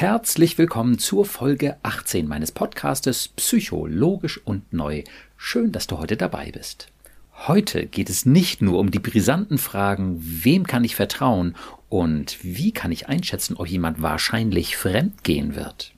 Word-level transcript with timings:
Herzlich 0.00 0.56
willkommen 0.56 0.98
zur 0.98 1.26
Folge 1.26 1.76
18 1.82 2.26
meines 2.26 2.52
Podcastes 2.52 3.28
Psychologisch 3.28 4.40
und 4.42 4.72
Neu. 4.72 5.04
Schön, 5.36 5.72
dass 5.72 5.88
du 5.88 5.98
heute 5.98 6.16
dabei 6.16 6.50
bist. 6.52 6.88
Heute 7.46 7.84
geht 7.84 8.08
es 8.08 8.24
nicht 8.24 8.62
nur 8.62 8.78
um 8.78 8.90
die 8.90 8.98
brisanten 8.98 9.58
Fragen, 9.58 10.16
wem 10.18 10.66
kann 10.66 10.84
ich 10.84 10.96
vertrauen 10.96 11.54
und 11.90 12.38
wie 12.42 12.72
kann 12.72 12.92
ich 12.92 13.10
einschätzen, 13.10 13.56
ob 13.58 13.66
jemand 13.66 14.00
wahrscheinlich 14.00 14.74
fremd 14.74 15.22
gehen 15.22 15.54
wird. 15.54 15.92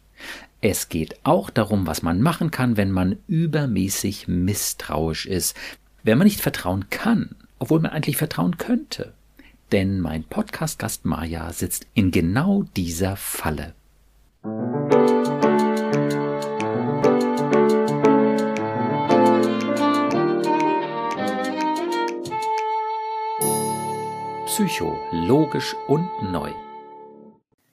Es 0.61 0.89
geht 0.89 1.15
auch 1.23 1.49
darum, 1.49 1.87
was 1.87 2.03
man 2.03 2.21
machen 2.21 2.51
kann, 2.51 2.77
wenn 2.77 2.91
man 2.91 3.19
übermäßig 3.29 4.27
misstrauisch 4.27 5.27
ist, 5.27 5.57
wenn 6.03 6.19
man 6.19 6.27
nicht 6.27 6.41
vertrauen 6.41 6.91
kann, 6.91 7.37
obwohl 7.61 7.79
man 7.79 7.93
eigentlich 7.93 8.17
vertrauen 8.17 8.59
könnte. 8.59 9.15
Denn 9.71 10.01
mein 10.01 10.25
Podcast-Gast 10.25 11.05
Maja 11.05 11.53
sitzt 11.53 11.87
in 11.95 12.11
genau 12.11 12.65
dieser 12.75 13.15
Falle. 13.15 13.75
Psycho, 24.47 24.99
logisch 25.13 25.77
und 25.87 26.09
neu. 26.33 26.51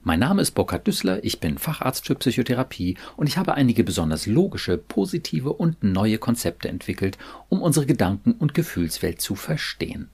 Mein 0.01 0.19
Name 0.19 0.43
ist 0.43 0.51
Burkhard 0.51 0.85
Düssler, 0.85 1.23
ich 1.23 1.39
bin 1.39 1.57
Facharzt 1.57 2.05
für 2.05 2.13
Psychotherapie 2.13 2.97
und 3.17 3.25
ich 3.25 3.37
habe 3.39 3.55
einige 3.55 3.83
besonders 3.83 4.27
logische, 4.27 4.77
positive 4.77 5.53
und 5.53 5.83
neue 5.83 6.19
Konzepte 6.19 6.69
entwickelt, 6.69 7.17
um 7.49 7.63
unsere 7.63 7.87
Gedanken- 7.87 8.33
und 8.33 8.53
Gefühlswelt 8.53 9.21
zu 9.21 9.33
verstehen. 9.33 10.09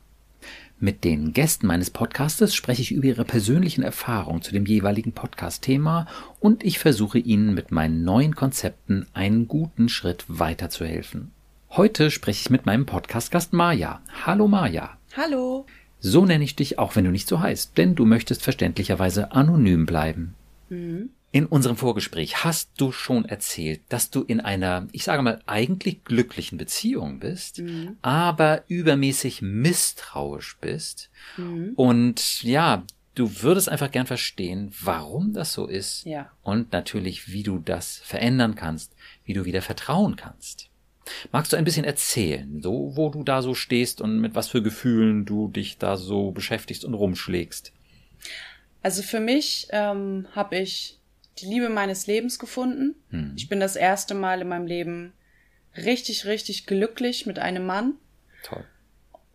Mit 0.78 1.06
den 1.06 1.32
Gästen 1.32 1.68
meines 1.68 1.90
Podcastes 1.90 2.54
spreche 2.54 2.82
ich 2.82 2.92
über 2.92 3.06
ihre 3.06 3.24
persönlichen 3.24 3.82
Erfahrungen 3.82 4.42
zu 4.42 4.52
dem 4.52 4.66
jeweiligen 4.66 5.14
Podcast-Thema 5.14 6.06
und 6.42 6.66
ich 6.66 6.80
versuche 6.80 7.18
ihnen 7.18 7.54
mit 7.54 7.72
meinen 7.72 8.04
neuen 8.04 8.36
Konzepten 8.36 9.08
einen 9.14 9.48
guten 9.48 9.88
Schritt 9.88 10.26
weiterzuhelfen. 10.27 11.32
Heute 11.70 12.12
spreche 12.12 12.41
ich 12.41 12.49
mit 12.49 12.66
meinem 12.66 12.86
Podcast-Gast 12.86 13.54
Maja. 13.54 14.02
Hallo 14.26 14.49
Maja. 14.49 14.98
Hallo. 15.16 15.66
So 16.02 16.26
nenne 16.26 16.44
ich 16.44 16.58
dich, 16.58 16.77
auch 16.77 16.98
wenn 16.98 17.05
du 17.05 17.12
nicht 17.12 17.30
so 17.30 17.40
heißt, 17.40 17.77
denn 17.77 17.96
du 17.96 18.05
möchtest 18.05 18.44
verständlicherweise 18.44 19.32
anonym 19.32 19.86
bleiben. 19.86 20.36
In 21.36 21.48
unserem 21.48 21.76
Vorgespräch 21.76 22.46
hast 22.46 22.72
du 22.78 22.94
schon 22.94 23.26
erzählt, 23.26 23.82
dass 23.90 24.10
du 24.10 24.22
in 24.22 24.40
einer, 24.40 24.88
ich 24.94 25.04
sage 25.04 25.22
mal, 25.22 25.42
eigentlich 25.48 26.05
glücklichen 26.05 26.58
Beziehung 26.58 27.20
bist, 27.20 27.60
mhm. 27.60 27.98
aber 28.02 28.64
übermäßig 28.70 29.42
misstrauisch 29.42 30.58
bist. 30.62 31.10
Mhm. 31.36 31.74
Und 31.76 32.42
ja, 32.42 32.86
du 33.16 33.42
würdest 33.42 33.68
einfach 33.68 33.92
gern 33.92 34.08
verstehen, 34.08 34.72
warum 34.82 35.34
das 35.34 35.52
so 35.52 35.68
ist. 35.68 36.05
Ja. 36.05 36.32
Und 36.42 36.72
natürlich, 36.72 37.27
wie 37.27 37.44
du 37.44 37.60
das 37.60 37.98
verändern 37.98 38.55
kannst, 38.55 38.96
wie 39.26 39.34
du 39.34 39.44
wieder 39.44 39.62
vertrauen 39.62 40.16
kannst. 40.16 40.70
Magst 41.34 41.52
du 41.52 41.58
ein 41.58 41.66
bisschen 41.66 41.84
erzählen, 41.84 42.62
so 42.62 42.94
wo 42.96 43.10
du 43.10 43.26
da 43.26 43.42
so 43.42 43.55
stehst 43.55 43.99
und 43.99 44.22
mit 44.22 44.36
was 44.36 44.48
für 44.48 44.64
Gefühlen 44.64 45.26
du 45.26 45.49
dich 45.49 45.80
da 45.80 45.98
so 45.98 46.32
beschäftigst 46.32 46.86
und 46.86 46.94
rumschlägst? 46.94 47.74
Also 48.82 49.02
für 49.02 49.20
mich 49.20 49.68
ähm, 49.72 50.27
habe 50.34 50.60
ich 50.60 51.02
die 51.38 51.46
Liebe 51.46 51.70
meines 51.70 52.08
Lebens 52.08 52.40
gefunden. 52.40 52.96
Hm. 53.10 53.34
Ich 53.36 53.50
bin 53.50 53.60
das 53.60 53.76
erste 53.76 54.14
Mal 54.14 54.41
in 54.41 54.48
meinem 54.48 54.68
Leben 54.68 55.14
richtig, 55.76 56.26
richtig 56.26 56.66
glücklich 56.66 57.26
mit 57.26 57.40
einem 57.40 57.66
Mann. 57.66 57.96
Toll. 58.44 58.66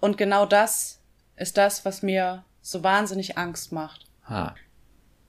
Und 0.01 0.17
genau 0.17 0.47
das 0.47 1.01
ist 1.37 1.57
das, 1.57 1.85
was 1.85 2.03
mir 2.03 2.45
so 2.63 2.83
wahnsinnig 2.83 3.39
Angst 3.39 3.73
macht. 3.73 4.07
Ha. 4.25 4.55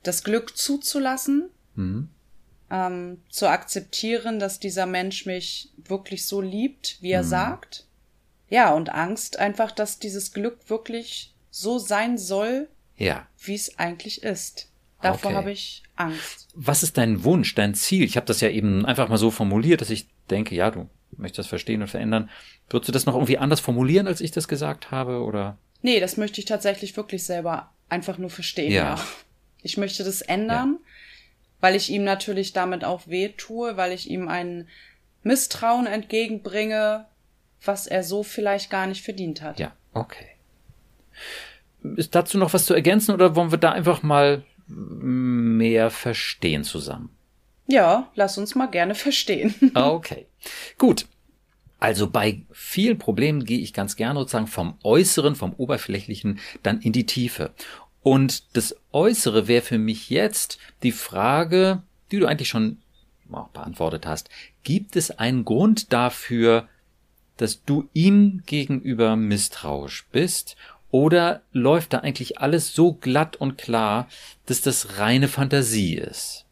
Das 0.04 0.24
Glück 0.24 0.58
zuzulassen, 0.58 1.50
hm. 1.76 2.10
ähm, 2.70 3.22
zu 3.30 3.50
akzeptieren, 3.50 4.40
dass 4.40 4.60
dieser 4.60 4.86
Mensch 4.86 5.26
mich 5.26 5.72
wirklich 5.78 6.26
so 6.26 6.42
liebt, 6.42 6.98
wie 7.02 7.12
er 7.12 7.22
hm. 7.22 7.28
sagt. 7.28 7.86
Ja, 8.50 8.74
und 8.74 8.90
Angst 8.90 9.40
einfach, 9.40 9.72
dass 9.72 10.00
dieses 10.00 10.34
Glück 10.34 10.70
wirklich 10.70 11.34
so 11.50 11.80
sein 11.80 12.18
soll, 12.18 12.70
ja. 12.98 13.28
wie 13.40 13.56
es 13.56 13.78
eigentlich 13.80 14.24
ist. 14.24 14.71
Davor 15.02 15.32
okay. 15.32 15.38
habe 15.38 15.52
ich 15.52 15.84
Angst. 15.96 16.50
Was 16.54 16.84
ist 16.84 16.98
dein 16.98 17.24
Wunsch, 17.24 17.56
dein 17.56 17.74
Ziel? 17.74 18.04
Ich 18.04 18.16
habe 18.18 18.26
das 18.26 18.42
ja 18.42 18.50
eben 18.50 18.86
einfach 18.86 19.10
mal 19.10 19.18
so 19.18 19.32
formuliert, 19.32 19.82
dass 19.82 19.90
ich 19.90 20.08
denke, 20.30 20.56
ja, 20.56 20.72
du 20.72 20.90
möchtest 21.18 21.40
das 21.40 21.48
verstehen 21.48 21.82
und 21.82 21.88
verändern. 21.88 22.30
Würdest 22.70 22.90
du 22.90 22.92
das 22.94 23.06
noch 23.06 23.16
irgendwie 23.16 23.38
anders 23.38 23.60
formulieren, 23.60 24.08
als 24.08 24.22
ich 24.22 24.32
das 24.32 24.48
gesagt 24.48 24.92
habe, 24.92 25.22
oder? 25.22 25.58
Nee, 25.82 26.00
das 26.00 26.18
möchte 26.18 26.40
ich 26.40 26.46
tatsächlich 26.46 26.96
wirklich 26.96 27.24
selber 27.24 27.72
einfach 27.90 28.18
nur 28.18 28.30
verstehen, 28.30 28.72
ja. 28.72 28.96
ja. 28.96 29.06
Ich 29.64 29.78
möchte 29.78 30.04
das 30.04 30.22
ändern, 30.22 30.80
ja. 30.80 30.88
weil 31.60 31.76
ich 31.76 31.90
ihm 31.90 32.04
natürlich 32.04 32.54
damit 32.54 32.84
auch 32.84 33.08
weh 33.08 33.30
tue, 33.30 33.78
weil 33.78 33.92
ich 33.92 34.10
ihm 34.10 34.28
ein 34.28 34.68
Misstrauen 35.24 35.86
entgegenbringe, 35.86 37.06
was 37.64 37.88
er 37.88 38.04
so 38.04 38.24
vielleicht 38.24 38.70
gar 38.70 38.88
nicht 38.88 39.04
verdient 39.04 39.42
hat. 39.42 39.60
Ja, 39.60 39.74
okay. 39.94 40.28
Ist 41.96 42.16
dazu 42.16 42.38
noch 42.38 42.54
was 42.54 42.66
zu 42.66 42.74
ergänzen 42.74 43.14
oder 43.14 43.36
wollen 43.36 43.52
wir 43.52 43.58
da 43.58 43.72
einfach 43.72 44.04
mal 44.04 44.44
mehr 44.74 45.90
verstehen 45.90 46.64
zusammen. 46.64 47.10
Ja, 47.68 48.12
lass 48.16 48.38
uns 48.38 48.56
mal 48.56 48.68
gerne 48.68 48.96
verstehen. 48.96 49.54
okay. 49.76 50.28
Gut. 50.78 51.08
Also 51.80 52.10
bei 52.10 52.42
vielen 52.52 53.00
Problemen 53.00 53.44
gehe 53.44 53.60
ich 53.60 53.74
ganz 53.74 53.96
gerne 53.96 54.20
sozusagen 54.20 54.48
vom 54.48 54.78
Äußeren, 54.84 55.36
vom 55.36 55.54
Oberflächlichen 55.54 56.40
dann 56.62 56.80
in 56.82 56.92
die 56.92 57.08
Tiefe. 57.08 57.52
Und 58.04 58.56
das 58.56 58.76
Äußere 58.92 59.48
wäre 59.48 59.64
für 59.64 59.78
mich 59.78 60.10
jetzt 60.10 60.60
die 60.84 60.92
Frage, 60.92 61.82
die 62.12 62.20
du 62.20 62.28
eigentlich 62.28 62.50
schon 62.50 62.78
auch 63.32 63.50
beantwortet 63.50 64.06
hast. 64.06 64.30
Gibt 64.64 64.96
es 64.96 65.12
einen 65.12 65.46
Grund 65.46 65.94
dafür, 65.94 66.68
dass 67.38 67.64
du 67.64 67.90
ihm 67.94 68.44
gegenüber 68.46 69.16
misstrauisch 69.16 70.06
bist 70.12 70.56
oder 70.92 71.42
läuft 71.52 71.94
da 71.94 72.00
eigentlich 72.00 72.40
alles 72.40 72.74
so 72.74 72.94
glatt 72.94 73.38
und 73.38 73.58
klar, 73.58 74.08
dass 74.46 74.62
das 74.62 75.00
reine 75.00 75.28
Fantasie 75.28 75.96
ist? 75.96 76.46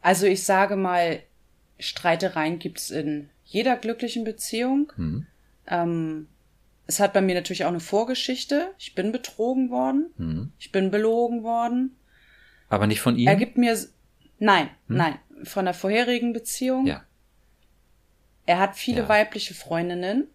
Also 0.00 0.26
ich 0.26 0.44
sage 0.44 0.76
mal, 0.76 1.20
Streitereien 1.78 2.58
gibt's 2.58 2.90
in 2.90 3.30
jeder 3.44 3.76
glücklichen 3.76 4.24
Beziehung. 4.24 4.92
Hm. 4.96 5.26
Ähm, 5.66 6.28
es 6.86 7.00
hat 7.00 7.12
bei 7.12 7.20
mir 7.20 7.34
natürlich 7.34 7.64
auch 7.64 7.68
eine 7.68 7.80
Vorgeschichte. 7.80 8.72
Ich 8.78 8.94
bin 8.94 9.12
betrogen 9.12 9.70
worden. 9.70 10.06
Hm. 10.16 10.52
Ich 10.58 10.72
bin 10.72 10.90
belogen 10.90 11.42
worden. 11.42 11.96
Aber 12.68 12.86
nicht 12.86 13.00
von 13.00 13.16
ihm? 13.16 13.26
Er 13.26 13.36
gibt 13.36 13.58
mir, 13.58 13.76
nein, 14.38 14.70
hm? 14.86 14.96
nein, 14.96 15.18
von 15.44 15.64
der 15.64 15.74
vorherigen 15.74 16.32
Beziehung. 16.32 16.86
Ja. 16.86 17.02
Er 18.46 18.58
hat 18.58 18.76
viele 18.76 19.02
ja. 19.02 19.08
weibliche 19.08 19.54
Freundinnen, 19.54 20.28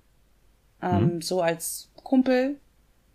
ähm, 0.81 0.99
hm? 0.99 1.21
so 1.21 1.41
als 1.41 1.89
Kumpel, 1.95 2.59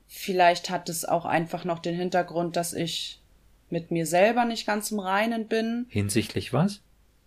Vielleicht 0.09 0.71
hat 0.71 0.89
es 0.89 1.05
auch 1.05 1.27
einfach 1.27 1.65
noch 1.65 1.79
den 1.79 1.95
Hintergrund, 1.95 2.57
dass 2.57 2.73
ich 2.73 3.21
mit 3.69 3.91
mir 3.91 4.07
selber 4.07 4.47
nicht 4.47 4.67
ganz 4.67 4.91
im 4.91 4.99
Reinen 4.99 5.47
bin. 5.47 5.87
Hinsichtlich 5.91 6.55
was? 6.55 6.81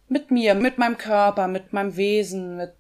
Mit 0.10 0.32
mir, 0.32 0.56
mit 0.56 0.80
meinem 0.80 0.98
Körper, 0.98 1.48
mit 1.48 1.74
meinem 1.74 1.96
Wesen, 1.96 2.58
mit 2.58 2.74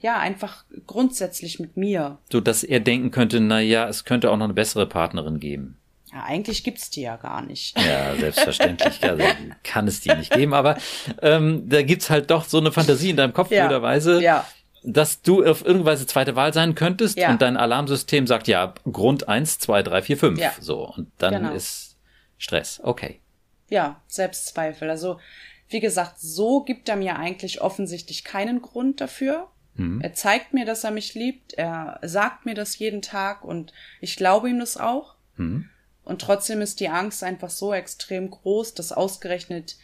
ja, 0.00 0.18
einfach 0.18 0.64
grundsätzlich 0.86 1.60
mit 1.60 1.76
mir. 1.76 2.18
So 2.32 2.40
dass 2.40 2.64
er 2.64 2.80
denken 2.80 3.12
könnte, 3.12 3.38
na 3.38 3.60
ja, 3.60 3.86
es 3.86 4.04
könnte 4.04 4.30
auch 4.30 4.36
noch 4.36 4.46
eine 4.46 4.54
bessere 4.54 4.86
Partnerin 4.86 5.38
geben. 5.38 5.76
Ja, 6.12 6.24
eigentlich 6.24 6.64
gibt's 6.64 6.90
die 6.90 7.02
ja 7.02 7.16
gar 7.16 7.42
nicht. 7.42 7.78
Ja, 7.78 8.16
selbstverständlich. 8.16 9.02
also 9.04 9.22
kann 9.62 9.86
es 9.86 10.00
die 10.00 10.12
nicht 10.14 10.32
geben, 10.32 10.54
aber 10.54 10.76
ähm, 11.20 11.68
da 11.68 11.82
gibt's 11.82 12.10
halt 12.10 12.30
doch 12.30 12.46
so 12.46 12.58
eine 12.58 12.72
Fantasie 12.72 13.10
in 13.10 13.16
deinem 13.16 13.32
Kopf, 13.32 13.50
ja, 13.50 13.66
blöderweise. 13.66 14.20
Ja 14.20 14.44
dass 14.82 15.22
du 15.22 15.44
auf 15.44 15.60
irgendeine 15.60 15.84
Weise 15.84 16.06
zweite 16.06 16.36
Wahl 16.36 16.52
sein 16.52 16.74
könntest 16.74 17.16
ja. 17.16 17.30
und 17.30 17.42
dein 17.42 17.56
Alarmsystem 17.56 18.26
sagt, 18.26 18.48
ja, 18.48 18.74
Grund 18.90 19.28
eins, 19.28 19.58
zwei, 19.58 19.82
drei, 19.82 20.02
vier, 20.02 20.16
fünf. 20.16 20.38
Ja. 20.38 20.52
So. 20.60 20.88
Und 20.88 21.10
dann 21.18 21.34
genau. 21.34 21.54
ist 21.54 21.96
Stress. 22.38 22.80
Okay. 22.82 23.20
Ja, 23.68 24.00
Selbstzweifel. 24.06 24.90
Also, 24.90 25.18
wie 25.68 25.80
gesagt, 25.80 26.20
so 26.20 26.62
gibt 26.62 26.88
er 26.88 26.96
mir 26.96 27.16
eigentlich 27.16 27.60
offensichtlich 27.60 28.24
keinen 28.24 28.60
Grund 28.60 29.00
dafür. 29.00 29.48
Mhm. 29.74 30.00
Er 30.00 30.12
zeigt 30.14 30.52
mir, 30.52 30.66
dass 30.66 30.84
er 30.84 30.90
mich 30.90 31.14
liebt. 31.14 31.54
Er 31.54 31.98
sagt 32.02 32.44
mir 32.44 32.54
das 32.54 32.78
jeden 32.78 33.02
Tag 33.02 33.44
und 33.44 33.72
ich 34.00 34.16
glaube 34.16 34.50
ihm 34.50 34.58
das 34.58 34.76
auch. 34.76 35.14
Mhm. 35.36 35.68
Und 36.04 36.20
trotzdem 36.20 36.60
ist 36.60 36.80
die 36.80 36.88
Angst 36.88 37.22
einfach 37.22 37.50
so 37.50 37.72
extrem 37.72 38.30
groß, 38.30 38.74
dass 38.74 38.92
ausgerechnet 38.92 39.76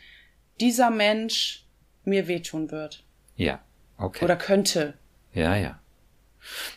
dieser 0.61 0.91
Mensch 0.91 1.65
mir 2.05 2.27
wehtun 2.27 2.71
wird. 2.73 3.05
Ja. 3.37 3.61
Okay. 3.99 4.25
Oder 4.25 4.37
könnte. 4.37 4.95
Ja, 5.35 5.57
ja. 5.57 5.79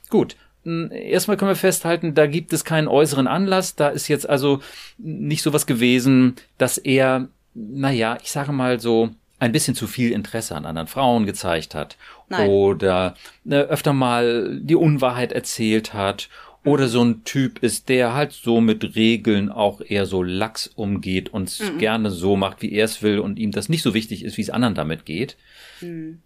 Gut. 0.09 0.35
Hm, 0.63 0.91
erstmal 0.91 1.37
können 1.37 1.51
wir 1.51 1.55
festhalten, 1.55 2.13
da 2.13 2.27
gibt 2.27 2.53
es 2.53 2.65
keinen 2.65 2.87
äußeren 2.87 3.27
Anlass. 3.27 3.75
Da 3.75 3.89
ist 3.89 4.07
jetzt 4.07 4.27
also 4.29 4.61
nicht 4.97 5.43
sowas 5.43 5.65
gewesen, 5.65 6.35
dass 6.57 6.77
er, 6.77 7.29
naja, 7.53 8.17
ich 8.21 8.31
sage 8.31 8.51
mal 8.51 8.79
so, 8.79 9.11
ein 9.39 9.51
bisschen 9.51 9.73
zu 9.73 9.87
viel 9.87 10.11
Interesse 10.11 10.55
an 10.55 10.67
anderen 10.67 10.87
Frauen 10.87 11.25
gezeigt 11.25 11.73
hat. 11.73 11.97
Nein. 12.29 12.47
Oder 12.47 13.15
ne, 13.43 13.61
öfter 13.61 13.91
mal 13.91 14.59
die 14.61 14.75
Unwahrheit 14.75 15.31
erzählt 15.31 15.95
hat. 15.95 16.29
Oder 16.63 16.87
so 16.87 17.03
ein 17.03 17.23
Typ 17.23 17.57
ist, 17.63 17.89
der 17.89 18.13
halt 18.13 18.33
so 18.33 18.61
mit 18.61 18.95
Regeln 18.95 19.49
auch 19.49 19.81
eher 19.81 20.05
so 20.05 20.21
lax 20.21 20.67
umgeht 20.67 21.29
und 21.29 21.49
es 21.49 21.59
mhm. 21.59 21.79
gerne 21.79 22.11
so 22.11 22.35
macht, 22.35 22.61
wie 22.61 22.71
er 22.71 22.85
es 22.85 23.01
will 23.01 23.17
und 23.17 23.39
ihm 23.39 23.49
das 23.49 23.67
nicht 23.67 23.81
so 23.81 23.95
wichtig 23.95 24.23
ist, 24.23 24.37
wie 24.37 24.43
es 24.43 24.51
anderen 24.51 24.75
damit 24.75 25.05
geht. 25.05 25.37
Mhm. 25.81 26.19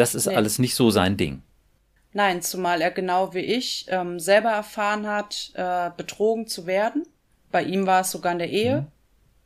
Das 0.00 0.14
ist 0.14 0.26
nee. 0.26 0.34
alles 0.34 0.58
nicht 0.58 0.74
so 0.74 0.90
sein 0.90 1.18
Ding. 1.18 1.42
Nein, 2.14 2.40
zumal 2.40 2.80
er 2.80 2.90
genau 2.90 3.34
wie 3.34 3.40
ich 3.40 3.84
ähm, 3.88 4.18
selber 4.18 4.50
erfahren 4.50 5.06
hat, 5.06 5.52
äh, 5.54 5.90
betrogen 5.94 6.46
zu 6.46 6.66
werden. 6.66 7.06
Bei 7.52 7.62
ihm 7.62 7.86
war 7.86 8.00
es 8.00 8.10
sogar 8.10 8.32
in 8.32 8.38
der 8.38 8.48
Ehe. 8.48 8.80
Mhm. 8.80 8.86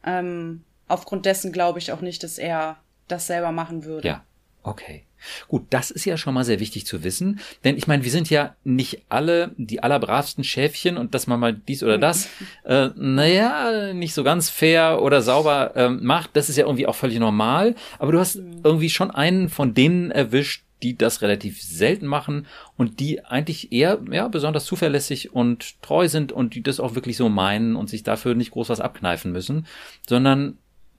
Ähm, 0.04 0.64
aufgrund 0.86 1.26
dessen 1.26 1.52
glaube 1.52 1.80
ich 1.80 1.90
auch 1.90 2.00
nicht, 2.00 2.22
dass 2.22 2.38
er 2.38 2.76
das 3.08 3.26
selber 3.26 3.50
machen 3.50 3.84
würde. 3.84 4.06
Ja, 4.06 4.24
okay. 4.64 5.04
Gut, 5.48 5.66
das 5.70 5.90
ist 5.90 6.04
ja 6.04 6.16
schon 6.16 6.34
mal 6.34 6.44
sehr 6.44 6.60
wichtig 6.60 6.84
zu 6.86 7.02
wissen, 7.02 7.40
denn 7.64 7.78
ich 7.78 7.86
meine, 7.86 8.04
wir 8.04 8.10
sind 8.10 8.28
ja 8.28 8.56
nicht 8.62 9.02
alle 9.08 9.52
die 9.56 9.82
allerbravsten 9.82 10.44
Schäfchen 10.44 10.98
und 10.98 11.14
dass 11.14 11.26
man 11.26 11.40
mal 11.40 11.54
dies 11.54 11.82
oder 11.82 11.96
das, 11.96 12.28
äh, 12.64 12.90
naja, 12.94 13.94
nicht 13.94 14.14
so 14.14 14.22
ganz 14.22 14.50
fair 14.50 15.00
oder 15.00 15.22
sauber 15.22 15.74
äh, 15.76 15.88
macht, 15.88 16.30
das 16.34 16.48
ist 16.48 16.56
ja 16.56 16.64
irgendwie 16.64 16.86
auch 16.86 16.94
völlig 16.94 17.18
normal, 17.18 17.74
aber 17.98 18.12
du 18.12 18.18
hast 18.18 18.36
mhm. 18.36 18.60
irgendwie 18.64 18.90
schon 18.90 19.10
einen 19.10 19.48
von 19.48 19.72
denen 19.72 20.10
erwischt, 20.10 20.64
die 20.82 20.98
das 20.98 21.22
relativ 21.22 21.62
selten 21.62 22.06
machen 22.06 22.46
und 22.76 23.00
die 23.00 23.24
eigentlich 23.24 23.72
eher 23.72 24.00
ja, 24.10 24.28
besonders 24.28 24.66
zuverlässig 24.66 25.32
und 25.32 25.80
treu 25.80 26.08
sind 26.08 26.30
und 26.30 26.54
die 26.54 26.62
das 26.62 26.78
auch 26.80 26.94
wirklich 26.94 27.16
so 27.16 27.30
meinen 27.30 27.76
und 27.76 27.88
sich 27.88 28.02
dafür 28.02 28.34
nicht 28.34 28.50
groß 28.50 28.68
was 28.68 28.80
abkneifen 28.80 29.32
müssen, 29.32 29.66
sondern 30.06 30.58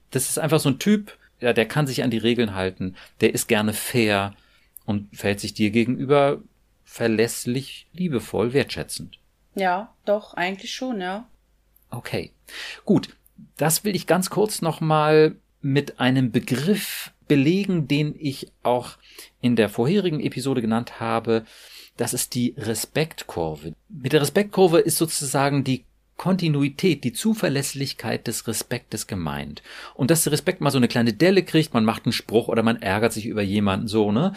das 0.09 0.29
ist 0.29 0.39
einfach 0.39 0.59
so 0.59 0.69
ein 0.69 0.79
Typ, 0.79 1.15
ja, 1.45 1.53
der 1.53 1.67
kann 1.67 1.85
sich 1.85 2.01
an 2.01 2.09
die 2.09 2.17
Regeln 2.17 2.55
halten, 2.55 2.95
der 3.21 3.35
ist 3.35 3.47
gerne 3.47 3.73
fair 3.73 4.33
und 4.83 5.15
verhält 5.15 5.39
sich 5.39 5.53
dir 5.53 5.69
gegenüber 5.69 6.41
verlässlich, 6.83 7.85
liebevoll, 7.93 8.53
wertschätzend. 8.53 9.19
Ja, 9.53 9.93
doch, 10.05 10.33
eigentlich 10.33 10.73
schon, 10.73 11.01
ja. 11.01 11.27
Okay. 11.91 12.31
Gut. 12.83 13.15
Das 13.57 13.83
will 13.83 13.95
ich 13.95 14.07
ganz 14.07 14.31
kurz 14.31 14.63
nochmal 14.63 15.35
mit 15.61 15.99
einem 15.99 16.31
Begriff 16.31 17.11
belegen, 17.27 17.87
den 17.87 18.15
ich 18.17 18.51
auch 18.63 18.97
in 19.39 19.55
der 19.55 19.69
vorherigen 19.69 20.21
Episode 20.21 20.61
genannt 20.61 20.99
habe. 20.99 21.45
Das 21.95 22.15
ist 22.15 22.33
die 22.33 22.55
Respektkurve. 22.57 23.73
Mit 23.87 24.13
der 24.13 24.21
Respektkurve 24.21 24.79
ist 24.79 24.97
sozusagen 24.97 25.63
die 25.63 25.85
Kontinuität, 26.17 27.03
die 27.03 27.13
Zuverlässigkeit 27.13 28.27
des 28.27 28.47
Respektes 28.47 29.07
gemeint. 29.07 29.61
Und 29.93 30.11
dass 30.11 30.23
der 30.23 30.33
Respekt 30.33 30.61
mal 30.61 30.71
so 30.71 30.77
eine 30.77 30.87
kleine 30.87 31.13
Delle 31.13 31.43
kriegt, 31.43 31.73
man 31.73 31.85
macht 31.85 32.05
einen 32.05 32.13
Spruch 32.13 32.47
oder 32.47 32.63
man 32.63 32.81
ärgert 32.81 33.13
sich 33.13 33.25
über 33.25 33.41
jemanden 33.41 33.87
so, 33.87 34.11
ne? 34.11 34.33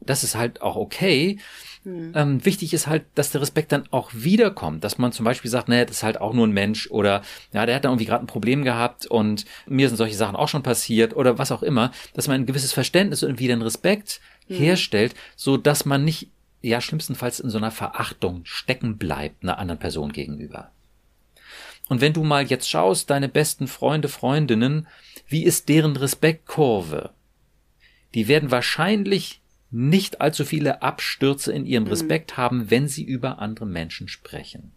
Das 0.00 0.24
ist 0.24 0.36
halt 0.36 0.62
auch 0.62 0.76
okay. 0.76 1.38
Hm. 1.82 2.12
Ähm, 2.14 2.44
wichtig 2.44 2.72
ist 2.72 2.86
halt, 2.86 3.04
dass 3.14 3.30
der 3.30 3.40
Respekt 3.40 3.72
dann 3.72 3.84
auch 3.90 4.10
wiederkommt, 4.14 4.84
dass 4.84 4.98
man 4.98 5.12
zum 5.12 5.24
Beispiel 5.24 5.50
sagt, 5.50 5.68
naja, 5.68 5.84
das 5.84 5.98
ist 5.98 6.02
halt 6.02 6.20
auch 6.20 6.32
nur 6.32 6.46
ein 6.46 6.52
Mensch 6.52 6.90
oder 6.90 7.22
ja, 7.52 7.66
der 7.66 7.74
hat 7.74 7.84
da 7.84 7.88
irgendwie 7.88 8.06
gerade 8.06 8.24
ein 8.24 8.28
Problem 8.28 8.64
gehabt 8.64 9.06
und 9.06 9.44
mir 9.66 9.88
sind 9.88 9.96
solche 9.96 10.16
Sachen 10.16 10.36
auch 10.36 10.48
schon 10.48 10.62
passiert 10.62 11.14
oder 11.14 11.38
was 11.38 11.52
auch 11.52 11.62
immer, 11.62 11.92
dass 12.14 12.28
man 12.28 12.40
ein 12.42 12.46
gewisses 12.46 12.72
Verständnis 12.72 13.22
und 13.22 13.38
wieder 13.38 13.54
einen 13.54 13.62
Respekt 13.62 14.20
hm. 14.46 14.56
herstellt, 14.56 15.14
so 15.36 15.56
dass 15.56 15.84
man 15.84 16.04
nicht 16.04 16.28
ja 16.62 16.80
schlimmstenfalls 16.80 17.40
in 17.40 17.50
so 17.50 17.58
einer 17.58 17.70
Verachtung 17.70 18.40
stecken 18.44 18.98
bleibt 18.98 19.42
einer 19.42 19.58
anderen 19.58 19.78
Person 19.78 20.12
gegenüber. 20.12 20.70
Und 21.88 22.00
wenn 22.00 22.12
du 22.12 22.22
mal 22.22 22.46
jetzt 22.46 22.68
schaust, 22.68 23.10
deine 23.10 23.28
besten 23.28 23.66
Freunde, 23.66 24.08
Freundinnen, 24.08 24.86
wie 25.26 25.44
ist 25.44 25.68
deren 25.68 25.96
Respektkurve? 25.96 27.10
Die 28.14 28.28
werden 28.28 28.50
wahrscheinlich 28.50 29.40
nicht 29.70 30.20
allzu 30.20 30.44
viele 30.44 30.82
Abstürze 30.82 31.52
in 31.52 31.66
ihrem 31.66 31.84
mhm. 31.84 31.90
Respekt 31.90 32.36
haben, 32.36 32.70
wenn 32.70 32.88
sie 32.88 33.04
über 33.04 33.38
andere 33.38 33.66
Menschen 33.66 34.08
sprechen. 34.08 34.72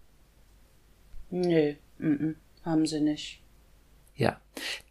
Nee, 1.29 1.77
m 1.99 2.17
-m, 2.17 2.65
haben 2.65 2.85
sie 2.85 2.99
nicht. 2.99 3.39
Ja, 4.15 4.39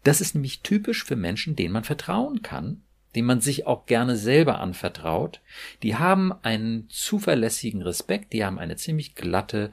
das 0.03 0.21
ist 0.21 0.33
nämlich 0.33 0.61
typisch 0.61 1.03
für 1.03 1.15
Menschen, 1.15 1.55
denen 1.55 1.73
man 1.73 1.83
vertrauen 1.83 2.41
kann, 2.41 2.81
denen 3.15 3.27
man 3.27 3.41
sich 3.41 3.67
auch 3.67 3.85
gerne 3.85 4.17
selber 4.17 4.59
anvertraut. 4.59 5.39
Die 5.83 5.95
haben 5.95 6.33
einen 6.41 6.89
zuverlässigen 6.89 7.83
Respekt, 7.83 8.33
die 8.33 8.43
haben 8.43 8.57
eine 8.57 8.77
ziemlich 8.77 9.13
glatte 9.13 9.71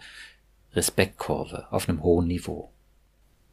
Respektkurve 0.78 1.66
auf 1.70 1.88
einem 1.88 2.02
hohen 2.02 2.26
Niveau. 2.26 2.70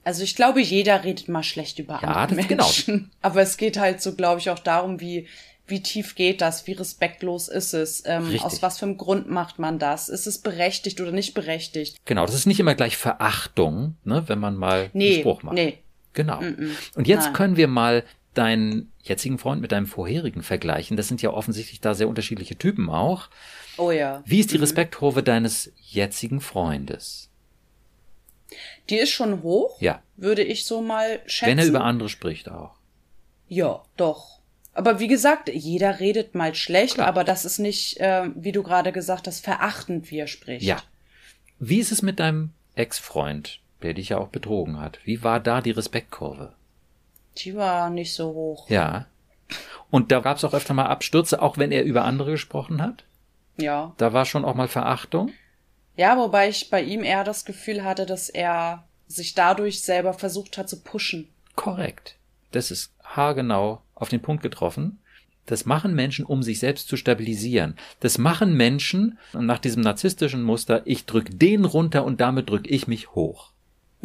Also 0.04 0.24
ich 0.24 0.36
glaube, 0.36 0.62
jeder 0.62 1.04
redet 1.04 1.27
mal 1.27 1.44
schlecht 1.44 1.80
über 1.80 2.00
ja, 2.01 2.10
andere. 2.10 2.45
Menschen. 2.45 2.94
Genau. 2.95 3.10
Aber 3.22 3.42
es 3.42 3.57
geht 3.57 3.77
halt 3.77 4.01
so, 4.01 4.16
glaube 4.16 4.39
ich, 4.39 4.50
auch 4.50 4.60
darum, 4.60 5.01
wie 5.01 5.27
wie 5.68 5.81
tief 5.81 6.13
geht 6.13 6.42
das, 6.42 6.68
wie 6.68 6.74
respektlos 6.74 7.48
ist 7.48 7.74
es, 7.74 8.04
ähm, 8.06 8.39
aus 8.42 8.62
was 8.62 8.77
für 8.77 8.86
einem 8.86 8.98
Grund 8.98 9.30
macht 9.30 9.57
man 9.57 9.80
das, 9.80 10.10
ist 10.10 10.27
es 10.27 10.38
berechtigt 10.38 11.01
oder 11.01 11.12
nicht 11.12 11.33
berechtigt. 11.33 11.98
Genau, 12.06 12.25
das 12.25 12.36
ist 12.36 12.45
nicht 12.45 12.60
immer 12.60 12.75
gleich 12.75 12.98
Verachtung, 12.98 13.95
ne, 14.04 14.24
wenn 14.28 14.38
man 14.38 14.56
mal 14.56 14.92
nee, 14.94 15.13
einen 15.13 15.19
Spruch 15.21 15.42
macht. 15.42 15.56
Nee. 15.56 15.80
Genau. 16.13 16.39
Mm 16.39 16.44
-mm. 16.45 16.69
Und 16.95 17.07
jetzt 17.07 17.25
Nein. 17.25 17.33
können 17.33 17.57
wir 17.57 17.68
mal 17.68 18.04
deinen 18.36 18.92
jetzigen 19.07 19.38
Freund 19.38 19.62
mit 19.62 19.72
deinem 19.72 19.88
vorherigen 19.88 20.44
vergleichen. 20.44 20.98
Das 20.98 21.07
sind 21.07 21.22
ja 21.22 21.31
offensichtlich 21.31 21.80
da 21.80 21.94
sehr 21.94 22.10
unterschiedliche 22.10 22.57
Typen 22.57 22.90
auch. 22.90 23.30
Oh 23.78 23.92
ja. 23.92 24.24
Wie 24.25 24.40
ist 24.40 24.52
die 24.52 24.57
mhm. 24.57 24.63
Respektkurve 24.63 25.24
deines 25.24 25.72
jetzigen 25.81 26.42
Freundes? 26.42 27.30
Die 28.90 28.98
ist 28.98 29.12
schon 29.12 29.44
hoch. 29.44 29.81
Ja. 29.81 30.02
Würde 30.18 30.44
ich 30.44 30.66
so 30.66 30.81
mal 30.81 31.19
schätzen. 31.25 31.52
Wenn 31.52 31.60
er 31.60 31.66
über 31.66 31.84
andere 31.84 32.10
spricht 32.10 32.50
auch. 32.50 32.75
Ja, 33.48 33.84
doch. 33.98 34.40
Aber 34.74 35.00
wie 35.00 35.07
gesagt, 35.07 35.50
jeder 35.50 36.00
redet 36.00 36.36
mal 36.36 36.54
schlecht, 36.54 36.96
Klar. 36.96 37.07
aber 37.07 37.24
das 37.24 37.46
ist 37.46 37.60
nicht, 37.60 38.00
äh, 38.00 38.30
wie 38.36 38.52
du 38.52 38.62
gerade 38.62 38.92
gesagt 38.92 39.28
hast, 39.28 39.44
verachtend, 39.44 40.12
wie 40.12 40.19
er 40.19 40.28
spricht. 40.28 40.66
Ja. 40.66 40.81
Wie 41.60 41.80
ist 41.80 41.92
es 41.92 42.02
mit 42.02 42.19
deinem 42.19 42.52
Ex-Freund, 42.75 43.62
der 43.81 43.94
dich 43.94 44.10
ja 44.10 44.18
auch 44.18 44.28
betrogen 44.28 44.80
hat? 44.80 45.00
Wie 45.06 45.24
war 45.24 45.40
da 45.40 45.62
die 45.62 45.72
Respektkurve? 45.72 46.54
Die 47.38 47.56
war 47.56 47.90
nicht 47.90 48.14
so 48.14 48.28
hoch. 48.28 48.70
Ja. 48.70 49.06
Und 49.92 50.12
da 50.12 50.20
gab 50.20 50.38
es 50.38 50.44
auch 50.44 50.54
öfter 50.54 50.74
mal 50.74 50.88
Abstürze, 50.88 51.42
auch 51.42 51.58
wenn 51.58 51.72
er 51.72 51.84
über 51.84 52.06
andere 52.06 52.32
gesprochen 52.32 52.82
hat? 52.82 53.04
Ja. 53.58 53.94
Da 53.98 54.14
war 54.14 54.26
schon 54.26 54.46
auch 54.46 54.56
mal 54.56 54.68
Verachtung? 54.68 55.32
Ja, 55.96 56.18
wobei 56.18 56.50
ich 56.50 56.70
bei 56.70 56.82
ihm 56.82 57.04
eher 57.04 57.24
das 57.24 57.46
Gefühl 57.46 57.84
hatte, 57.84 58.06
dass 58.06 58.30
er 58.30 58.84
sich 59.08 59.34
dadurch 59.34 59.82
selber 59.82 60.14
versucht 60.14 60.58
hat 60.58 60.68
zu 60.68 60.82
pushen. 60.82 61.30
Korrekt. 61.56 62.16
Das 62.52 62.72
ist 62.72 62.92
haargenau 63.04 63.81
auf 63.94 64.10
den 64.10 64.22
Punkt 64.22 64.44
getroffen. 64.44 65.00
Das 65.46 65.66
machen 65.66 65.94
Menschen, 65.94 66.26
um 66.26 66.42
sich 66.42 66.60
selbst 66.60 66.88
zu 66.88 66.98
stabilisieren. 66.98 67.78
Das 68.00 68.18
machen 68.18 68.58
Menschen 68.58 69.20
nach 69.34 69.60
diesem 69.60 69.84
narzisstischen 69.84 70.42
Muster, 70.42 70.81
ich 70.86 71.06
drück 71.06 71.28
den 71.31 71.66
runter 71.66 72.04
und 72.04 72.20
damit 72.20 72.50
drück 72.50 72.70
ich 72.70 72.88
mich 72.88 73.12
hoch. 73.12 73.52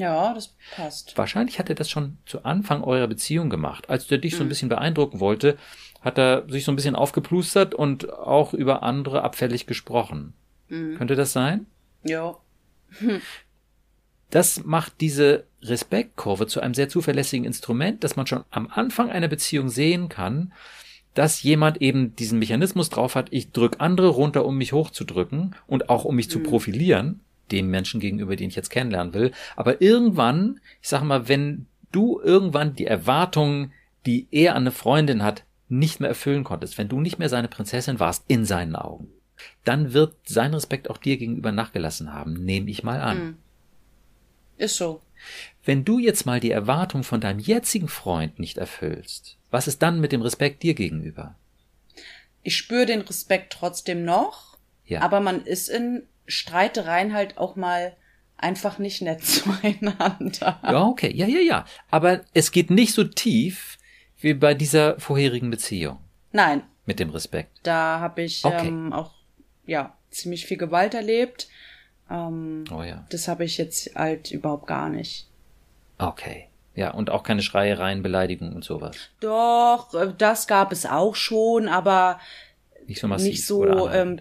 Ja, 0.01 0.33
das 0.33 0.55
passt. 0.75 1.19
Wahrscheinlich 1.19 1.59
hat 1.59 1.69
er 1.69 1.75
das 1.75 1.91
schon 1.91 2.17
zu 2.25 2.43
Anfang 2.45 2.83
eurer 2.83 3.07
Beziehung 3.07 3.51
gemacht. 3.51 3.91
Als 3.91 4.07
der 4.07 4.17
dich 4.17 4.35
so 4.35 4.43
ein 4.43 4.47
mhm. 4.47 4.49
bisschen 4.49 4.69
beeindrucken 4.71 5.21
wollte, 5.21 5.59
hat 6.01 6.17
er 6.17 6.49
sich 6.49 6.65
so 6.65 6.73
ein 6.73 6.77
bisschen 6.77 6.97
aufgeplustert 6.97 7.75
und 7.75 8.11
auch 8.11 8.55
über 8.55 8.83
andere 8.83 9.23
abfällig 9.23 9.67
gesprochen. 9.67 10.33
Mhm. 10.71 10.97
Könnte 10.97 11.17
das 11.17 11.33
sein? 11.33 11.67
Ja. 12.03 12.37
Das 14.33 14.63
macht 14.65 15.01
diese 15.01 15.43
Respektkurve 15.61 16.47
zu 16.47 16.61
einem 16.61 16.73
sehr 16.73 16.89
zuverlässigen 16.89 17.45
Instrument, 17.45 18.05
dass 18.05 18.15
man 18.15 18.29
schon 18.29 18.45
am 18.51 18.69
Anfang 18.69 19.11
einer 19.11 19.27
Beziehung 19.27 19.71
sehen 19.71 20.09
kann, 20.09 20.53
dass 21.15 21.43
jemand 21.43 21.83
eben 21.83 22.15
diesen 22.15 22.39
Mechanismus 22.39 22.91
drauf 22.91 23.17
hat, 23.17 23.27
ich 23.33 23.51
drück 23.51 23.81
andere 23.81 24.07
runter, 24.07 24.45
um 24.45 24.57
mich 24.57 24.73
hochzudrücken 24.73 25.57
und 25.67 25.91
auch 25.91 26.05
um 26.05 26.15
mich 26.15 26.29
mhm. 26.29 26.31
zu 26.31 26.41
profilieren, 26.45 27.23
dem 27.53 27.71
Menschen 27.71 28.01
gegenüber, 28.01 28.37
den 28.37 28.49
ich 28.49 28.57
jetzt 28.57 28.71
kennenlernen 28.71 29.15
will. 29.15 29.33
Aber 29.57 29.81
irgendwann, 29.81 30.61
ich 30.81 30.89
sag 30.89 31.03
mal, 31.03 31.29
wenn 31.29 31.67
du 31.93 32.21
irgendwann 32.21 32.75
die 32.75 32.87
Erwartungen, 32.87 33.73
die 34.07 34.27
er 34.31 34.55
an 34.55 34.63
eine 34.63 34.71
Freundin 34.71 35.23
hat, 35.23 35.45
nicht 35.69 36.01
mehr 36.01 36.09
erfüllen 36.09 36.45
konntest, 36.45 36.79
wenn 36.79 36.89
du 36.89 37.01
nicht 37.01 37.19
mehr 37.19 37.29
seine 37.29 37.49
Prinzessin 37.49 38.01
warst 38.01 38.25
in 38.29 38.45
seinen 38.45 38.75
Augen, 38.75 39.09
dann 39.65 39.93
wird 39.93 40.15
sein 40.25 40.53
Respekt 40.53 40.91
auch 40.91 40.99
dir 40.99 41.17
gegenüber 41.17 41.53
nachgelassen 41.53 42.13
haben, 42.13 42.33
nehme 42.45 42.71
ich 42.71 42.83
mal 42.83 43.01
an. 43.01 43.19
Hm. 43.19 43.37
Ist 44.59 44.77
so. 44.77 45.01
Wenn 45.65 45.85
du 45.85 45.99
jetzt 45.99 46.27
mal 46.27 46.41
die 46.41 46.51
Erwartung 46.51 47.03
von 47.03 47.21
deinem 47.21 47.39
jetzigen 47.39 47.89
Freund 47.89 48.39
nicht 48.39 48.59
erfüllst, 48.59 49.37
was 49.51 49.69
ist 49.69 49.83
dann 49.83 50.01
mit 50.01 50.13
dem 50.13 50.23
Respekt 50.23 50.63
dir 50.63 50.75
gegenüber? 50.75 51.35
Ich 52.43 52.57
spüre 52.57 52.87
den 52.87 53.03
Respekt 53.03 53.53
trotzdem 53.53 54.05
noch, 54.05 54.57
ja. 54.87 55.03
aber 55.03 55.21
man 55.21 55.45
ist 55.45 55.69
in 55.69 56.03
Streitereien 56.31 57.13
halt 57.13 57.39
auch 57.39 57.57
mal 57.57 57.97
einfach 58.37 58.79
nicht 58.79 59.03
nett 59.03 59.25
zueinander. 59.25 60.61
Ja, 60.63 60.85
okay, 60.85 61.13
ja, 61.15 61.27
ja, 61.27 61.41
ja. 61.41 61.65
Aber 61.91 62.21
es 62.35 62.53
geht 62.53 62.71
nicht 62.71 62.95
so 62.95 63.05
tief, 63.05 63.79
wie 64.19 64.35
bei 64.35 64.55
dieser 64.55 64.99
vorherigen 65.01 65.51
Beziehung. 65.51 65.99
Nein. 66.33 66.63
Mit 66.87 67.01
dem 67.01 67.11
Respekt. 67.11 67.61
Da 67.63 68.01
habe 68.01 68.23
ich 68.23 68.45
okay. 68.45 68.69
ähm, 68.69 68.93
auch 68.93 69.13
ja 69.67 69.95
ziemlich 70.11 70.47
viel 70.47 70.57
Gewalt 70.57 70.95
erlebt. 70.95 71.49
Ähm, 72.11 72.65
oh 72.73 72.83
ja. 72.83 73.05
Das 73.11 73.29
habe 73.29 73.45
ich 73.45 73.59
jetzt 73.59 73.95
halt 73.95 74.31
überhaupt 74.31 74.67
gar 74.67 74.89
nicht. 74.89 75.29
Okay. 75.99 76.49
Ja, 76.75 76.93
und 76.93 77.11
auch 77.11 77.23
keine 77.23 77.43
Schreiereien, 77.43 78.03
Beleidigungen 78.03 78.55
und 78.55 78.65
sowas. 78.65 78.97
Doch, 79.21 79.93
äh, 79.95 80.13
das 80.17 80.47
gab 80.47 80.73
es 80.73 80.87
auch 80.87 81.15
schon, 81.15 81.69
aber 81.69 82.21
nicht 82.87 83.01
so 83.01 83.09
massiv. 83.09 83.31
Nicht 83.31 83.47
so, 83.47 83.89
ähm, 83.91 84.21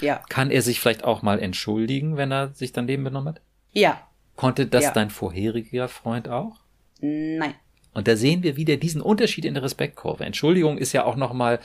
Ja. 0.00 0.22
Kann 0.28 0.50
er 0.50 0.62
sich 0.62 0.80
vielleicht 0.80 1.04
auch 1.04 1.22
mal 1.22 1.40
entschuldigen, 1.40 2.16
wenn 2.16 2.32
er 2.32 2.52
sich 2.54 2.72
daneben 2.72 3.04
benommen 3.04 3.34
hat? 3.34 3.40
Ja. 3.72 4.06
Konnte 4.36 4.66
das 4.66 4.84
Ja. 4.84 4.90
dein 4.92 5.10
vorheriger 5.10 5.88
Freund 5.88 6.28
auch? 6.28 6.56
Nein. 7.00 7.54
Und 7.94 8.08
da 8.08 8.16
sehen 8.16 8.42
wir 8.42 8.56
wieder 8.56 8.76
diesen 8.76 9.00
Unterschied 9.00 9.46
in 9.46 9.54
der 9.54 9.62
Respektkurve. 9.62 10.24
Entschuldigung 10.24 10.76
ist 10.76 10.92
ja 10.92 11.04
auch 11.04 11.16
nochmal 11.16 11.60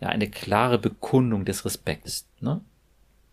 ja, 0.00 0.08
eine 0.08 0.28
klare 0.28 0.78
Bekundung 0.78 1.46
des 1.46 1.64
Respektes. 1.64 2.26
Ne? 2.40 2.60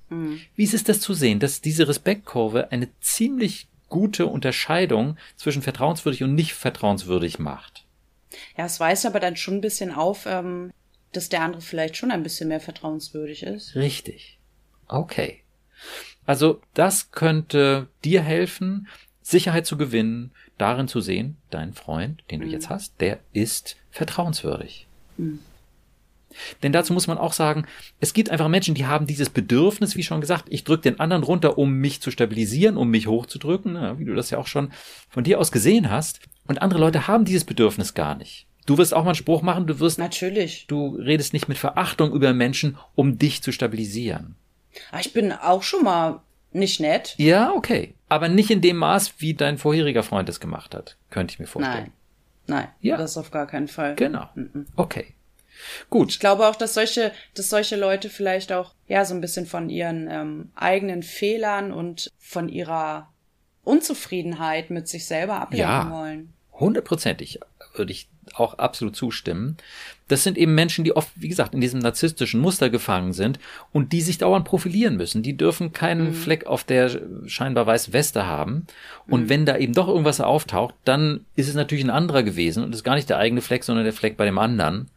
Wie 0.09 0.63
ist 0.63 0.73
es 0.73 0.85
das 0.85 1.01
zu 1.01 1.13
sehen, 1.13 1.39
dass 1.39 1.59
diese 1.59 1.85
Respektkurve 1.89 2.71
eine 2.71 2.87
ziemlich 3.01 3.67
gute 3.89 4.27
Unterscheidung 4.27 5.17
zwischen 5.35 5.61
vertrauenswürdig 5.61 6.23
und 6.23 6.35
nicht 6.35 6.53
vertrauenswürdig 6.53 7.39
macht? 7.39 7.85
Ja, 8.57 8.65
es 8.65 8.79
weist 8.79 9.05
aber 9.05 9.19
dann 9.19 9.35
schon 9.35 9.55
ein 9.55 9.61
bisschen 9.61 9.93
auf, 9.93 10.25
ähm, 10.25 10.71
dass 11.11 11.27
der 11.27 11.41
andere 11.41 11.61
vielleicht 11.61 11.97
schon 11.97 12.11
ein 12.11 12.23
bisschen 12.23 12.47
mehr 12.47 12.61
vertrauenswürdig 12.61 13.43
ist. 13.43 13.75
Richtig. 13.75 14.36
Okay. 14.87 15.41
Also 16.25 16.61
das 16.73 17.11
könnte 17.11 17.87
dir 18.03 18.21
helfen, 18.21 18.87
Sicherheit 19.21 19.65
zu 19.65 19.77
gewinnen, 19.77 20.31
darin 20.57 20.87
zu 20.87 21.01
sehen, 21.01 21.37
dein 21.49 21.73
Freund, 21.73 22.23
den 22.31 22.41
du 22.41 22.47
jetzt 22.47 22.69
hast, 22.69 22.99
der 22.99 23.19
ist 23.33 23.77
vertrauenswürdig. 23.91 24.87
Denn 26.61 26.71
dazu 26.71 26.93
muss 26.93 27.07
man 27.07 27.17
auch 27.17 27.33
sagen, 27.33 27.65
es 27.99 28.13
gibt 28.13 28.29
einfach 28.29 28.47
Menschen, 28.47 28.75
die 28.75 28.85
haben 28.85 29.07
dieses 29.07 29.29
Bedürfnis, 29.29 29.95
wie 29.95 30.03
schon 30.03 30.21
gesagt, 30.21 30.45
ich 30.49 30.63
drücke 30.63 30.83
den 30.83 30.99
anderen 30.99 31.23
runter, 31.23 31.57
um 31.57 31.73
mich 31.73 32.01
zu 32.01 32.11
stabilisieren, 32.11 32.77
um 32.77 32.89
mich 32.89 33.07
hochzudrücken, 33.07 33.75
ja, 33.75 33.99
wie 33.99 34.05
du 34.05 34.13
das 34.13 34.29
ja 34.29 34.37
auch 34.37 34.47
schon 34.47 34.71
von 35.09 35.23
dir 35.23 35.39
aus 35.39 35.51
gesehen 35.51 35.89
hast. 35.89 36.19
Und 36.45 36.61
andere 36.61 36.79
Leute 36.79 37.07
haben 37.07 37.25
dieses 37.25 37.43
Bedürfnis 37.43 37.93
gar 37.93 38.15
nicht. 38.15 38.45
Du 38.65 38.77
wirst 38.77 38.93
auch 38.93 39.03
mal 39.03 39.11
einen 39.11 39.15
Spruch 39.15 39.41
machen, 39.41 39.65
du 39.65 39.79
wirst, 39.79 39.97
Natürlich. 39.97 40.65
du 40.67 40.95
redest 40.95 41.33
nicht 41.33 41.47
mit 41.47 41.57
Verachtung 41.57 42.11
über 42.11 42.33
Menschen, 42.33 42.77
um 42.95 43.17
dich 43.17 43.41
zu 43.41 43.51
stabilisieren. 43.51 44.35
Aber 44.91 45.01
ich 45.01 45.13
bin 45.13 45.31
auch 45.31 45.63
schon 45.63 45.83
mal 45.83 46.21
nicht 46.51 46.79
nett. 46.79 47.13
Ja, 47.17 47.51
okay. 47.51 47.93
Aber 48.09 48.29
nicht 48.29 48.49
in 48.49 48.61
dem 48.61 48.77
Maß, 48.77 49.15
wie 49.19 49.33
dein 49.33 49.57
vorheriger 49.57 50.03
Freund 50.03 50.29
es 50.29 50.39
gemacht 50.39 50.73
hat, 50.73 50.95
könnte 51.09 51.33
ich 51.33 51.39
mir 51.39 51.47
vorstellen. 51.47 51.91
Nein. 52.47 52.59
Nein. 52.63 52.67
Ja. 52.81 52.97
Das 52.97 53.17
auf 53.17 53.31
gar 53.31 53.47
keinen 53.47 53.67
Fall. 53.67 53.95
Genau. 53.95 54.29
Okay. 54.75 55.13
Gut. 55.89 56.11
Ich 56.11 56.19
glaube 56.19 56.47
auch, 56.47 56.55
dass 56.55 56.73
solche, 56.75 57.11
dass 57.33 57.49
solche 57.49 57.75
Leute 57.75 58.09
vielleicht 58.09 58.51
auch 58.53 58.73
ja 58.87 59.03
so 59.05 59.13
ein 59.13 59.21
bisschen 59.21 59.45
von 59.45 59.69
ihren 59.69 60.07
ähm, 60.09 60.51
eigenen 60.55 61.03
Fehlern 61.03 61.73
und 61.73 62.11
von 62.19 62.47
ihrer 62.47 63.09
Unzufriedenheit 63.63 64.69
mit 64.69 64.87
sich 64.87 65.05
selber 65.05 65.41
ablenken 65.41 65.69
Ja. 65.69 65.91
wollen. 65.91 66.33
Hundertprozentig 66.53 67.39
würde 67.77 67.91
ich 67.91 68.09
auch 68.33 68.55
absolut 68.55 68.95
zustimmen. 68.95 69.57
Das 70.07 70.23
sind 70.23 70.37
eben 70.37 70.55
Menschen, 70.55 70.83
die 70.83 70.95
oft, 70.95 71.09
wie 71.15 71.27
gesagt, 71.27 71.53
in 71.53 71.61
diesem 71.61 71.79
narzisstischen 71.79 72.39
Muster 72.39 72.69
gefangen 72.69 73.13
sind 73.13 73.39
und 73.71 73.93
die 73.93 74.01
sich 74.01 74.17
dauernd 74.17 74.45
profilieren 74.45 74.97
müssen. 74.97 75.23
Die 75.23 75.37
dürfen 75.37 75.73
keinen 75.73 76.13
Fleck 76.13 76.45
auf 76.45 76.63
der 76.63 77.01
scheinbar 77.25 77.65
weißen 77.65 77.93
Weste 77.93 78.25
haben. 78.25 78.67
Und 79.07 79.29
wenn 79.29 79.45
da 79.45 79.57
eben 79.57 79.73
doch 79.73 79.87
irgendwas 79.87 80.21
auftaucht, 80.21 80.75
dann 80.85 81.25
ist 81.35 81.49
es 81.49 81.55
natürlich 81.55 81.83
ein 81.83 81.89
anderer 81.89 82.23
gewesen 82.23 82.63
und 82.63 82.73
ist 82.73 82.83
gar 82.83 82.95
nicht 82.95 83.09
der 83.09 83.17
eigene 83.17 83.41
Fleck, 83.41 83.63
sondern 83.63 83.85
der 83.85 83.93
Fleck 83.93 84.17
bei 84.17 84.25
dem 84.25 84.37
anderen. 84.37 84.89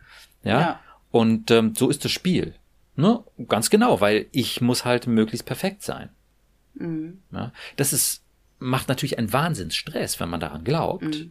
Ja. 0.45 0.61
Ja. 0.61 0.81
Und 1.11 1.51
ähm, 1.51 1.75
so 1.77 1.89
ist 1.89 2.05
das 2.05 2.13
Spiel. 2.13 2.55
Ne? 2.97 3.23
Ganz 3.49 3.71
genau, 3.71 4.01
weil 4.01 4.27
ich 4.33 4.61
muss 4.61 4.85
halt 4.85 5.07
möglichst 5.07 5.47
perfekt 5.47 5.83
sein. 5.83 6.11
Ja? 7.33 7.53
Das 7.77 7.93
ist, 7.93 8.23
macht 8.59 8.89
natürlich 8.89 9.19
einen 9.19 9.33
Wahnsinnsstress, 9.33 10.21
wenn 10.21 10.29
man 10.29 10.41
daran 10.41 10.65
glaubt. 10.65 11.27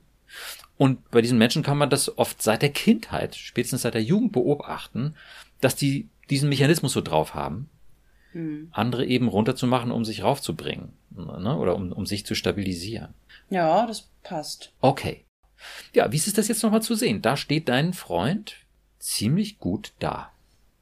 Und 0.79 1.11
bei 1.11 1.21
diesen 1.21 1.37
Menschen 1.37 1.61
kann 1.61 1.77
man 1.77 1.89
das 1.89 2.17
oft 2.17 2.41
seit 2.41 2.61
der 2.61 2.69
Kindheit, 2.71 3.35
spätestens 3.35 3.81
seit 3.81 3.95
der 3.95 4.01
Jugend 4.01 4.31
beobachten, 4.31 5.13
dass 5.59 5.75
die 5.75 6.07
diesen 6.29 6.47
Mechanismus 6.47 6.93
so 6.93 7.01
drauf 7.01 7.35
haben, 7.35 7.69
andere 8.71 9.05
eben 9.05 9.27
runterzumachen, 9.27 9.91
um 9.91 10.05
sich 10.05 10.23
raufzubringen. 10.23 10.93
Ne? 11.09 11.57
Oder 11.57 11.75
um, 11.75 11.91
um 11.91 12.05
sich 12.05 12.25
zu 12.25 12.33
stabilisieren. 12.33 13.13
Ja, 13.49 13.85
das 13.87 14.07
passt. 14.23 14.71
Okay. 14.79 15.25
Ja, 15.93 16.11
wie 16.13 16.15
ist 16.15 16.27
es 16.27 16.33
das 16.33 16.47
jetzt 16.47 16.63
nochmal 16.63 16.81
zu 16.81 16.95
sehen? 16.95 17.21
Da 17.21 17.35
steht 17.35 17.67
dein 17.67 17.91
Freund 17.93 18.55
ziemlich 18.99 19.59
gut 19.59 19.91
da. 19.99 20.31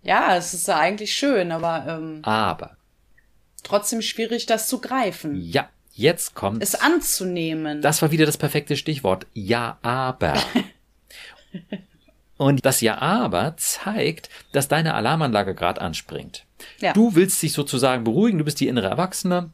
Ja, 0.03 0.35
es 0.37 0.53
ist 0.53 0.67
ja 0.67 0.77
eigentlich 0.77 1.13
schön, 1.13 1.51
aber 1.51 1.85
ähm, 1.87 2.19
Aber, 2.23 2.77
trotzdem 3.63 4.03
schwierig, 4.03 4.45
das 4.45 4.67
zu 4.67 4.79
greifen. 4.79 5.41
ja, 5.41 5.69
jetzt 5.97 6.35
kommt. 6.35 6.63
Es 6.63 6.75
anzunehmen. 6.75 7.81
Das 7.81 8.01
war 8.01 8.11
wieder 8.11 8.25
das 8.25 8.37
perfekte 8.37 8.77
Stichwort. 8.77 9.27
Ja, 9.33 9.77
aber. 9.81 10.35
Und 12.37 12.65
das 12.65 12.81
Ja, 12.81 12.99
aber 12.99 13.57
zeigt, 13.57 14.29
dass 14.51 14.67
deine 14.67 14.93
Alarmanlage 14.93 15.55
gerade 15.55 15.81
anspringt. 15.81 16.45
Ja. 16.79 16.93
Du 16.93 17.15
willst 17.15 17.41
dich 17.41 17.53
sozusagen 17.53 18.03
beruhigen, 18.03 18.37
du 18.37 18.43
bist 18.43 18.59
die 18.59 18.67
innere 18.67 18.87
Erwachsene, 18.87 19.49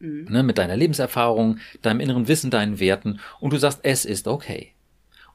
ne, 0.00 0.42
mit 0.42 0.58
deiner 0.58 0.76
Lebenserfahrung, 0.76 1.58
deinem 1.82 2.00
inneren 2.00 2.28
Wissen, 2.28 2.50
deinen 2.50 2.80
Werten 2.80 3.20
und 3.40 3.52
du 3.52 3.56
sagst, 3.56 3.80
es 3.82 4.04
ist 4.04 4.26
okay. 4.26 4.72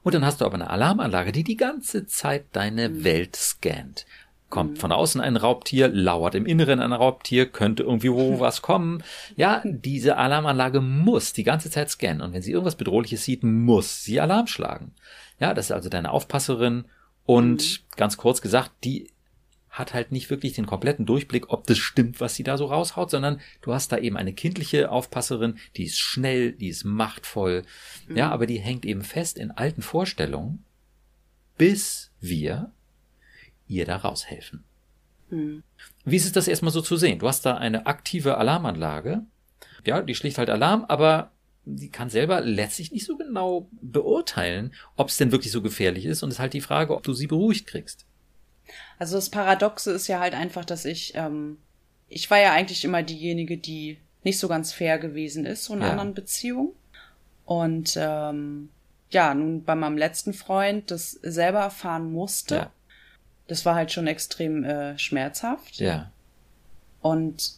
Und 0.02 0.14
dann 0.14 0.24
hast 0.24 0.40
du 0.40 0.46
aber 0.46 0.54
eine 0.54 0.70
Alarmanlage, 0.70 1.32
die 1.32 1.44
die 1.44 1.56
ganze 1.56 2.06
Zeit 2.06 2.46
deine 2.52 3.04
Welt 3.04 3.36
scannt. 3.36 4.06
Kommt 4.50 4.78
von 4.78 4.92
außen 4.92 5.20
ein 5.20 5.36
Raubtier, 5.36 5.88
lauert 5.88 6.34
im 6.34 6.44
Inneren 6.44 6.80
ein 6.80 6.92
Raubtier, 6.92 7.46
könnte 7.46 7.84
irgendwie 7.84 8.12
wo 8.12 8.40
was 8.40 8.62
kommen. 8.62 9.02
Ja, 9.36 9.62
diese 9.64 10.16
Alarmanlage 10.16 10.80
muss 10.80 11.32
die 11.32 11.44
ganze 11.44 11.70
Zeit 11.70 11.88
scannen. 11.88 12.20
Und 12.20 12.32
wenn 12.32 12.42
sie 12.42 12.52
irgendwas 12.52 12.76
Bedrohliches 12.76 13.24
sieht, 13.24 13.44
muss 13.44 14.04
sie 14.04 14.20
Alarm 14.20 14.48
schlagen. 14.48 14.92
Ja, 15.38 15.54
das 15.54 15.66
ist 15.66 15.72
also 15.72 15.88
deine 15.88 16.10
Aufpasserin. 16.10 16.84
Und 17.24 17.84
ganz 17.96 18.16
kurz 18.16 18.42
gesagt, 18.42 18.72
die 18.84 19.08
hat 19.70 19.94
halt 19.94 20.10
nicht 20.10 20.30
wirklich 20.30 20.54
den 20.54 20.66
kompletten 20.66 21.06
Durchblick, 21.06 21.50
ob 21.50 21.66
das 21.66 21.78
stimmt, 21.78 22.20
was 22.20 22.34
sie 22.34 22.42
da 22.42 22.58
so 22.58 22.66
raushaut, 22.66 23.10
sondern 23.10 23.40
du 23.62 23.72
hast 23.72 23.92
da 23.92 23.98
eben 23.98 24.16
eine 24.16 24.32
kindliche 24.32 24.90
Aufpasserin, 24.90 25.58
die 25.76 25.84
ist 25.84 25.98
schnell, 25.98 26.52
die 26.52 26.68
ist 26.68 26.84
machtvoll, 26.84 27.62
ja, 28.12 28.30
aber 28.30 28.46
die 28.46 28.58
hängt 28.58 28.84
eben 28.84 29.02
fest 29.02 29.38
in 29.38 29.52
alten 29.52 29.82
Vorstellungen, 29.82 30.64
bis 31.56 32.10
wir 32.20 32.72
ihr 33.70 33.84
da 33.86 33.96
raushelfen. 33.96 34.64
Wie 36.04 36.16
ist 36.16 36.24
es 36.26 36.32
das 36.32 36.48
erstmal 36.48 36.72
so 36.72 36.80
zu 36.82 36.96
sehen? 36.96 37.20
Du 37.20 37.28
hast 37.28 37.46
da 37.46 37.56
eine 37.56 37.86
aktive 37.86 38.36
Alarmanlage, 38.36 39.22
ja, 39.86 40.02
die 40.02 40.16
schlicht 40.16 40.38
halt 40.38 40.50
Alarm, 40.50 40.84
aber 40.88 41.30
die 41.64 41.88
kann 41.88 42.10
selber 42.10 42.40
letztlich 42.40 42.90
nicht 42.90 43.06
so 43.06 43.16
genau 43.16 43.68
beurteilen, 43.80 44.74
ob 44.96 45.08
es 45.08 45.18
denn 45.18 45.30
wirklich 45.30 45.52
so 45.52 45.62
gefährlich 45.62 46.04
ist 46.04 46.22
und 46.24 46.30
es 46.30 46.36
ist 46.36 46.40
halt 46.40 46.52
die 46.52 46.60
Frage, 46.60 46.96
ob 46.96 47.04
du 47.04 47.12
sie 47.12 47.28
beruhigt 47.28 47.68
kriegst. 47.68 48.06
Also 48.98 49.16
das 49.16 49.30
Paradoxe 49.30 49.92
ist 49.92 50.08
ja 50.08 50.18
halt 50.18 50.34
einfach, 50.34 50.64
dass 50.64 50.84
ich, 50.84 51.12
ähm, 51.14 51.58
ich 52.08 52.28
war 52.30 52.38
ja 52.40 52.52
eigentlich 52.52 52.84
immer 52.84 53.04
diejenige, 53.04 53.56
die 53.56 53.98
nicht 54.24 54.38
so 54.40 54.48
ganz 54.48 54.72
fair 54.72 54.98
gewesen 54.98 55.46
ist, 55.46 55.64
so 55.64 55.74
in 55.74 55.80
Ja. 55.80 55.90
anderen 55.90 56.14
Beziehungen. 56.14 56.72
Und 57.44 57.94
ähm, 57.96 58.70
ja, 59.10 59.32
nun 59.34 59.62
bei 59.62 59.74
meinem 59.76 59.96
letzten 59.96 60.32
Freund 60.32 60.90
das 60.90 61.12
selber 61.12 61.60
erfahren 61.60 62.10
musste. 62.12 62.54
Ja. 62.56 62.72
Das 63.50 63.64
war 63.66 63.74
halt 63.74 63.90
schon 63.90 64.06
extrem 64.06 64.62
äh, 64.64 64.96
schmerzhaft. 64.98 65.76
Ja. 65.76 66.12
Und 67.00 67.54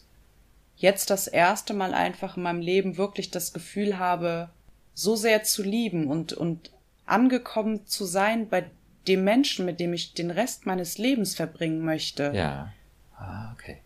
jetzt 0.75 1.09
das 1.09 1.27
erste 1.27 1.73
Mal 1.73 1.93
einfach 1.93 2.35
in 2.37 2.43
meinem 2.43 2.61
Leben 2.61 2.97
wirklich 2.97 3.29
das 3.29 3.53
Gefühl 3.53 3.99
habe, 3.99 4.49
so 4.95 5.15
sehr 5.15 5.43
zu 5.43 5.61
lieben 5.63 6.07
und, 6.07 6.33
und 6.33 6.71
angekommen 7.05 7.85
zu 7.85 8.05
sein 8.05 8.49
bei 8.49 8.65
dem 9.07 9.23
Menschen, 9.23 9.65
mit 9.65 9.79
dem 9.79 9.93
ich 9.93 10.13
den 10.13 10.31
Rest 10.31 10.65
meines 10.65 10.97
Lebens 10.97 11.35
verbringen 11.35 11.81
möchte, 11.83 12.31
Ja. 12.33 12.73
Ah, 13.17 13.53
okay. 13.53 13.77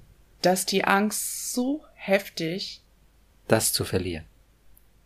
dass 0.42 0.66
die 0.66 0.84
Angst 0.86 1.54
so 1.54 1.84
heftig, 1.96 2.82
Das 3.48 3.74
zu 3.74 3.84
verlieren. 3.84 4.26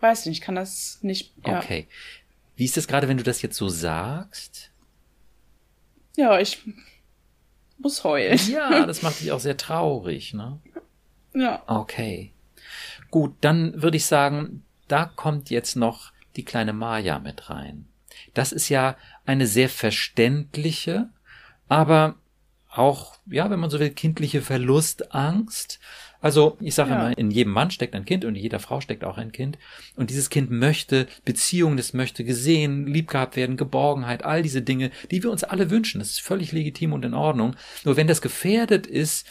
weiß 0.01 0.25
nicht, 0.25 0.38
ich 0.39 0.41
kann 0.41 0.55
das 0.55 1.00
nicht, 1.01 1.34
ja, 1.46 1.60
Okay. 1.60 1.88
Wie 2.55 2.65
ist 2.65 2.77
es 2.77 2.88
gerade, 2.88 3.08
wenn 3.08 3.17
du 3.17 3.24
das 3.24 3.41
jetzt 3.41 3.58
so 3.58 3.70
sagst? 3.70 4.70
Ja 6.15 6.39
ich 6.39 6.61
muss 7.77 8.03
heulen. 8.03 8.39
Ja, 8.49 8.85
das 8.85 9.01
macht 9.01 9.21
dich 9.21 9.31
auch 9.31 9.39
sehr 9.39 9.57
traurig, 9.57 10.33
ne? 10.33 10.59
Ja. 11.33 11.63
Okay. 11.67 12.33
Gut, 13.09 13.35
dann 13.41 13.81
würde 13.81 13.97
ich 13.97 14.05
sagen, 14.05 14.63
da 14.87 15.05
kommt 15.05 15.49
jetzt 15.49 15.75
noch 15.75 16.11
die 16.35 16.45
kleine 16.45 16.73
Maya 16.73 17.19
mit 17.19 17.49
rein. 17.49 17.87
Das 18.33 18.51
ist 18.51 18.69
ja 18.69 18.97
eine 19.25 19.47
sehr 19.47 19.69
verständliche, 19.69 21.09
aber 21.67 22.15
auch, 22.69 23.17
ja, 23.25 23.49
wenn 23.49 23.59
man 23.59 23.69
so 23.69 23.79
will, 23.79 23.89
kindliche 23.89 24.41
Verlustangst. 24.41 25.79
Also, 26.21 26.57
ich 26.61 26.75
sage 26.75 26.91
Ja. 26.91 26.95
immer, 27.07 27.17
in 27.17 27.31
jedem 27.31 27.51
Mann 27.51 27.71
steckt 27.71 27.95
ein 27.95 28.05
Kind 28.05 28.23
und 28.25 28.35
in 28.35 28.41
jeder 28.41 28.59
Frau 28.59 28.79
steckt 28.79 29.03
auch 29.03 29.17
ein 29.17 29.31
Kind. 29.31 29.57
Und 29.95 30.09
dieses 30.09 30.29
Kind 30.29 30.51
möchte 30.51 31.07
Beziehungen, 31.25 31.77
das 31.77 31.93
möchte 31.93 32.23
gesehen, 32.23 32.85
lieb 32.87 33.09
gehabt 33.09 33.35
werden, 33.35 33.57
Geborgenheit, 33.57 34.23
all 34.23 34.43
diese 34.43 34.61
Dinge, 34.61 34.91
die 35.09 35.23
wir 35.23 35.31
uns 35.31 35.43
alle 35.43 35.69
wünschen. 35.69 35.99
Das 35.99 36.11
ist 36.11 36.21
völlig 36.21 36.51
legitim 36.51 36.93
und 36.93 37.03
in 37.03 37.13
Ordnung. 37.13 37.55
Nur 37.83 37.97
wenn 37.97 38.07
das 38.07 38.21
gefährdet 38.21 38.87
ist, 38.87 39.27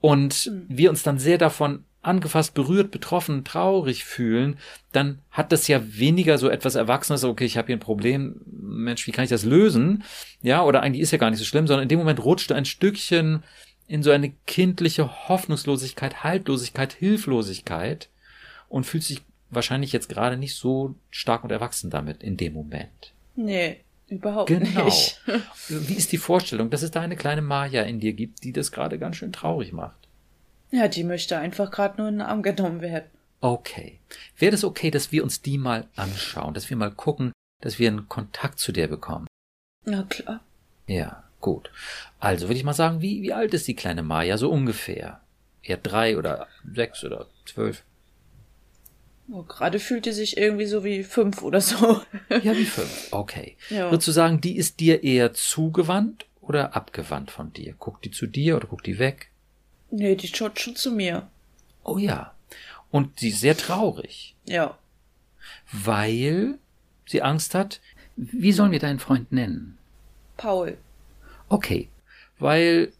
und 0.00 0.52
wir 0.68 0.90
uns 0.90 1.02
dann 1.02 1.18
sehr 1.18 1.38
davon 1.38 1.84
angefasst, 2.02 2.54
berührt, 2.54 2.92
betroffen, 2.92 3.42
traurig 3.44 4.04
fühlen, 4.04 4.58
dann 4.92 5.18
hat 5.30 5.50
das 5.50 5.66
ja 5.66 5.80
weniger 5.84 6.38
so 6.38 6.48
etwas 6.48 6.76
Erwachsenes, 6.76 7.24
okay, 7.24 7.44
ich 7.44 7.56
habe 7.56 7.66
hier 7.66 7.76
ein 7.76 7.80
Problem, 7.80 8.40
Mensch, 8.46 9.06
wie 9.06 9.10
kann 9.10 9.24
ich 9.24 9.30
das 9.30 9.44
lösen? 9.44 10.04
Ja, 10.42 10.62
oder 10.62 10.82
eigentlich 10.82 11.02
ist 11.02 11.10
ja 11.10 11.18
gar 11.18 11.30
nicht 11.30 11.40
so 11.40 11.44
schlimm, 11.44 11.66
sondern 11.66 11.82
in 11.82 11.88
dem 11.88 11.98
Moment 11.98 12.22
rutscht 12.24 12.52
ein 12.52 12.64
Stückchen 12.64 13.42
in 13.88 14.02
so 14.02 14.10
eine 14.10 14.32
kindliche 14.46 15.28
Hoffnungslosigkeit, 15.28 16.24
Haltlosigkeit, 16.24 16.92
Hilflosigkeit 16.92 18.08
und 18.68 18.84
fühlt 18.84 19.04
sich 19.04 19.22
wahrscheinlich 19.50 19.92
jetzt 19.92 20.08
gerade 20.08 20.36
nicht 20.36 20.56
so 20.56 20.94
stark 21.10 21.44
und 21.44 21.52
erwachsen 21.52 21.90
damit 21.90 22.22
in 22.22 22.36
dem 22.36 22.52
Moment. 22.52 23.12
Nee, 23.36 23.80
überhaupt 24.08 24.48
genau. 24.48 24.84
nicht. 24.84 25.20
Wie 25.68 25.94
ist 25.94 26.12
die 26.12 26.18
Vorstellung, 26.18 26.70
dass 26.70 26.82
es 26.82 26.90
da 26.90 27.00
eine 27.00 27.16
kleine 27.16 27.42
Maya 27.42 27.82
in 27.82 28.00
dir 28.00 28.12
gibt, 28.12 28.44
die 28.44 28.52
das 28.52 28.72
gerade 28.72 28.98
ganz 28.98 29.16
schön 29.16 29.32
traurig 29.32 29.72
macht? 29.72 30.08
Ja, 30.70 30.88
die 30.88 31.04
möchte 31.04 31.38
einfach 31.38 31.70
gerade 31.70 31.98
nur 31.98 32.08
in 32.08 32.16
den 32.16 32.26
Arm 32.26 32.42
genommen 32.42 32.80
werden. 32.80 33.08
Okay. 33.40 34.00
Wäre 34.36 34.52
das 34.52 34.64
okay, 34.64 34.90
dass 34.90 35.12
wir 35.12 35.22
uns 35.22 35.42
die 35.42 35.58
mal 35.58 35.86
anschauen, 35.94 36.54
dass 36.54 36.70
wir 36.70 36.76
mal 36.76 36.90
gucken, 36.90 37.32
dass 37.62 37.78
wir 37.78 37.88
einen 37.88 38.08
Kontakt 38.08 38.58
zu 38.58 38.72
der 38.72 38.88
bekommen? 38.88 39.26
Na 39.84 40.02
klar. 40.02 40.40
Ja, 40.88 41.25
gut. 41.46 41.70
Also 42.18 42.48
würde 42.48 42.58
ich 42.58 42.64
mal 42.64 42.72
sagen, 42.72 43.02
wie, 43.02 43.22
wie 43.22 43.32
alt 43.32 43.54
ist 43.54 43.68
die 43.68 43.76
kleine 43.76 44.02
Maya 44.02 44.36
so 44.36 44.50
ungefähr? 44.50 45.20
Eher 45.62 45.76
drei 45.76 46.18
oder 46.18 46.48
sechs 46.74 47.04
oder 47.04 47.28
zwölf? 47.46 47.84
Oh, 49.30 49.44
gerade 49.44 49.78
fühlt 49.78 50.06
die 50.06 50.12
sich 50.12 50.36
irgendwie 50.36 50.66
so 50.66 50.82
wie 50.82 51.04
fünf 51.04 51.42
oder 51.42 51.60
so. 51.60 52.02
ja, 52.30 52.56
wie 52.56 52.64
fünf. 52.64 53.12
Okay. 53.12 53.56
Ja. 53.70 53.92
Würdest 53.92 54.08
du 54.08 54.12
sagen, 54.12 54.40
die 54.40 54.56
ist 54.56 54.80
dir 54.80 55.04
eher 55.04 55.34
zugewandt 55.34 56.26
oder 56.40 56.74
abgewandt 56.74 57.30
von 57.30 57.52
dir? 57.52 57.74
Guckt 57.78 58.04
die 58.04 58.10
zu 58.10 58.26
dir 58.26 58.56
oder 58.56 58.66
guckt 58.66 58.86
die 58.86 58.98
weg? 58.98 59.30
Nee, 59.92 60.16
die 60.16 60.26
schaut 60.26 60.58
schon 60.58 60.74
zu 60.74 60.90
mir. 60.90 61.28
Oh 61.84 61.98
ja. 61.98 62.34
Und 62.90 63.20
sie 63.20 63.28
ist 63.28 63.40
sehr 63.40 63.56
traurig. 63.56 64.34
Ja. 64.46 64.76
Weil 65.70 66.58
sie 67.06 67.22
Angst 67.22 67.54
hat. 67.54 67.80
Wie 68.16 68.52
sollen 68.52 68.72
wir 68.72 68.80
deinen 68.80 68.98
Freund 68.98 69.30
nennen? 69.30 69.78
Paul. 70.36 70.78
Okay. 71.48 71.88
Weil 72.38 72.92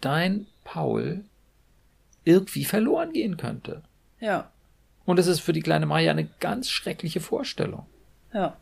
dein 0.00 0.46
Paul 0.64 1.24
irgendwie 2.24 2.64
verloren 2.64 3.12
gehen 3.12 3.36
könnte. 3.36 3.82
Ja. 4.20 4.50
Und 5.04 5.18
es 5.18 5.26
ist 5.26 5.40
für 5.40 5.52
die 5.52 5.62
kleine 5.62 5.86
Maya 5.86 6.10
eine 6.10 6.28
ganz 6.40 6.70
schreckliche 6.70 7.20
Vorstellung. 7.20 7.86
Ja. 8.32 8.56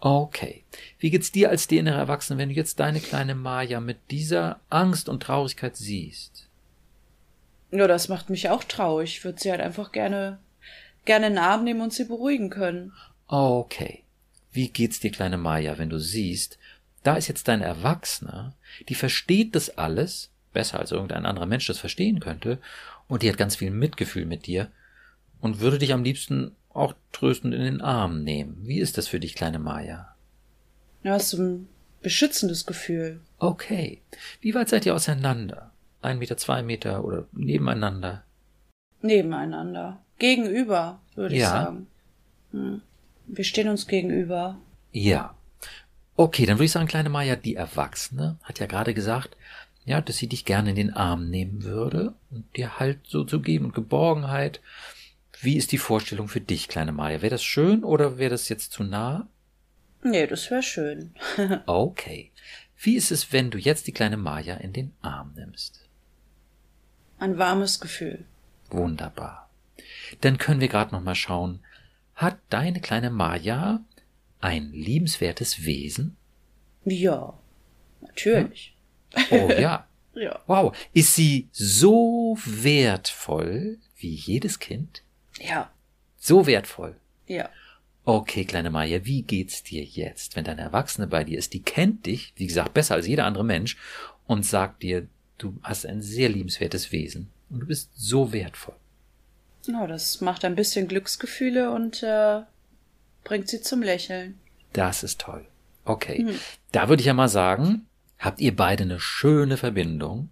Okay. 0.00 0.64
Wie 0.98 1.10
geht's 1.10 1.30
dir 1.30 1.50
als 1.50 1.66
DNR 1.66 1.94
Erwachsene, 1.94 2.38
wenn 2.38 2.48
du 2.48 2.54
jetzt 2.54 2.80
deine 2.80 3.00
kleine 3.00 3.34
Maya 3.34 3.80
mit 3.80 3.98
dieser 4.10 4.60
Angst 4.70 5.08
und 5.08 5.22
Traurigkeit 5.22 5.76
siehst? 5.76 6.48
Ja, 7.70 7.86
das 7.86 8.08
macht 8.08 8.30
mich 8.30 8.48
auch 8.48 8.64
traurig. 8.64 9.18
Ich 9.18 9.24
würde 9.24 9.40
sie 9.40 9.50
halt 9.50 9.60
einfach 9.60 9.92
gerne, 9.92 10.38
gerne 11.04 11.26
in 11.26 11.34
den 11.34 11.44
Arm 11.44 11.64
nehmen 11.64 11.82
und 11.82 11.92
sie 11.92 12.04
beruhigen 12.04 12.50
können. 12.50 12.92
Okay. 13.28 14.02
Wie 14.52 14.68
geht's 14.68 14.98
dir, 14.98 15.12
kleine 15.12 15.36
Maya, 15.36 15.78
wenn 15.78 15.90
du 15.90 16.00
siehst, 16.00 16.58
da 17.02 17.16
ist 17.16 17.28
jetzt 17.28 17.48
dein 17.48 17.62
Erwachsener, 17.62 18.54
die 18.88 18.94
versteht 18.94 19.54
das 19.54 19.78
alles, 19.78 20.30
besser 20.52 20.78
als 20.78 20.92
irgendein 20.92 21.26
anderer 21.26 21.46
Mensch 21.46 21.66
das 21.66 21.78
verstehen 21.78 22.20
könnte, 22.20 22.58
und 23.08 23.22
die 23.22 23.28
hat 23.28 23.38
ganz 23.38 23.56
viel 23.56 23.70
Mitgefühl 23.70 24.26
mit 24.26 24.46
dir 24.46 24.70
und 25.40 25.60
würde 25.60 25.78
dich 25.78 25.92
am 25.92 26.04
liebsten 26.04 26.54
auch 26.72 26.94
tröstend 27.12 27.54
in 27.54 27.62
den 27.62 27.80
Arm 27.80 28.22
nehmen. 28.22 28.58
Wie 28.62 28.78
ist 28.78 28.98
das 28.98 29.08
für 29.08 29.20
dich, 29.20 29.34
kleine 29.34 29.58
Maya? 29.58 30.14
Ja, 31.02 31.18
so 31.18 31.38
ein 31.38 31.68
beschützendes 32.02 32.66
Gefühl. 32.66 33.20
Okay. 33.38 34.00
Wie 34.40 34.54
weit 34.54 34.68
seid 34.68 34.86
ihr 34.86 34.94
auseinander? 34.94 35.72
Ein 36.02 36.18
Meter, 36.18 36.36
zwei 36.36 36.62
Meter 36.62 37.04
oder 37.04 37.26
nebeneinander? 37.32 38.24
Nebeneinander. 39.02 40.00
Gegenüber, 40.18 41.00
würde 41.14 41.36
ja. 41.36 41.40
ich 41.40 41.50
sagen. 41.50 41.86
Hm. 42.52 42.82
Wir 43.26 43.44
stehen 43.44 43.68
uns 43.68 43.86
gegenüber. 43.86 44.58
Ja. 44.92 45.34
Okay, 46.20 46.44
dann 46.44 46.56
würde 46.56 46.66
ich 46.66 46.72
sagen, 46.72 46.86
kleine 46.86 47.08
Maya, 47.08 47.34
die 47.34 47.54
Erwachsene 47.54 48.36
hat 48.42 48.58
ja 48.58 48.66
gerade 48.66 48.92
gesagt, 48.92 49.36
ja, 49.86 50.02
dass 50.02 50.18
sie 50.18 50.26
dich 50.26 50.44
gerne 50.44 50.70
in 50.70 50.76
den 50.76 50.92
Arm 50.92 51.30
nehmen 51.30 51.62
würde 51.62 52.12
und 52.30 52.44
dir 52.56 52.78
Halt 52.78 53.06
so 53.06 53.24
zu 53.24 53.40
geben 53.40 53.66
und 53.66 53.74
Geborgenheit 53.74 54.60
wie 55.40 55.56
ist 55.56 55.72
die 55.72 55.78
Vorstellung 55.78 56.28
für 56.28 56.40
dich, 56.40 56.68
kleine 56.68 56.92
Maya? 56.92 57.22
Wäre 57.22 57.30
das 57.30 57.42
schön 57.42 57.82
oder 57.82 58.18
wäre 58.18 58.30
das 58.30 58.48
jetzt 58.50 58.72
zu 58.72 58.84
nah? 58.84 59.26
Nee, 60.02 60.26
das 60.26 60.50
wäre 60.50 60.62
schön. 60.62 61.14
okay. 61.66 62.30
Wie 62.78 62.96
ist 62.96 63.10
es, 63.10 63.32
wenn 63.32 63.50
du 63.50 63.58
jetzt 63.58 63.86
die 63.86 63.92
kleine 63.92 64.18
Maya 64.18 64.56
in 64.56 64.74
den 64.74 64.92
Arm 65.00 65.32
nimmst? 65.34 65.80
Ein 67.18 67.38
warmes 67.38 67.80
Gefühl. 67.80 68.24
Wunderbar. 68.68 69.48
Dann 70.20 70.36
können 70.36 70.60
wir 70.60 70.68
gerade 70.68 70.94
noch 70.94 71.02
mal 71.02 71.14
schauen, 71.14 71.60
hat 72.14 72.38
deine 72.50 72.80
kleine 72.80 73.10
Maya 73.10 73.80
ein 74.40 74.72
liebenswertes 74.72 75.64
Wesen? 75.64 76.16
Ja, 76.84 77.38
natürlich. 78.00 78.76
Hm? 79.12 79.24
Oh 79.30 79.50
ja. 79.50 79.86
ja. 80.14 80.40
Wow. 80.46 80.76
Ist 80.92 81.14
sie 81.14 81.48
so 81.52 82.38
wertvoll 82.44 83.78
wie 83.96 84.14
jedes 84.14 84.58
Kind? 84.58 85.02
Ja. 85.38 85.70
So 86.16 86.46
wertvoll. 86.46 86.96
Ja. 87.26 87.48
Okay, 88.04 88.44
kleine 88.44 88.70
Maya, 88.70 89.04
wie 89.04 89.22
geht's 89.22 89.62
dir 89.62 89.84
jetzt, 89.84 90.34
wenn 90.34 90.44
deine 90.44 90.62
Erwachsene 90.62 91.06
bei 91.06 91.22
dir 91.22 91.38
ist? 91.38 91.52
Die 91.52 91.62
kennt 91.62 92.06
dich, 92.06 92.32
wie 92.36 92.46
gesagt, 92.46 92.74
besser 92.74 92.94
als 92.94 93.06
jeder 93.06 93.26
andere 93.26 93.44
Mensch 93.44 93.76
und 94.26 94.44
sagt 94.44 94.82
dir, 94.82 95.06
du 95.38 95.58
hast 95.62 95.86
ein 95.86 96.02
sehr 96.02 96.28
liebenswertes 96.28 96.92
Wesen 96.92 97.30
und 97.50 97.60
du 97.60 97.66
bist 97.66 97.90
so 97.94 98.32
wertvoll. 98.32 98.74
Ja, 99.66 99.86
das 99.86 100.20
macht 100.20 100.44
ein 100.44 100.56
bisschen 100.56 100.88
Glücksgefühle 100.88 101.70
und 101.70 102.02
äh, 102.02 102.40
bringt 103.24 103.48
sie 103.48 103.60
zum 103.60 103.82
Lächeln. 103.82 104.38
Das 104.72 105.02
ist 105.02 105.20
toll. 105.20 105.46
Okay. 105.90 106.24
Mhm. 106.24 106.34
Da 106.72 106.88
würde 106.88 107.00
ich 107.00 107.06
ja 107.06 107.14
mal 107.14 107.28
sagen, 107.28 107.86
habt 108.18 108.40
ihr 108.40 108.54
beide 108.54 108.84
eine 108.84 109.00
schöne 109.00 109.56
Verbindung. 109.56 110.30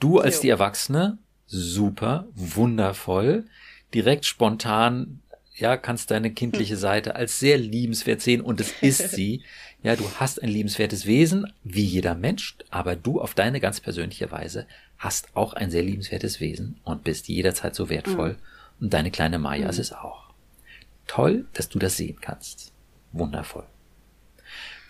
Du 0.00 0.18
als 0.18 0.36
jo. 0.36 0.42
die 0.42 0.48
Erwachsene, 0.50 1.18
super, 1.46 2.26
wundervoll 2.34 3.44
direkt 3.92 4.24
spontan, 4.24 5.20
ja, 5.54 5.76
kannst 5.76 6.10
deine 6.10 6.32
kindliche 6.32 6.76
Seite 6.76 7.14
als 7.14 7.38
sehr 7.38 7.58
liebenswert 7.58 8.20
sehen 8.20 8.40
und 8.40 8.60
es 8.60 8.72
ist 8.80 9.10
sie. 9.14 9.42
Ja, 9.82 9.96
du 9.96 10.08
hast 10.18 10.42
ein 10.42 10.48
liebenswertes 10.48 11.06
Wesen, 11.06 11.52
wie 11.64 11.84
jeder 11.84 12.14
Mensch, 12.14 12.56
aber 12.70 12.96
du 12.96 13.20
auf 13.20 13.34
deine 13.34 13.60
ganz 13.60 13.80
persönliche 13.80 14.30
Weise 14.30 14.66
hast 14.96 15.34
auch 15.34 15.54
ein 15.54 15.70
sehr 15.70 15.82
liebenswertes 15.82 16.40
Wesen 16.40 16.80
und 16.84 17.02
bist 17.02 17.28
jederzeit 17.28 17.74
so 17.74 17.90
wertvoll. 17.90 18.34
Mhm. 18.34 18.36
Und 18.80 18.94
deine 18.94 19.10
kleine 19.10 19.38
Maya 19.38 19.64
mhm. 19.64 19.70
ist 19.70 19.78
es 19.78 19.92
auch. 19.92 20.30
Toll, 21.06 21.46
dass 21.52 21.68
du 21.68 21.78
das 21.78 21.96
sehen 21.96 22.18
kannst. 22.20 22.72
Wundervoll. 23.12 23.66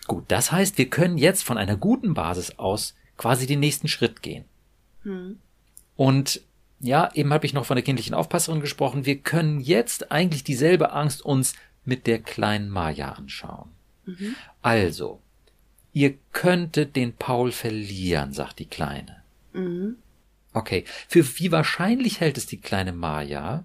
Gut, 0.07 0.25
das 0.27 0.51
heißt, 0.51 0.77
wir 0.77 0.89
können 0.89 1.17
jetzt 1.17 1.43
von 1.43 1.57
einer 1.57 1.77
guten 1.77 2.13
Basis 2.13 2.57
aus 2.59 2.95
quasi 3.17 3.47
den 3.47 3.59
nächsten 3.59 3.87
Schritt 3.87 4.21
gehen. 4.21 4.45
Mhm. 5.03 5.39
Und 5.95 6.41
ja, 6.79 7.09
eben 7.13 7.31
habe 7.31 7.45
ich 7.45 7.53
noch 7.53 7.65
von 7.65 7.77
der 7.77 7.83
kindlichen 7.83 8.13
Aufpasserin 8.13 8.59
gesprochen. 8.59 9.05
Wir 9.05 9.19
können 9.19 9.61
jetzt 9.61 10.11
eigentlich 10.11 10.43
dieselbe 10.43 10.91
Angst 10.91 11.21
uns 11.23 11.55
mit 11.85 12.07
der 12.07 12.19
kleinen 12.19 12.69
Maja 12.69 13.13
anschauen. 13.13 13.69
Mhm. 14.05 14.35
Also, 14.61 15.21
ihr 15.93 16.15
könntet 16.33 16.95
den 16.95 17.13
Paul 17.13 17.51
verlieren, 17.51 18.33
sagt 18.33 18.59
die 18.59 18.65
Kleine. 18.65 19.23
Mhm. 19.53 19.95
Okay, 20.53 20.83
für 21.07 21.25
wie 21.39 21.51
wahrscheinlich 21.51 22.19
hält 22.19 22.37
es 22.37 22.45
die 22.45 22.59
kleine 22.59 22.91
Maja, 22.91 23.63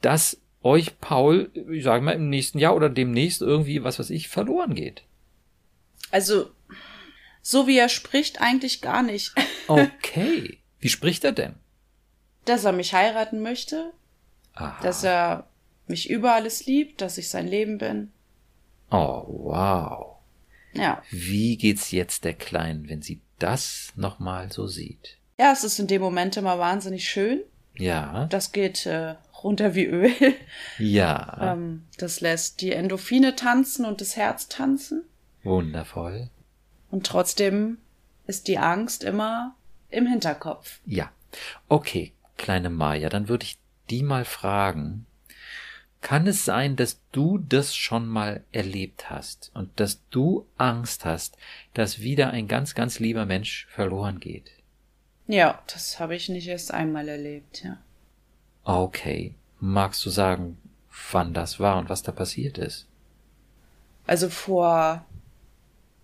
dass 0.00 0.40
euch 0.62 0.98
Paul, 1.00 1.50
ich 1.70 1.84
sage 1.84 2.02
mal, 2.02 2.12
im 2.12 2.28
nächsten 2.28 2.58
Jahr 2.58 2.74
oder 2.74 2.88
demnächst 2.88 3.42
irgendwie, 3.42 3.84
was 3.84 3.98
weiß 3.98 4.10
ich, 4.10 4.28
verloren 4.28 4.74
geht? 4.74 5.04
Also, 6.10 6.50
so 7.42 7.66
wie 7.66 7.78
er 7.78 7.88
spricht, 7.88 8.40
eigentlich 8.40 8.80
gar 8.80 9.02
nicht. 9.02 9.32
okay. 9.68 10.58
Wie 10.78 10.88
spricht 10.88 11.24
er 11.24 11.32
denn? 11.32 11.54
dass 12.44 12.64
er 12.64 12.72
mich 12.72 12.92
heiraten 12.94 13.40
möchte, 13.40 13.92
Aha. 14.54 14.82
dass 14.82 15.04
er 15.04 15.48
mich 15.86 16.10
über 16.10 16.34
alles 16.34 16.66
liebt, 16.66 17.00
dass 17.00 17.18
ich 17.18 17.28
sein 17.28 17.48
Leben 17.48 17.78
bin. 17.78 18.12
Oh, 18.90 19.24
wow. 19.26 20.16
Ja. 20.72 21.02
Wie 21.10 21.56
geht's 21.56 21.90
jetzt 21.90 22.24
der 22.24 22.34
Kleinen, 22.34 22.88
wenn 22.88 23.02
sie 23.02 23.20
das 23.38 23.92
nochmal 23.96 24.52
so 24.52 24.66
sieht? 24.66 25.18
Ja, 25.38 25.52
es 25.52 25.64
ist 25.64 25.78
in 25.78 25.86
dem 25.86 26.02
Moment 26.02 26.36
immer 26.36 26.58
wahnsinnig 26.58 27.08
schön. 27.08 27.40
Ja. 27.74 28.26
Das 28.26 28.52
geht 28.52 28.86
äh, 28.86 29.14
runter 29.42 29.74
wie 29.74 29.86
Öl. 29.86 30.12
Ja. 30.78 31.38
ähm, 31.54 31.86
das 31.98 32.20
lässt 32.20 32.60
die 32.60 32.72
Endorphine 32.72 33.36
tanzen 33.36 33.84
und 33.84 34.00
das 34.00 34.16
Herz 34.16 34.48
tanzen. 34.48 35.04
Wundervoll. 35.42 36.30
Und 36.90 37.06
trotzdem 37.06 37.78
ist 38.26 38.48
die 38.48 38.58
Angst 38.58 39.04
immer 39.04 39.54
im 39.90 40.06
Hinterkopf. 40.06 40.80
Ja. 40.86 41.10
Okay, 41.68 42.12
kleine 42.36 42.70
Maya, 42.70 43.08
dann 43.08 43.28
würde 43.28 43.44
ich 43.44 43.58
die 43.88 44.02
mal 44.02 44.24
fragen, 44.24 45.06
kann 46.00 46.26
es 46.26 46.44
sein, 46.44 46.76
dass 46.76 47.00
du 47.12 47.38
das 47.38 47.74
schon 47.76 48.08
mal 48.08 48.42
erlebt 48.52 49.10
hast 49.10 49.50
und 49.54 49.78
dass 49.78 50.00
du 50.08 50.46
Angst 50.56 51.04
hast, 51.04 51.36
dass 51.74 52.00
wieder 52.00 52.30
ein 52.30 52.48
ganz, 52.48 52.74
ganz 52.74 52.98
lieber 52.98 53.26
Mensch 53.26 53.66
verloren 53.70 54.18
geht? 54.18 54.50
Ja, 55.26 55.62
das 55.66 56.00
habe 56.00 56.16
ich 56.16 56.28
nicht 56.28 56.48
erst 56.48 56.72
einmal 56.72 57.08
erlebt, 57.08 57.62
ja. 57.62 57.76
Okay. 58.64 59.34
Magst 59.62 60.04
du 60.06 60.10
sagen, 60.10 60.56
wann 61.12 61.34
das 61.34 61.60
war 61.60 61.76
und 61.76 61.90
was 61.90 62.02
da 62.02 62.12
passiert 62.12 62.56
ist? 62.56 62.86
Also 64.06 64.30
vor 64.30 65.04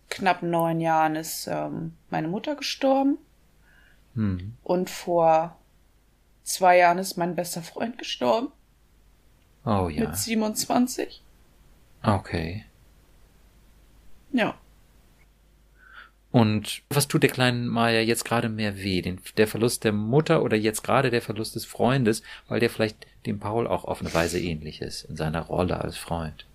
knapp 0.09 0.43
neun 0.43 0.81
Jahren 0.81 1.17
ist 1.17 1.47
ähm, 1.47 1.95
meine 2.11 2.29
Mutter 2.29 2.55
gestorben. 2.55 3.19
Hm. 4.15 4.55
Und 4.63 4.91
vor 4.91 5.57
zwei 6.43 6.79
Jahren 6.79 6.99
ist 6.99 7.17
mein 7.17 7.35
bester 7.35 7.63
Freund 7.63 7.99
gestorben. 7.99 8.49
Oh 9.65 9.89
ja. 9.89 10.09
Mit 10.09 10.17
27. 10.17 11.23
Okay. 12.03 12.65
Ja. 14.33 14.55
Und 16.31 16.83
was 16.91 17.09
tut 17.09 17.23
der 17.23 17.31
kleinen 17.31 17.67
Maya 17.67 18.01
jetzt 18.01 18.25
gerade 18.25 18.49
mehr 18.49 18.77
weh? 18.77 19.01
Den, 19.01 19.21
der 19.37 19.49
Verlust 19.49 19.85
der 19.85 19.93
Mutter 19.93 20.43
oder 20.43 20.57
jetzt 20.57 20.83
gerade 20.83 21.11
der 21.11 21.23
Verlust 21.23 21.55
des 21.55 21.65
Freundes, 21.65 22.23
weil 22.47 22.61
der 22.61 22.71
vielleicht 22.71 23.07
dem 23.25 23.41
Paul 23.41 23.67
auch 23.67 23.85
auf 23.85 24.01
eine 24.01 24.13
Weise 24.13 24.39
ähnlich 24.39 24.83
ist, 24.83 25.05
in 25.05 25.17
seiner 25.17 25.41
Rolle 25.41 25.81
als 25.81 25.97
Freund? 25.97 26.47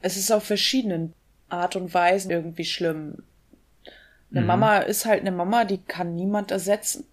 Es 0.00 0.16
ist 0.16 0.30
auf 0.30 0.44
verschiedenen 0.44 1.14
Art 1.48 1.76
und 1.76 1.92
Weisen 1.94 2.30
irgendwie 2.30 2.64
schlimm. 2.64 3.22
Eine 4.30 4.42
mhm. 4.42 4.46
Mama 4.46 4.78
ist 4.78 5.06
halt 5.06 5.20
eine 5.20 5.32
Mama, 5.32 5.64
die 5.64 5.78
kann 5.78 6.14
niemand 6.14 6.50
ersetzen. 6.50 7.06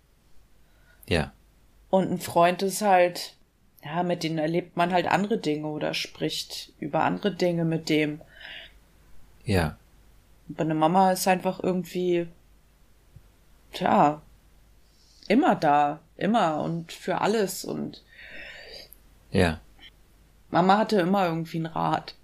Ja. 1.08 1.32
Und 1.89 2.12
ein 2.12 2.19
Freund 2.19 2.62
ist 2.62 2.82
halt, 2.82 3.36
ja, 3.84 4.04
mit 4.04 4.24
denen 4.24 4.38
erlebt 4.38 4.76
man 4.76 4.91
halt 4.91 5.08
andere 5.08 5.38
Dinge 5.38 5.67
oder 5.67 5.93
spricht 5.93 6.74
über 6.80 7.04
andere 7.04 7.34
Dinge 7.34 7.63
mit 7.63 7.89
dem. 7.89 8.21
Ja. 9.45 9.78
Und 10.48 10.58
bei 10.58 10.63
einer 10.63 10.74
Mama 10.74 11.12
ist 11.12 11.28
einfach 11.28 11.62
irgendwie, 11.63 12.28
tja, 13.71 14.21
immer 15.28 15.56
da, 15.56 16.00
immer 16.17 16.62
und 16.62 16.91
für 16.91 17.21
alles 17.21 17.63
und. 17.63 18.04
Ja. 19.32 19.60
Mama 20.50 20.78
hatte 20.78 21.00
immer 21.00 21.28
irgendwie 21.28 21.58
einen 21.58 21.65
Rat. 21.67 22.15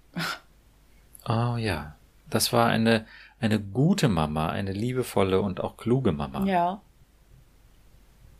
Oh 1.28 1.56
ja. 1.56 1.94
Das 2.32 2.50
war 2.50 2.66
eine, 2.68 3.04
eine 3.40 3.60
gute 3.60 4.08
Mama, 4.08 4.48
eine 4.48 4.72
liebevolle 4.72 5.42
und 5.42 5.60
auch 5.60 5.76
kluge 5.76 6.12
Mama. 6.12 6.46
Ja. 6.46 6.80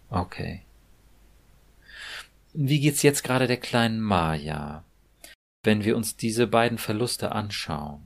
Okay. 0.09 0.63
Wie 2.55 2.81
geht's 2.81 3.03
jetzt 3.03 3.23
gerade 3.23 3.47
der 3.47 3.59
kleinen 3.59 4.01
Maja, 4.01 4.83
wenn 5.63 5.85
wir 5.85 5.95
uns 5.95 6.17
diese 6.17 6.47
beiden 6.47 6.79
Verluste 6.79 7.33
anschauen? 7.33 8.01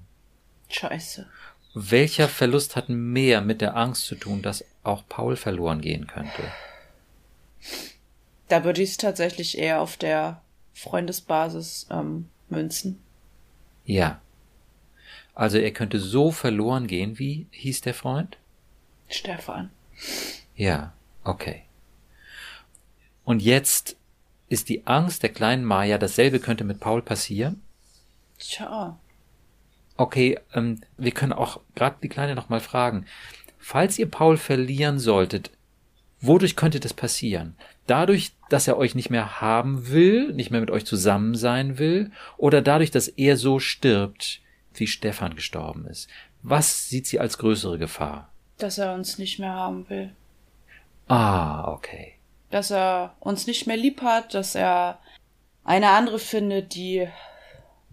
Scheiße. 0.68 1.28
Welcher 1.74 2.28
Verlust 2.28 2.74
hat 2.74 2.88
mehr 2.88 3.40
mit 3.40 3.60
der 3.60 3.76
Angst 3.76 4.06
zu 4.06 4.16
tun, 4.16 4.42
dass 4.42 4.64
auch 4.82 5.04
Paul 5.08 5.36
verloren 5.36 5.80
gehen 5.80 6.08
könnte? 6.08 6.42
Da 8.48 8.64
würde 8.64 8.82
ich 8.82 8.90
es 8.90 8.96
tatsächlich 8.96 9.56
eher 9.56 9.80
auf 9.80 9.96
der 9.96 10.42
Freundesbasis 10.74 11.86
ähm, 11.92 12.28
münzen. 12.48 12.98
Ja. 13.84 14.20
Also 15.36 15.58
er 15.58 15.70
könnte 15.70 16.00
so 16.00 16.32
verloren 16.32 16.86
gehen, 16.86 17.18
wie 17.18 17.46
hieß 17.50 17.82
der 17.82 17.92
Freund? 17.92 18.38
Stefan. 19.06 19.70
Ja, 20.56 20.94
okay. 21.24 21.62
Und 23.22 23.42
jetzt 23.42 23.96
ist 24.48 24.70
die 24.70 24.86
Angst 24.86 25.22
der 25.22 25.30
kleinen 25.30 25.64
Maya, 25.64 25.98
dasselbe 25.98 26.40
könnte 26.40 26.64
mit 26.64 26.80
Paul 26.80 27.02
passieren? 27.02 27.60
Tja. 28.38 28.98
Okay, 29.98 30.38
ähm, 30.54 30.80
wir 30.96 31.12
können 31.12 31.34
auch 31.34 31.60
gerade 31.74 31.96
die 32.02 32.08
Kleine 32.08 32.34
nochmal 32.34 32.60
fragen. 32.60 33.04
Falls 33.58 33.98
ihr 33.98 34.10
Paul 34.10 34.38
verlieren 34.38 34.98
solltet, 34.98 35.50
wodurch 36.20 36.56
könnte 36.56 36.80
das 36.80 36.94
passieren? 36.94 37.56
Dadurch, 37.86 38.32
dass 38.48 38.68
er 38.68 38.78
euch 38.78 38.94
nicht 38.94 39.10
mehr 39.10 39.42
haben 39.42 39.88
will, 39.88 40.32
nicht 40.32 40.50
mehr 40.50 40.60
mit 40.60 40.70
euch 40.70 40.86
zusammen 40.86 41.34
sein 41.34 41.78
will, 41.78 42.10
oder 42.38 42.62
dadurch, 42.62 42.90
dass 42.90 43.08
er 43.08 43.36
so 43.36 43.58
stirbt, 43.58 44.40
wie 44.80 44.86
Stefan 44.86 45.34
gestorben 45.34 45.86
ist? 45.86 46.08
Was 46.42 46.88
sieht 46.88 47.06
sie 47.06 47.20
als 47.20 47.38
größere 47.38 47.78
Gefahr? 47.78 48.30
Dass 48.58 48.78
er 48.78 48.94
uns 48.94 49.18
nicht 49.18 49.38
mehr 49.38 49.52
haben 49.52 49.88
will. 49.88 50.14
Ah, 51.08 51.70
okay 51.72 52.16
dass 52.50 52.70
er 52.70 53.14
uns 53.20 53.46
nicht 53.46 53.66
mehr 53.66 53.76
lieb 53.76 54.02
hat, 54.02 54.34
dass 54.34 54.54
er 54.54 54.98
eine 55.64 55.90
andere 55.90 56.18
findet, 56.18 56.74
die 56.74 57.08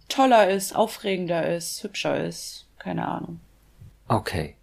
toller 0.08 0.50
ist, 0.50 0.76
aufregender 0.76 1.56
ist, 1.56 1.84
hübscher 1.84 2.24
ist. 2.24 2.68
Keine 2.78 3.08
Ahnung. 3.08 3.40
Okay. 4.08 4.56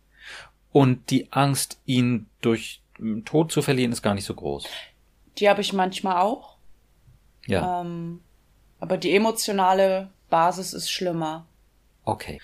Und 0.73 1.11
die 1.11 1.33
Angst, 1.33 1.81
ihn 1.87 2.27
durch 2.41 2.83
Tod 3.25 3.51
zu 3.51 3.63
verlieren, 3.63 3.93
ist 3.93 4.03
gar 4.03 4.15
nicht 4.15 4.25
so 4.25 4.35
groß. 4.35 4.67
Die 5.39 5.49
habe 5.49 5.63
ich 5.63 5.73
manchmal 5.73 6.19
auch. 6.19 6.57
Ja. 7.47 7.81
Ähm, 7.81 8.21
aber 8.79 8.97
die 8.97 9.15
emotionale 9.15 10.11
Basis 10.29 10.73
ist 10.73 10.91
schlimmer. 10.91 11.47
Okay. 12.05 12.41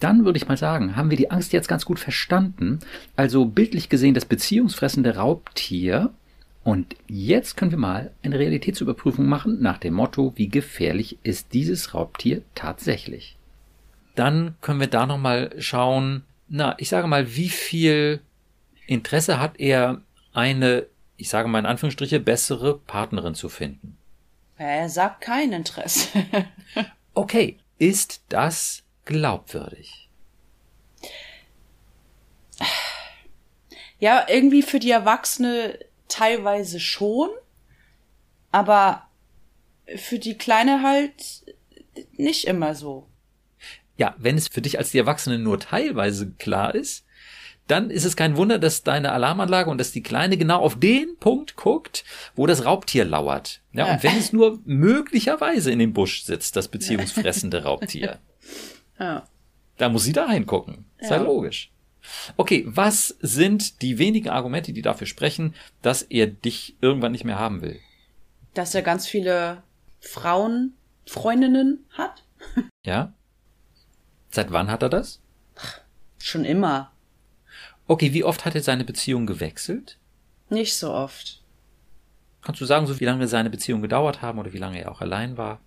Dann 0.00 0.24
würde 0.24 0.36
ich 0.36 0.46
mal 0.46 0.56
sagen, 0.56 0.94
haben 0.96 1.10
wir 1.10 1.16
die 1.16 1.30
Angst 1.30 1.52
jetzt 1.52 1.68
ganz 1.68 1.84
gut 1.84 1.98
verstanden. 1.98 2.78
Also 3.16 3.46
bildlich 3.46 3.88
gesehen 3.88 4.14
das 4.14 4.24
beziehungsfressende 4.24 5.16
Raubtier 5.16 6.12
und 6.68 6.96
jetzt 7.06 7.56
können 7.56 7.70
wir 7.70 7.78
mal 7.78 8.12
eine 8.22 8.38
Realitätsüberprüfung 8.38 9.26
machen 9.26 9.62
nach 9.62 9.78
dem 9.78 9.94
Motto, 9.94 10.34
wie 10.36 10.48
gefährlich 10.48 11.18
ist 11.22 11.54
dieses 11.54 11.94
Raubtier 11.94 12.42
tatsächlich. 12.54 13.38
Dann 14.14 14.54
können 14.60 14.78
wir 14.78 14.88
da 14.88 15.06
nochmal 15.06 15.54
schauen, 15.58 16.24
na, 16.46 16.74
ich 16.78 16.90
sage 16.90 17.06
mal, 17.06 17.34
wie 17.36 17.48
viel 17.48 18.20
Interesse 18.86 19.40
hat 19.40 19.58
er, 19.58 20.02
eine, 20.34 20.86
ich 21.16 21.30
sage 21.30 21.48
mal 21.48 21.60
in 21.60 21.66
Anführungsstriche, 21.66 22.20
bessere 22.20 22.78
Partnerin 22.78 23.34
zu 23.34 23.48
finden? 23.48 23.96
Er 24.58 24.90
sagt 24.90 25.22
kein 25.22 25.52
Interesse. 25.52 26.08
okay, 27.14 27.56
ist 27.78 28.22
das 28.28 28.82
glaubwürdig? 29.08 30.08
Ja, 33.98 34.26
irgendwie 34.28 34.62
für 34.62 34.78
die 34.78 34.90
Erwachsene 34.90 35.78
teilweise 36.06 36.78
schon, 36.78 37.30
aber 38.52 39.08
für 39.96 40.18
die 40.18 40.36
Kleine 40.38 40.82
halt 40.82 41.56
nicht 42.16 42.46
immer 42.46 42.74
so. 42.74 43.08
Ja, 43.96 44.14
wenn 44.18 44.36
es 44.36 44.46
für 44.46 44.62
dich 44.62 44.78
als 44.78 44.92
die 44.92 44.98
Erwachsene 44.98 45.38
nur 45.38 45.58
teilweise 45.58 46.30
klar 46.38 46.74
ist, 46.74 47.04
dann 47.66 47.90
ist 47.90 48.04
es 48.04 48.16
kein 48.16 48.36
Wunder, 48.36 48.58
dass 48.58 48.82
deine 48.82 49.12
Alarmanlage 49.12 49.70
und 49.70 49.78
dass 49.78 49.90
die 49.90 50.02
Kleine 50.02 50.36
genau 50.36 50.60
auf 50.60 50.78
den 50.78 51.16
Punkt 51.18 51.56
guckt, 51.56 52.04
wo 52.36 52.46
das 52.46 52.64
Raubtier 52.64 53.04
lauert. 53.04 53.62
Ja, 53.72 53.86
ja. 53.86 53.94
und 53.94 54.02
wenn 54.02 54.16
es 54.16 54.32
nur 54.32 54.60
möglicherweise 54.64 55.70
in 55.72 55.78
dem 55.78 55.92
Busch 55.92 56.22
sitzt, 56.22 56.56
das 56.56 56.68
beziehungsfressende 56.68 57.64
Raubtier. 57.64 58.20
Ja. 58.98 59.26
Da 59.76 59.88
muss 59.88 60.04
sie 60.04 60.12
da 60.12 60.28
hingucken. 60.30 60.84
Ist 60.98 61.10
ja 61.10 61.18
logisch. 61.18 61.70
Okay, 62.36 62.64
was 62.66 63.16
sind 63.20 63.82
die 63.82 63.98
wenigen 63.98 64.28
Argumente, 64.30 64.72
die 64.72 64.82
dafür 64.82 65.06
sprechen, 65.06 65.54
dass 65.82 66.02
er 66.02 66.26
dich 66.26 66.76
irgendwann 66.80 67.12
nicht 67.12 67.24
mehr 67.24 67.38
haben 67.38 67.60
will? 67.62 67.78
Dass 68.54 68.74
er 68.74 68.82
ganz 68.82 69.06
viele 69.06 69.62
Frauen, 70.00 70.74
Freundinnen 71.06 71.84
hat. 71.90 72.24
Ja. 72.86 73.12
Seit 74.30 74.50
wann 74.50 74.70
hat 74.70 74.82
er 74.82 74.88
das? 74.88 75.20
Schon 76.18 76.44
immer. 76.46 76.90
Okay, 77.86 78.14
wie 78.14 78.24
oft 78.24 78.44
hat 78.46 78.54
er 78.54 78.62
seine 78.62 78.84
Beziehung 78.84 79.26
gewechselt? 79.26 79.98
Nicht 80.48 80.74
so 80.74 80.92
oft. 80.92 81.42
Kannst 82.40 82.60
du 82.60 82.64
sagen, 82.64 82.86
so 82.86 82.98
wie 83.00 83.04
lange 83.04 83.28
seine 83.28 83.50
Beziehungen 83.50 83.82
gedauert 83.82 84.22
haben 84.22 84.38
oder 84.38 84.52
wie 84.54 84.58
lange 84.58 84.80
er 84.80 84.90
auch 84.90 85.02
allein 85.02 85.36
war? 85.36 85.60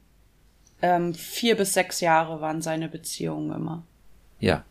Ähm, 0.82 1.14
vier 1.14 1.56
bis 1.56 1.74
sechs 1.74 2.02
Jahre 2.02 2.42
waren 2.42 2.62
seine 2.62 2.90
Beziehungen 2.90 3.52
immer. 3.54 3.84
Ja. 4.40 4.64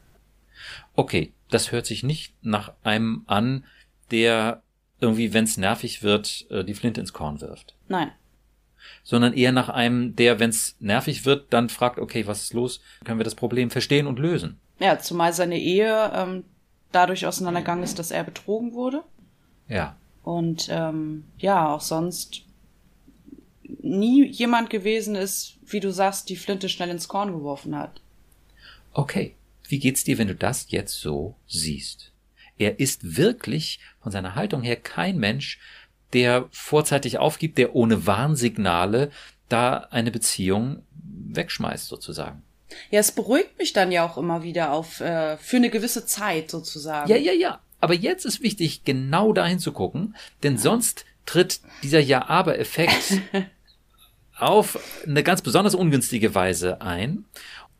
Okay, 0.94 1.32
das 1.50 1.72
hört 1.72 1.86
sich 1.86 2.02
nicht 2.02 2.34
nach 2.42 2.72
einem 2.82 3.22
an, 3.26 3.64
der 4.10 4.62
irgendwie, 5.00 5.32
wenn 5.32 5.44
es 5.44 5.56
nervig 5.56 6.02
wird, 6.02 6.46
äh, 6.50 6.64
die 6.64 6.74
Flinte 6.74 7.00
ins 7.00 7.12
Korn 7.12 7.40
wirft. 7.40 7.74
Nein. 7.88 8.12
Sondern 9.02 9.32
eher 9.32 9.52
nach 9.52 9.68
einem, 9.68 10.16
der, 10.16 10.40
wenn 10.40 10.50
es 10.50 10.76
nervig 10.80 11.24
wird, 11.24 11.52
dann 11.52 11.68
fragt, 11.68 11.98
okay, 11.98 12.26
was 12.26 12.42
ist 12.42 12.54
los? 12.54 12.80
Können 13.04 13.18
wir 13.18 13.24
das 13.24 13.34
Problem 13.34 13.70
verstehen 13.70 14.06
und 14.06 14.18
lösen? 14.18 14.58
Ja, 14.78 14.98
zumal 14.98 15.32
seine 15.32 15.58
Ehe 15.58 16.10
ähm, 16.14 16.44
dadurch 16.92 17.26
auseinandergegangen 17.26 17.84
ist, 17.84 17.98
dass 17.98 18.10
er 18.10 18.24
betrogen 18.24 18.72
wurde. 18.72 19.02
Ja. 19.68 19.96
Und 20.22 20.68
ähm, 20.70 21.24
ja, 21.38 21.68
auch 21.68 21.80
sonst 21.80 22.42
nie 23.82 24.26
jemand 24.26 24.70
gewesen 24.70 25.14
ist, 25.14 25.56
wie 25.66 25.80
du 25.80 25.92
sagst, 25.92 26.28
die 26.28 26.36
Flinte 26.36 26.68
schnell 26.68 26.90
ins 26.90 27.08
Korn 27.08 27.32
geworfen 27.32 27.76
hat. 27.76 28.00
Okay. 28.92 29.34
Wie 29.68 29.78
geht's 29.78 30.02
dir, 30.02 30.18
wenn 30.18 30.28
du 30.28 30.34
das 30.34 30.66
jetzt 30.70 31.00
so 31.00 31.36
siehst? 31.46 32.10
Er 32.58 32.80
ist 32.80 33.16
wirklich 33.16 33.78
von 34.02 34.10
seiner 34.10 34.34
Haltung 34.34 34.62
her 34.62 34.76
kein 34.76 35.18
Mensch, 35.18 35.60
der 36.12 36.48
vorzeitig 36.50 37.18
aufgibt, 37.18 37.56
der 37.56 37.74
ohne 37.76 38.06
Warnsignale 38.06 39.10
da 39.48 39.88
eine 39.90 40.10
Beziehung 40.10 40.82
wegschmeißt 40.92 41.86
sozusagen. 41.86 42.42
Ja, 42.90 43.00
es 43.00 43.12
beruhigt 43.12 43.58
mich 43.58 43.72
dann 43.72 43.92
ja 43.92 44.04
auch 44.04 44.18
immer 44.18 44.42
wieder 44.42 44.72
auf 44.72 45.00
äh, 45.00 45.36
für 45.38 45.56
eine 45.56 45.70
gewisse 45.70 46.06
Zeit 46.06 46.50
sozusagen. 46.50 47.08
Ja, 47.08 47.16
ja, 47.16 47.32
ja. 47.32 47.60
Aber 47.80 47.94
jetzt 47.94 48.24
ist 48.24 48.42
wichtig, 48.42 48.84
genau 48.84 49.32
dahin 49.32 49.58
zu 49.58 49.72
gucken, 49.72 50.14
denn 50.42 50.58
sonst 50.58 51.04
tritt 51.26 51.60
dieser 51.82 52.00
Ja-Aber-Effekt 52.00 53.20
auf 54.42 54.78
eine 55.06 55.22
ganz 55.22 55.42
besonders 55.42 55.74
ungünstige 55.74 56.34
Weise 56.34 56.80
ein. 56.80 57.24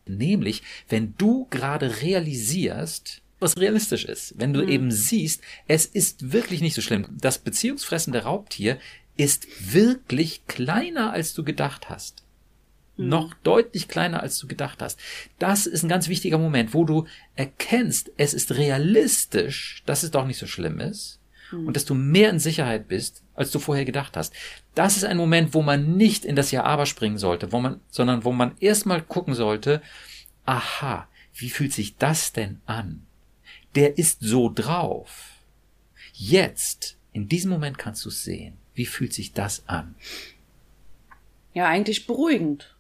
Nämlich, 0.06 0.62
wenn 0.88 1.14
du 1.18 1.46
gerade 1.50 2.02
realisierst, 2.02 3.22
was 3.38 3.56
realistisch 3.56 4.04
ist. 4.04 4.34
Wenn 4.36 4.52
du 4.52 4.62
mhm. 4.62 4.68
eben 4.68 4.90
siehst, 4.90 5.42
es 5.66 5.86
ist 5.86 6.32
wirklich 6.32 6.60
nicht 6.60 6.74
so 6.74 6.82
schlimm. 6.82 7.06
Das 7.10 7.38
beziehungsfressende 7.38 8.24
Raubtier 8.24 8.78
ist 9.16 9.46
wirklich 9.72 10.46
kleiner, 10.46 11.12
als 11.12 11.34
du 11.34 11.44
gedacht 11.44 11.88
hast. 11.88 12.22
Mhm. 12.96 13.08
Noch 13.08 13.34
deutlich 13.42 13.88
kleiner, 13.88 14.22
als 14.22 14.38
du 14.38 14.46
gedacht 14.46 14.82
hast. 14.82 14.98
Das 15.38 15.66
ist 15.66 15.82
ein 15.82 15.88
ganz 15.88 16.08
wichtiger 16.08 16.38
Moment, 16.38 16.74
wo 16.74 16.84
du 16.84 17.06
erkennst, 17.34 18.10
es 18.16 18.34
ist 18.34 18.52
realistisch, 18.52 19.82
dass 19.86 20.02
es 20.02 20.10
doch 20.10 20.26
nicht 20.26 20.38
so 20.38 20.46
schlimm 20.46 20.80
ist 20.80 21.19
mhm. 21.52 21.66
und 21.66 21.76
dass 21.76 21.84
du 21.84 21.94
mehr 21.94 22.30
in 22.30 22.38
Sicherheit 22.38 22.88
bist, 22.88 23.22
als 23.34 23.50
du 23.50 23.58
vorher 23.58 23.84
gedacht 23.84 24.16
hast. 24.16 24.34
Das 24.74 24.96
ist 24.96 25.04
ein 25.04 25.16
Moment, 25.16 25.54
wo 25.54 25.62
man 25.62 25.96
nicht 25.96 26.24
in 26.24 26.36
das 26.36 26.50
Ja-Aber 26.50 26.86
springen 26.86 27.18
sollte, 27.18 27.52
wo 27.52 27.60
man, 27.60 27.80
sondern 27.88 28.24
wo 28.24 28.32
man 28.32 28.56
erstmal 28.60 29.02
gucken 29.02 29.34
sollte, 29.34 29.82
aha, 30.44 31.08
wie 31.34 31.50
fühlt 31.50 31.72
sich 31.72 31.96
das 31.96 32.32
denn 32.32 32.60
an? 32.66 33.06
Der 33.74 33.98
ist 33.98 34.20
so 34.20 34.50
drauf. 34.52 35.30
Jetzt, 36.12 36.98
in 37.12 37.28
diesem 37.28 37.50
Moment 37.50 37.78
kannst 37.78 38.04
du 38.04 38.08
es 38.08 38.24
sehen. 38.24 38.54
Wie 38.74 38.86
fühlt 38.86 39.12
sich 39.12 39.32
das 39.32 39.62
an? 39.68 39.94
Ja, 41.54 41.66
eigentlich 41.66 42.06
beruhigend. 42.06 42.74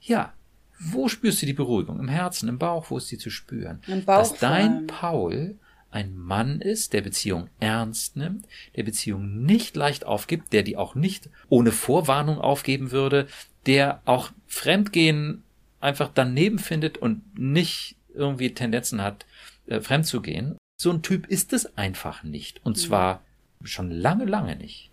Ja. 0.00 0.32
Wo 0.80 1.08
spürst 1.08 1.42
du 1.42 1.46
die 1.46 1.54
Beruhigung? 1.54 1.98
Im 1.98 2.08
Herzen, 2.08 2.48
im 2.48 2.58
Bauch, 2.58 2.90
wo 2.90 2.98
ist 2.98 3.08
sie 3.08 3.18
zu 3.18 3.30
spüren? 3.30 3.82
Im 3.88 4.04
Bauch. 4.04 4.18
Dass 4.18 4.38
dein 4.38 4.86
Paul 4.86 5.56
ein 5.90 6.16
Mann 6.16 6.60
ist, 6.60 6.92
der 6.92 7.00
Beziehung 7.00 7.48
ernst 7.60 8.16
nimmt, 8.16 8.46
der 8.76 8.82
Beziehung 8.82 9.44
nicht 9.44 9.76
leicht 9.76 10.04
aufgibt, 10.04 10.52
der 10.52 10.62
die 10.62 10.76
auch 10.76 10.94
nicht 10.94 11.30
ohne 11.48 11.72
Vorwarnung 11.72 12.38
aufgeben 12.38 12.90
würde, 12.90 13.26
der 13.66 14.02
auch 14.04 14.30
Fremdgehen 14.46 15.42
einfach 15.80 16.10
daneben 16.12 16.58
findet 16.58 16.98
und 16.98 17.38
nicht 17.38 17.96
irgendwie 18.14 18.52
Tendenzen 18.52 19.02
hat, 19.02 19.26
äh, 19.66 19.80
fremd 19.80 20.06
zu 20.06 20.20
gehen. 20.20 20.56
So 20.80 20.90
ein 20.90 21.02
Typ 21.02 21.26
ist 21.26 21.52
es 21.52 21.76
einfach 21.76 22.22
nicht. 22.22 22.64
Und 22.64 22.76
mhm. 22.76 22.80
zwar 22.80 23.22
schon 23.62 23.90
lange, 23.90 24.24
lange 24.24 24.56
nicht. 24.56 24.90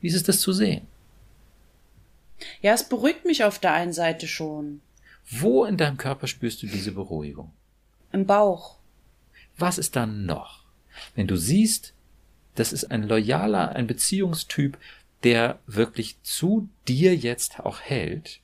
Wie 0.00 0.08
ist 0.08 0.14
es 0.14 0.22
das 0.22 0.40
zu 0.40 0.52
sehen? 0.52 0.86
Ja, 2.62 2.72
es 2.72 2.88
beruhigt 2.88 3.24
mich 3.24 3.44
auf 3.44 3.58
der 3.58 3.72
einen 3.72 3.92
Seite 3.92 4.26
schon. 4.26 4.80
Wo 5.28 5.64
in 5.64 5.76
deinem 5.76 5.98
Körper 5.98 6.26
spürst 6.26 6.62
du 6.62 6.66
diese 6.66 6.92
Beruhigung? 6.92 7.52
Im 8.12 8.26
Bauch. 8.26 8.79
Was 9.60 9.78
ist 9.78 9.96
dann 9.96 10.26
noch? 10.26 10.64
Wenn 11.14 11.26
du 11.26 11.36
siehst, 11.36 11.92
das 12.54 12.72
ist 12.72 12.90
ein 12.90 13.02
loyaler, 13.02 13.70
ein 13.70 13.86
Beziehungstyp, 13.86 14.78
der 15.22 15.58
wirklich 15.66 16.20
zu 16.22 16.68
dir 16.88 17.14
jetzt 17.14 17.60
auch 17.60 17.80
hält 17.80 18.40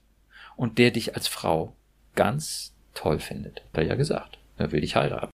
und 0.57 0.79
der 0.79 0.91
dich 0.91 1.15
als 1.15 1.29
Frau 1.29 1.75
ganz 2.15 2.73
toll 2.95 3.19
findet. 3.19 3.61
Hat 3.61 3.79
er 3.79 3.85
ja 3.85 3.95
gesagt. 3.95 4.39
Er 4.59 4.73
will 4.73 4.81
dich 4.81 4.97
heiraten. 4.97 5.31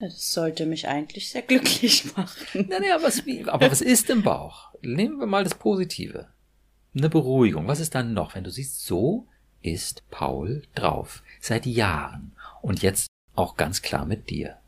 Das 0.00 0.32
sollte 0.32 0.66
mich 0.66 0.88
eigentlich 0.88 1.30
sehr 1.30 1.42
glücklich 1.42 2.16
machen. 2.16 2.68
Naja, 2.68 2.98
was, 3.00 3.22
aber 3.46 3.70
was 3.70 3.80
ist 3.80 4.10
im 4.10 4.22
Bauch? 4.22 4.74
Nehmen 4.82 5.18
wir 5.18 5.26
mal 5.26 5.44
das 5.44 5.54
Positive. 5.54 6.28
Eine 6.96 7.08
Beruhigung. 7.08 7.66
Was 7.68 7.80
ist 7.80 7.94
dann 7.94 8.12
noch? 8.12 8.34
Wenn 8.34 8.44
du 8.44 8.50
siehst, 8.50 8.84
so 8.84 9.26
ist 9.62 10.08
Paul 10.10 10.62
drauf. 10.74 11.22
Seit 11.40 11.66
Jahren. 11.66 12.32
Und 12.60 12.82
jetzt 12.82 13.08
auch 13.34 13.56
ganz 13.56 13.82
klar 13.82 14.04
mit 14.04 14.30
dir. 14.30 14.58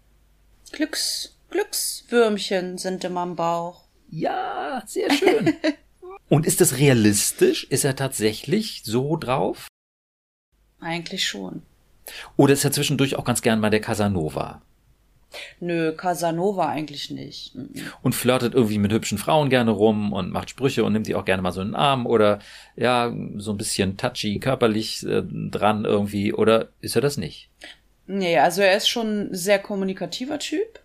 Glücks, 0.73 1.37
Glückswürmchen 1.51 2.79
sind 2.79 3.05
immer 3.05 3.23
im 3.23 3.37
Bauch. 3.37 3.85
Ja, 4.11 4.83
sehr 4.87 5.11
schön. 5.13 5.55
Und 6.29 6.47
ist 6.47 6.61
das 6.61 6.79
realistisch? 6.79 7.65
Ist 7.65 7.85
er 7.85 7.97
tatsächlich 7.97 8.83
so 8.85 9.17
drauf? 9.17 9.69
Eigentlich 10.81 11.27
schon. 11.27 11.63
Oder 12.37 12.53
ist 12.53 12.65
er 12.65 12.73
zwischendurch 12.73 13.17
auch 13.17 13.25
ganz 13.25 13.43
gern 13.43 13.61
mal 13.61 13.71
der 13.71 13.81
Casanova? 13.81 14.63
Nö, 15.61 15.93
Casanova 15.93 16.69
eigentlich 16.69 17.11
nicht. 17.11 17.55
Und 18.03 18.15
flirtet 18.15 18.55
irgendwie 18.55 18.79
mit 18.79 18.93
hübschen 18.93 19.19
Frauen 19.19 19.51
gerne 19.51 19.71
rum 19.71 20.13
und 20.13 20.31
macht 20.31 20.51
Sprüche 20.51 20.85
und 20.85 20.93
nimmt 20.93 21.07
die 21.07 21.15
auch 21.15 21.25
gerne 21.25 21.43
mal 21.43 21.53
so 21.53 21.61
in 21.61 21.69
den 21.69 21.75
Arm 21.75 22.07
oder 22.07 22.39
ja, 22.77 23.13
so 23.37 23.51
ein 23.53 23.57
bisschen 23.57 23.97
touchy, 23.97 24.39
körperlich 24.39 25.05
äh, 25.07 25.23
dran 25.23 25.85
irgendwie. 25.85 26.33
Oder 26.33 26.69
ist 26.81 26.97
er 26.97 27.03
das 27.03 27.17
nicht? 27.17 27.51
Nee, 28.07 28.39
also 28.39 28.63
er 28.63 28.77
ist 28.77 28.89
schon 28.89 29.31
ein 29.31 29.35
sehr 29.35 29.59
kommunikativer 29.59 30.39
Typ. 30.39 30.81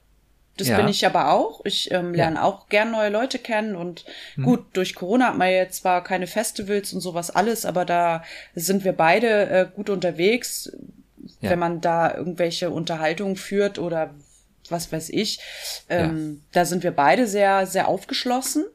Das 0.58 0.68
ja. 0.68 0.78
bin 0.78 0.90
ich 0.90 1.06
aber 1.06 1.32
auch. 1.32 1.62
Ich 1.66 1.92
ähm, 1.92 2.14
lerne 2.14 2.38
ja. 2.38 2.44
auch 2.44 2.68
gern 2.68 2.92
neue 2.92 3.10
Leute 3.10 3.40
kennen 3.40 3.76
und 3.76 4.06
hm. 4.36 4.44
gut, 4.44 4.66
durch 4.74 4.96
Corona 4.96 5.30
hat 5.30 5.38
man 5.38 5.50
jetzt 5.50 5.82
zwar 5.82 6.04
keine 6.04 6.28
Festivals 6.28 6.94
und 6.94 7.02
sowas 7.02 7.32
alles, 7.32 7.66
aber 7.66 7.86
da 7.86 8.24
sind 8.54 8.84
wir 8.84 8.94
beide 8.94 9.50
äh, 9.50 9.68
gut 9.74 9.90
unterwegs, 9.90 10.72
ja. 11.40 11.50
wenn 11.50 11.60
man 11.60 11.82
da 11.82 12.14
irgendwelche 12.14 12.70
Unterhaltungen 12.70 13.38
führt 13.38 13.80
oder 13.80 14.14
was 14.70 14.92
weiß 14.92 15.10
ich. 15.10 15.40
Ähm. 15.90 16.42
Da 16.52 16.66
sind 16.66 16.84
wir 16.84 16.92
beide 16.92 17.28
sehr, 17.28 17.66
sehr 17.66 17.88
aufgeschlossen. 17.88 18.66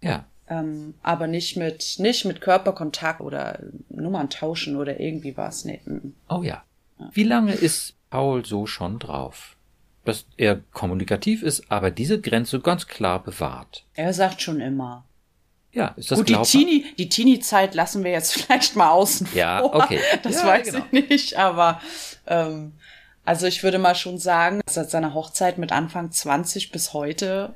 Ja. 0.00 0.26
Ähm, 0.48 0.94
aber 1.02 1.26
nicht 1.28 1.56
mit, 1.56 1.96
nicht 1.98 2.24
mit 2.24 2.40
Körperkontakt 2.40 3.20
oder 3.20 3.60
Nummern 3.88 4.30
tauschen 4.30 4.76
oder 4.76 4.98
irgendwie 4.98 5.36
was. 5.36 5.64
Nee. 5.64 5.80
Oh 6.28 6.42
ja. 6.42 6.64
Wie 7.12 7.24
lange 7.24 7.52
ist 7.52 7.94
Paul 8.10 8.44
so 8.44 8.66
schon 8.66 8.98
drauf? 8.98 9.56
Dass 10.04 10.26
er 10.36 10.60
kommunikativ 10.72 11.42
ist, 11.42 11.70
aber 11.70 11.90
diese 11.90 12.20
Grenze 12.20 12.60
ganz 12.60 12.86
klar 12.86 13.22
bewahrt. 13.22 13.84
Er 13.94 14.12
sagt 14.14 14.42
schon 14.42 14.60
immer. 14.60 15.04
Ja, 15.72 15.88
ist 15.96 16.10
das 16.10 16.18
Gut, 16.18 16.26
glaubhaft? 16.26 16.52
die 16.52 16.58
Teenie, 16.58 16.84
die 16.98 17.08
Teenie-Zeit 17.08 17.74
lassen 17.74 18.02
wir 18.02 18.10
jetzt 18.10 18.32
vielleicht 18.40 18.76
mal 18.76 18.90
außen 18.90 19.28
ja, 19.34 19.60
vor. 19.60 19.74
okay. 19.74 20.00
Das 20.22 20.36
ja, 20.42 20.46
weiß 20.46 20.72
genau. 20.72 20.84
ich 20.90 21.08
nicht, 21.08 21.36
aber 21.36 21.80
ähm, 22.26 22.72
also 23.24 23.46
ich 23.46 23.62
würde 23.62 23.78
mal 23.78 23.94
schon 23.94 24.18
sagen, 24.18 24.60
seit 24.68 24.90
seiner 24.90 25.14
Hochzeit 25.14 25.58
mit 25.58 25.70
Anfang 25.70 26.10
20 26.10 26.72
bis 26.72 26.92
heute, 26.92 27.54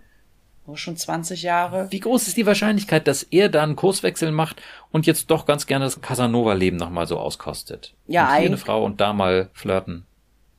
oh, 0.67 0.77
schon 0.77 0.97
20 0.97 1.43
Jahre. 1.43 1.91
Wie 1.91 2.01
groß 2.01 2.29
ist 2.29 2.37
die 2.37 2.47
Wahrscheinlichkeit, 2.47 3.07
dass 3.07 3.23
er 3.23 3.49
da 3.49 3.63
einen 3.63 3.77
Kurswechsel 3.77 4.33
macht 4.33 4.63
und 4.91 5.07
jetzt 5.07 5.31
doch 5.31 5.47
ganz 5.47 5.67
gerne 5.67 5.85
das 5.85 6.01
Casanova-Leben 6.01 6.77
nochmal 6.77 7.07
so 7.07 7.19
auskostet? 7.19 7.95
Ja, 8.07 8.29
eigentlich. 8.29 8.47
eine 8.47 8.59
Frau 8.59 8.85
und 8.85 9.01
da 9.01 9.13
mal 9.13 9.51
flirten. 9.53 10.07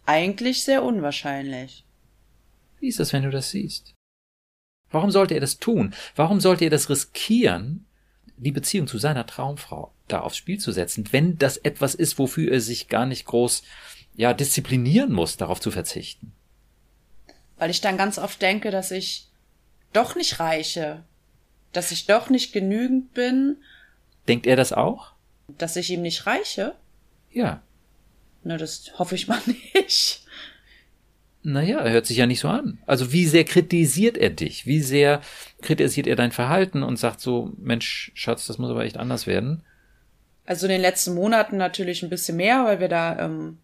Eigentlich 0.06 0.64
sehr 0.64 0.84
unwahrscheinlich. 0.84 1.84
Wie 2.80 2.88
ist 2.88 3.00
das, 3.00 3.14
wenn 3.14 3.24
du 3.24 3.32
das 3.32 3.50
siehst? 3.50 3.96
Warum 4.92 5.12
sollte 5.12 5.34
er 5.34 5.42
das 5.42 5.58
tun? 5.58 5.94
Warum 6.16 6.40
sollte 6.40 6.66
er 6.66 6.70
das 6.70 6.90
riskieren, 6.90 7.86
die 8.38 8.52
Beziehung 8.52 8.88
zu 8.88 8.98
seiner 8.98 9.26
Traumfrau 9.26 9.92
da 10.08 10.22
aufs 10.22 10.38
Spiel 10.38 10.60
zu 10.60 10.72
setzen, 10.72 11.08
wenn 11.12 11.38
das 11.38 11.58
etwas 11.58 11.96
ist, 11.96 12.20
wofür 12.20 12.52
er 12.52 12.62
sich 12.62 12.90
gar 12.90 13.06
nicht 13.06 13.26
groß 13.26 13.64
ja, 14.16 14.34
disziplinieren 14.34 15.12
muss, 15.12 15.38
darauf 15.38 15.60
zu 15.60 15.72
verzichten. 15.72 16.32
Weil 17.58 17.72
ich 17.72 17.82
dann 17.82 17.98
ganz 17.98 18.20
oft 18.20 18.42
denke, 18.42 18.70
dass 18.70 18.92
ich 18.92 19.30
doch 19.96 20.16
nicht 20.16 20.40
reiche, 20.40 21.04
dass 21.72 21.92
ich 21.92 22.06
doch 22.06 22.30
nicht 22.30 22.54
genügend 22.54 23.14
bin. 23.14 23.58
Denkt 24.28 24.48
er 24.48 24.56
das 24.56 24.74
auch? 24.74 25.14
Dass 25.58 25.76
ich 25.76 25.90
ihm 25.92 26.02
nicht 26.02 26.26
reiche? 26.26 26.76
Ja. 27.32 27.62
Na, 28.44 28.58
das 28.58 28.92
hoffe 28.98 29.16
ich 29.16 29.28
mal 29.28 29.42
nicht. 29.74 30.22
Naja, 31.44 31.80
er 31.80 31.92
hört 31.92 32.08
sich 32.08 32.18
ja 32.18 32.26
nicht 32.26 32.40
so 32.40 32.48
an. 32.48 32.80
Also 32.88 33.12
wie 33.12 33.26
sehr 33.26 33.44
kritisiert 33.44 34.18
er 34.18 34.32
dich? 34.32 34.66
Wie 34.66 34.82
sehr 34.82 35.22
kritisiert 35.62 36.08
er 36.08 36.16
dein 36.16 36.32
Verhalten 36.32 36.82
und 36.82 36.98
sagt 36.98 37.22
so, 37.22 37.54
Mensch, 37.58 38.12
Schatz, 38.16 38.48
das 38.48 38.58
muss 38.58 38.72
aber 38.72 38.84
echt 38.84 38.98
anders 38.98 39.28
werden? 39.28 39.64
Also 40.46 40.66
in 40.66 40.72
den 40.72 40.82
letzten 40.82 41.14
Monaten 41.14 41.58
natürlich 41.58 42.02
ein 42.02 42.10
bisschen 42.10 42.38
mehr, 42.38 42.66
weil 42.66 42.80
wir 42.80 42.88
da 42.88 43.20
ähm, 43.20 43.60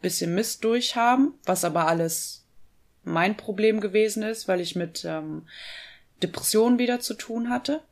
bisschen 0.00 0.34
Mist 0.34 0.64
durchhaben, 0.64 1.34
was 1.44 1.64
aber 1.64 1.86
alles 1.86 2.43
mein 3.04 3.36
Problem 3.36 3.80
gewesen 3.80 4.22
ist, 4.22 4.48
weil 4.48 4.60
ich 4.60 4.76
mit 4.76 5.04
ähm, 5.04 5.42
Depressionen 6.22 6.78
wieder 6.78 7.00
zu 7.00 7.14
tun 7.14 7.50
hatte. 7.50 7.82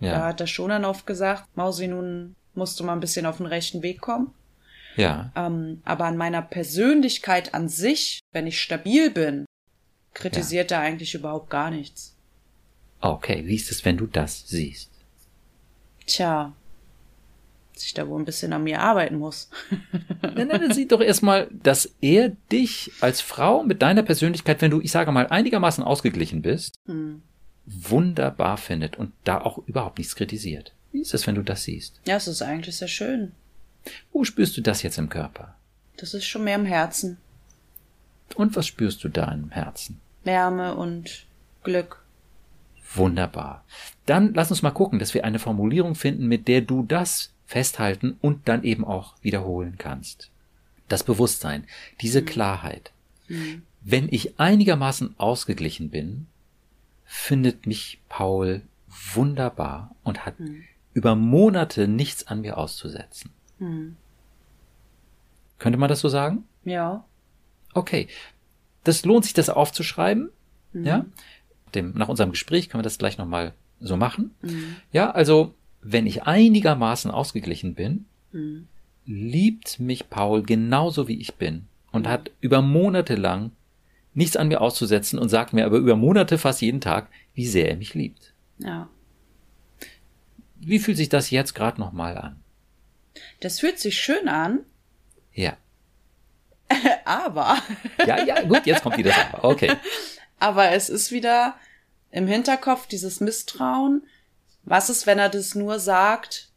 Ja. 0.00 0.12
Da 0.12 0.26
hat 0.28 0.40
der 0.40 0.46
schon 0.46 0.70
dann 0.70 0.84
oft 0.84 1.06
gesagt, 1.06 1.44
Mausi, 1.56 1.86
nun 1.86 2.34
musst 2.54 2.80
du 2.80 2.84
mal 2.84 2.94
ein 2.94 3.00
bisschen 3.00 3.26
auf 3.26 3.36
den 3.36 3.46
rechten 3.46 3.82
Weg 3.82 4.00
kommen. 4.00 4.32
Ja. 4.96 5.32
Ähm, 5.36 5.82
aber 5.84 6.04
an 6.06 6.16
meiner 6.16 6.42
Persönlichkeit 6.42 7.54
an 7.54 7.68
sich, 7.68 8.20
wenn 8.32 8.46
ich 8.46 8.60
stabil 8.60 9.10
bin, 9.10 9.46
kritisiert 10.14 10.70
ja. 10.70 10.78
er 10.78 10.82
eigentlich 10.82 11.14
überhaupt 11.14 11.50
gar 11.50 11.70
nichts. 11.70 12.16
Okay, 13.00 13.46
wie 13.46 13.54
ist 13.54 13.70
es, 13.70 13.84
wenn 13.84 13.96
du 13.96 14.06
das 14.06 14.48
siehst? 14.48 14.90
Tja, 16.06 16.54
dass 17.80 17.86
ich 17.86 17.94
da 17.94 18.06
wohl 18.08 18.20
ein 18.20 18.26
bisschen 18.26 18.52
an 18.52 18.64
mir 18.64 18.82
arbeiten 18.82 19.16
muss. 19.16 19.48
nein, 20.22 20.48
nein, 20.48 20.60
dann 20.60 20.74
sieh 20.74 20.86
doch 20.86 21.00
erstmal, 21.00 21.48
dass 21.50 21.94
er 22.02 22.28
dich 22.52 22.92
als 23.00 23.22
Frau 23.22 23.62
mit 23.62 23.80
deiner 23.80 24.02
Persönlichkeit, 24.02 24.60
wenn 24.60 24.70
du, 24.70 24.82
ich 24.82 24.92
sage 24.92 25.10
mal, 25.12 25.28
einigermaßen 25.28 25.82
ausgeglichen 25.82 26.42
bist, 26.42 26.74
hm. 26.84 27.22
wunderbar 27.64 28.58
findet 28.58 28.98
und 28.98 29.12
da 29.24 29.40
auch 29.40 29.66
überhaupt 29.66 29.96
nichts 29.96 30.14
kritisiert. 30.14 30.74
Wie 30.92 31.00
ist 31.00 31.14
es, 31.14 31.26
wenn 31.26 31.36
du 31.36 31.42
das 31.42 31.64
siehst? 31.64 32.02
Ja, 32.06 32.16
es 32.16 32.28
ist 32.28 32.42
eigentlich 32.42 32.76
sehr 32.76 32.88
schön. 32.88 33.32
Wo 34.12 34.24
spürst 34.24 34.58
du 34.58 34.60
das 34.60 34.82
jetzt 34.82 34.98
im 34.98 35.08
Körper? 35.08 35.56
Das 35.96 36.12
ist 36.12 36.26
schon 36.26 36.44
mehr 36.44 36.56
im 36.56 36.66
Herzen. 36.66 37.16
Und 38.34 38.56
was 38.56 38.66
spürst 38.66 39.02
du 39.04 39.08
da 39.08 39.32
im 39.32 39.50
Herzen? 39.52 40.00
Wärme 40.24 40.74
und 40.74 41.24
Glück. 41.64 42.04
Wunderbar. 42.94 43.64
Dann 44.04 44.34
lass 44.34 44.50
uns 44.50 44.60
mal 44.60 44.70
gucken, 44.70 44.98
dass 44.98 45.14
wir 45.14 45.24
eine 45.24 45.38
Formulierung 45.38 45.94
finden, 45.94 46.26
mit 46.26 46.46
der 46.46 46.60
du 46.60 46.82
das 46.82 47.32
festhalten 47.50 48.16
und 48.20 48.46
dann 48.46 48.62
eben 48.62 48.84
auch 48.84 49.16
wiederholen 49.22 49.74
kannst. 49.76 50.30
das 50.88 51.04
Bewusstsein, 51.04 51.66
diese 52.00 52.20
mhm. 52.20 52.26
Klarheit. 52.26 52.92
Mhm. 53.28 53.62
Wenn 53.80 54.08
ich 54.10 54.38
einigermaßen 54.40 55.14
ausgeglichen 55.18 55.90
bin, 55.90 56.26
findet 57.04 57.66
mich 57.66 58.00
Paul 58.08 58.62
wunderbar 59.14 59.94
und 60.02 60.26
hat 60.26 60.38
mhm. 60.40 60.64
über 60.94 61.14
Monate 61.14 61.86
nichts 61.86 62.26
an 62.26 62.40
mir 62.40 62.56
auszusetzen. 62.58 63.30
Mhm. 63.58 63.96
Könnte 65.58 65.78
man 65.78 65.88
das 65.88 66.00
so 66.00 66.08
sagen? 66.08 66.44
Ja. 66.64 67.04
Okay. 67.72 68.08
Das 68.82 69.04
lohnt 69.04 69.24
sich, 69.24 69.34
das 69.34 69.48
aufzuschreiben. 69.48 70.30
Mhm. 70.72 70.84
Ja. 70.84 71.06
Dem, 71.74 71.92
nach 71.92 72.08
unserem 72.08 72.30
Gespräch 72.30 72.68
können 72.68 72.80
wir 72.80 72.90
das 72.90 72.98
gleich 72.98 73.16
nochmal 73.16 73.54
so 73.80 73.96
machen. 73.96 74.34
Mhm. 74.42 74.76
Ja, 74.92 75.10
also, 75.12 75.54
wenn 75.82 76.06
ich 76.06 76.24
einigermaßen 76.24 77.10
ausgeglichen 77.10 77.74
bin, 77.74 78.06
mhm. 78.32 78.68
liebt 79.06 79.80
mich 79.80 80.10
Paul 80.10 80.42
genauso 80.42 81.08
wie 81.08 81.20
ich 81.20 81.34
bin 81.34 81.66
und 81.92 82.06
mhm. 82.06 82.10
hat 82.10 82.30
über 82.40 82.62
Monate 82.62 83.14
lang 83.14 83.52
nichts 84.14 84.36
an 84.36 84.48
mir 84.48 84.60
auszusetzen 84.60 85.18
und 85.18 85.28
sagt 85.28 85.52
mir 85.52 85.64
aber 85.64 85.78
über 85.78 85.96
Monate 85.96 86.38
fast 86.38 86.60
jeden 86.60 86.80
Tag, 86.80 87.08
wie 87.34 87.46
sehr 87.46 87.68
er 87.68 87.76
mich 87.76 87.94
liebt. 87.94 88.32
Ja. 88.58 88.88
Wie 90.56 90.78
fühlt 90.78 90.96
sich 90.96 91.08
das 91.08 91.30
jetzt 91.30 91.54
gerade 91.54 91.80
nochmal 91.80 92.18
an? 92.18 92.36
Das 93.40 93.60
fühlt 93.60 93.78
sich 93.78 93.98
schön 93.98 94.28
an. 94.28 94.60
Ja. 95.32 95.56
aber. 97.04 97.56
ja, 98.06 98.22
ja, 98.24 98.42
gut, 98.42 98.66
jetzt 98.66 98.82
kommt 98.82 98.98
wieder 98.98 99.10
das 99.10 99.34
Aber. 99.34 99.44
Okay. 99.44 99.72
Aber 100.42 100.70
es 100.70 100.88
ist 100.88 101.12
wieder 101.12 101.54
im 102.10 102.26
Hinterkopf 102.26 102.86
dieses 102.86 103.20
Misstrauen. 103.20 104.06
Was 104.64 104.90
ist, 104.90 105.06
wenn 105.06 105.18
er 105.18 105.28
das 105.28 105.54
nur 105.54 105.78
sagt? 105.78 106.48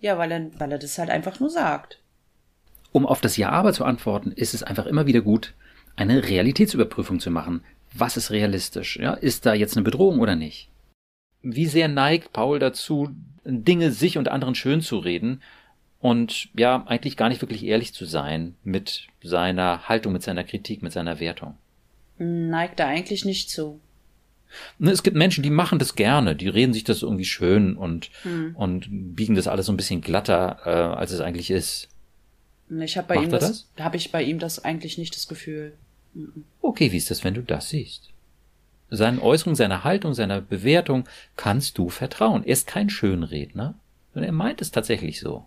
Ja, 0.00 0.18
weil 0.18 0.32
er, 0.32 0.60
weil 0.60 0.72
er 0.72 0.78
das 0.78 0.98
halt 0.98 1.10
einfach 1.10 1.40
nur 1.40 1.50
sagt. 1.50 2.00
Um 2.92 3.06
auf 3.06 3.20
das 3.20 3.36
Ja-Aber 3.36 3.72
zu 3.72 3.84
antworten, 3.84 4.32
ist 4.32 4.54
es 4.54 4.62
einfach 4.62 4.86
immer 4.86 5.06
wieder 5.06 5.20
gut, 5.20 5.54
eine 5.96 6.28
Realitätsüberprüfung 6.28 7.20
zu 7.20 7.30
machen. 7.30 7.62
Was 7.94 8.16
ist 8.16 8.30
realistisch? 8.30 8.98
Ja, 8.98 9.14
ist 9.14 9.46
da 9.46 9.54
jetzt 9.54 9.76
eine 9.76 9.84
Bedrohung 9.84 10.20
oder 10.20 10.36
nicht? 10.36 10.68
Wie 11.42 11.66
sehr 11.66 11.88
neigt 11.88 12.32
Paul 12.32 12.58
dazu, 12.58 13.10
Dinge 13.44 13.92
sich 13.92 14.18
und 14.18 14.28
anderen 14.28 14.54
schön 14.54 14.80
zu 14.80 14.98
reden 14.98 15.42
und 16.00 16.48
ja, 16.54 16.84
eigentlich 16.86 17.16
gar 17.16 17.28
nicht 17.28 17.40
wirklich 17.40 17.64
ehrlich 17.64 17.94
zu 17.94 18.04
sein 18.04 18.54
mit 18.64 19.06
seiner 19.22 19.88
Haltung, 19.88 20.12
mit 20.12 20.22
seiner 20.22 20.44
Kritik, 20.44 20.82
mit 20.82 20.92
seiner 20.92 21.20
Wertung? 21.20 21.56
Neigt 22.18 22.80
er 22.80 22.86
eigentlich 22.86 23.24
nicht 23.24 23.50
zu. 23.50 23.80
Ne, 24.78 24.90
es 24.90 25.02
gibt 25.02 25.16
Menschen, 25.16 25.42
die 25.42 25.50
machen 25.50 25.78
das 25.78 25.94
gerne, 25.94 26.36
die 26.36 26.48
reden 26.48 26.72
sich 26.72 26.84
das 26.84 27.02
irgendwie 27.02 27.24
schön 27.24 27.76
und, 27.76 28.10
hm. 28.22 28.54
und 28.56 28.86
biegen 28.90 29.34
das 29.34 29.48
alles 29.48 29.66
so 29.66 29.72
ein 29.72 29.76
bisschen 29.76 30.00
glatter, 30.00 30.60
äh, 30.64 30.70
als 30.70 31.12
es 31.12 31.20
eigentlich 31.20 31.50
ist. 31.50 31.88
Ich 32.68 32.96
habe 32.96 33.08
bei 33.08 33.14
Macht 33.16 33.24
ihm 33.26 33.30
das, 33.30 33.40
das? 33.74 33.84
habe 33.84 33.96
ich 33.96 34.10
bei 34.10 34.22
ihm 34.22 34.38
das 34.38 34.64
eigentlich 34.64 34.98
nicht 34.98 35.14
das 35.14 35.28
Gefühl. 35.28 35.74
Okay, 36.62 36.92
wie 36.92 36.96
ist 36.96 37.10
das, 37.10 37.22
wenn 37.22 37.34
du 37.34 37.42
das 37.42 37.68
siehst? 37.68 38.10
Seinen 38.90 39.18
Äußerungen, 39.18 39.56
seiner 39.56 39.84
Haltung, 39.84 40.14
seiner 40.14 40.40
Bewertung 40.40 41.08
kannst 41.36 41.78
du 41.78 41.88
vertrauen. 41.88 42.44
Er 42.44 42.52
ist 42.52 42.66
kein 42.66 42.88
Schönredner, 42.88 43.74
sondern 44.14 44.28
er 44.28 44.32
meint 44.32 44.62
es 44.62 44.70
tatsächlich 44.70 45.20
so. 45.20 45.44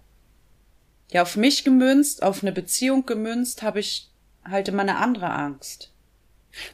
Ja, 1.12 1.24
auf 1.24 1.38
mich 1.38 1.64
gemünzt, 1.64 2.22
auf 2.22 2.44
eine 2.44 2.52
Beziehung 2.52 3.06
gemünzt, 3.06 3.64
habe 3.64 3.80
ich 3.80 4.10
halt 4.44 4.68
immer 4.68 4.82
eine 4.82 4.98
andere 4.98 5.32
Angst. 5.32 5.92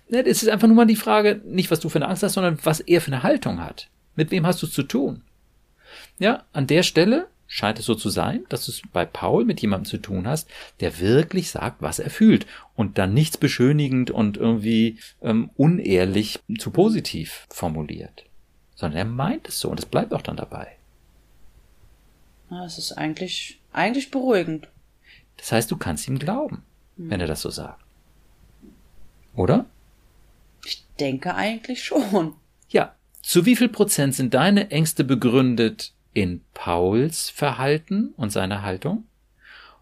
Ja, 0.10 0.22
es 0.22 0.44
ist 0.44 0.50
einfach 0.50 0.68
nur 0.68 0.76
mal 0.76 0.86
die 0.86 0.96
Frage, 0.96 1.42
nicht 1.46 1.72
was 1.72 1.80
du 1.80 1.90
für 1.90 2.00
eine 2.00 2.08
Angst 2.08 2.24
hast, 2.24 2.34
sondern 2.34 2.58
was 2.64 2.80
er 2.80 3.02
für 3.02 3.12
eine 3.12 3.24
Haltung 3.24 3.62
hat. 3.62 3.90
Mit 4.16 4.32
wem 4.32 4.46
hast 4.46 4.62
du 4.62 4.68
es 4.68 4.74
zu 4.74 4.84
tun? 4.84 5.22
Ja, 6.18 6.46
an 6.54 6.68
der 6.68 6.84
Stelle 6.84 7.28
scheint 7.48 7.80
es 7.80 7.86
so 7.86 7.96
zu 7.96 8.10
sein, 8.10 8.46
dass 8.50 8.66
du 8.66 8.72
es 8.72 8.82
bei 8.92 9.06
Paul 9.06 9.46
mit 9.46 9.62
jemandem 9.62 9.86
zu 9.86 9.98
tun 9.98 10.28
hast, 10.28 10.50
der 10.80 11.00
wirklich 11.00 11.52
sagt, 11.52 11.82
was 11.82 12.00
er 12.00 12.10
fühlt 12.10 12.48
und 12.76 12.98
dann 12.98 13.14
nichts 13.14 13.38
beschönigend 13.38 14.12
und 14.12 14.38
irgendwie 14.38 14.98
ähm, 15.22 15.52
unehrlich 15.56 16.40
zu 16.58 16.72
positiv 16.72 17.46
formuliert, 17.50 18.26
sondern 18.76 18.98
er 18.98 19.06
meint 19.06 19.48
es 19.48 19.60
so 19.60 19.70
und 19.70 19.80
es 19.80 19.86
bleibt 19.86 20.14
auch 20.14 20.22
dann 20.22 20.38
dabei. 20.38 20.68
Es 22.66 22.78
ist 22.78 22.94
eigentlich, 22.94 23.60
eigentlich 23.74 24.12
beruhigend. 24.12 24.68
Das 25.38 25.52
heißt, 25.52 25.70
du 25.70 25.78
kannst 25.78 26.08
ihm 26.08 26.20
glauben, 26.20 26.64
hm. 26.98 27.10
wenn 27.10 27.22
er 27.22 27.28
das 27.28 27.42
so 27.42 27.50
sagt. 27.50 27.85
Oder? 29.36 29.66
Ich 30.66 30.86
denke 31.00 31.36
eigentlich 31.36 31.84
schon. 31.84 32.36
Ja. 32.70 32.96
Zu 33.22 33.46
wie 33.46 33.56
viel 33.56 33.70
Prozent 33.70 34.16
sind 34.16 34.34
deine 34.34 34.72
Ängste 34.72 35.04
begründet 35.04 35.94
in 36.14 36.42
Pauls 36.54 37.30
Verhalten 37.30 38.14
und 38.18 38.32
seiner 38.32 38.62
Haltung? 38.62 39.06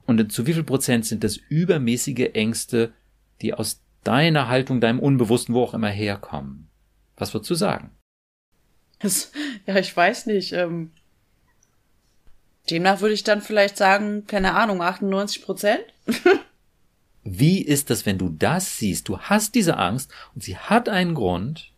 Und 0.05 0.31
zu 0.31 0.47
wie 0.47 0.53
viel 0.53 0.63
Prozent 0.63 1.05
sind 1.05 1.23
das 1.23 1.37
übermäßige 1.37 2.31
Ängste, 2.33 2.93
die 3.41 3.53
aus 3.53 3.81
deiner 4.03 4.47
Haltung, 4.47 4.81
deinem 4.81 4.99
Unbewussten, 4.99 5.55
wo 5.55 5.63
auch 5.63 5.73
immer 5.73 5.89
herkommen? 5.89 6.69
Was 7.17 7.33
würdest 7.33 7.51
du 7.51 7.55
sagen? 7.55 7.91
Das, 8.99 9.31
ja, 9.65 9.77
ich 9.77 9.95
weiß 9.95 10.25
nicht. 10.27 10.53
Ähm, 10.53 10.91
demnach 12.69 13.01
würde 13.01 13.13
ich 13.13 13.23
dann 13.23 13.41
vielleicht 13.41 13.77
sagen, 13.77 14.25
keine 14.27 14.55
Ahnung, 14.55 14.81
98 14.81 15.43
Prozent. 15.43 15.83
Wie 17.23 17.61
ist 17.61 17.89
das, 17.89 18.05
wenn 18.05 18.17
du 18.17 18.29
das 18.29 18.77
siehst? 18.77 19.07
Du 19.07 19.17
hast 19.19 19.55
diese 19.55 19.77
Angst 19.77 20.11
und 20.35 20.43
sie 20.43 20.57
hat 20.57 20.89
einen 20.89 21.15
Grund, 21.15 21.71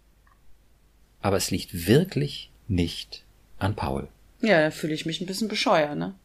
aber 1.21 1.37
es 1.37 1.51
liegt 1.51 1.87
wirklich 1.87 2.49
nicht 2.67 3.23
an 3.59 3.75
Paul. 3.75 4.07
Ja, 4.41 4.61
da 4.61 4.71
fühle 4.71 4.93
ich 4.93 5.05
mich 5.05 5.21
ein 5.21 5.27
bisschen 5.27 5.47
bescheuert, 5.47 5.97
ne? 5.97 6.15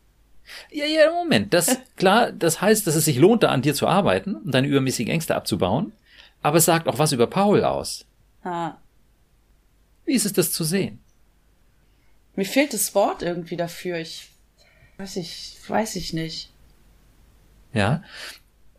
Ja, 0.70 0.85
ja, 0.87 1.11
Moment. 1.12 1.52
Das, 1.54 1.78
klar, 1.96 2.33
das 2.33 2.61
heißt, 2.61 2.87
dass 2.87 2.94
es 2.94 3.04
sich 3.04 3.18
lohnt, 3.18 3.42
da 3.42 3.50
an 3.50 3.62
dir 3.62 3.74
zu 3.74 3.87
arbeiten 3.87 4.35
und 4.35 4.52
deine 4.52 4.66
übermäßigen 4.66 5.12
Ängste 5.12 5.35
abzubauen. 5.35 5.92
Aber 6.42 6.59
es 6.59 6.64
sagt 6.64 6.88
auch 6.88 6.98
was 6.98 7.12
über 7.12 7.26
Paul 7.26 7.64
aus. 7.64 8.06
Ah. 8.42 8.74
Wie 10.06 10.14
ist 10.14 10.26
es 10.26 10.33
das 10.33 10.52
zu 10.52 10.64
sehen? 10.64 10.98
Mir 12.37 12.46
fehlt 12.46 12.72
das 12.72 12.94
Wort 12.94 13.22
irgendwie 13.22 13.56
dafür. 13.56 13.98
Ich 13.98 14.30
weiß 14.96 15.16
ich, 15.16 15.56
weiß 15.68 15.96
ich 15.96 16.12
nicht. 16.12 16.50
Ja. 17.72 18.02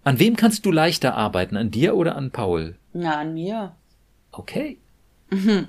An 0.04 0.20
wem 0.20 0.36
kannst 0.36 0.66
du 0.66 0.72
leichter 0.72 1.16
arbeiten? 1.16 1.58
An 1.58 1.72
dir 1.72 1.96
oder 1.96 2.16
an 2.16 2.32
Paul? 2.32 2.76
Na, 2.94 3.20
an 3.20 3.34
mir. 3.34 3.76
Okay. 4.32 4.78
Mhm. 5.30 5.68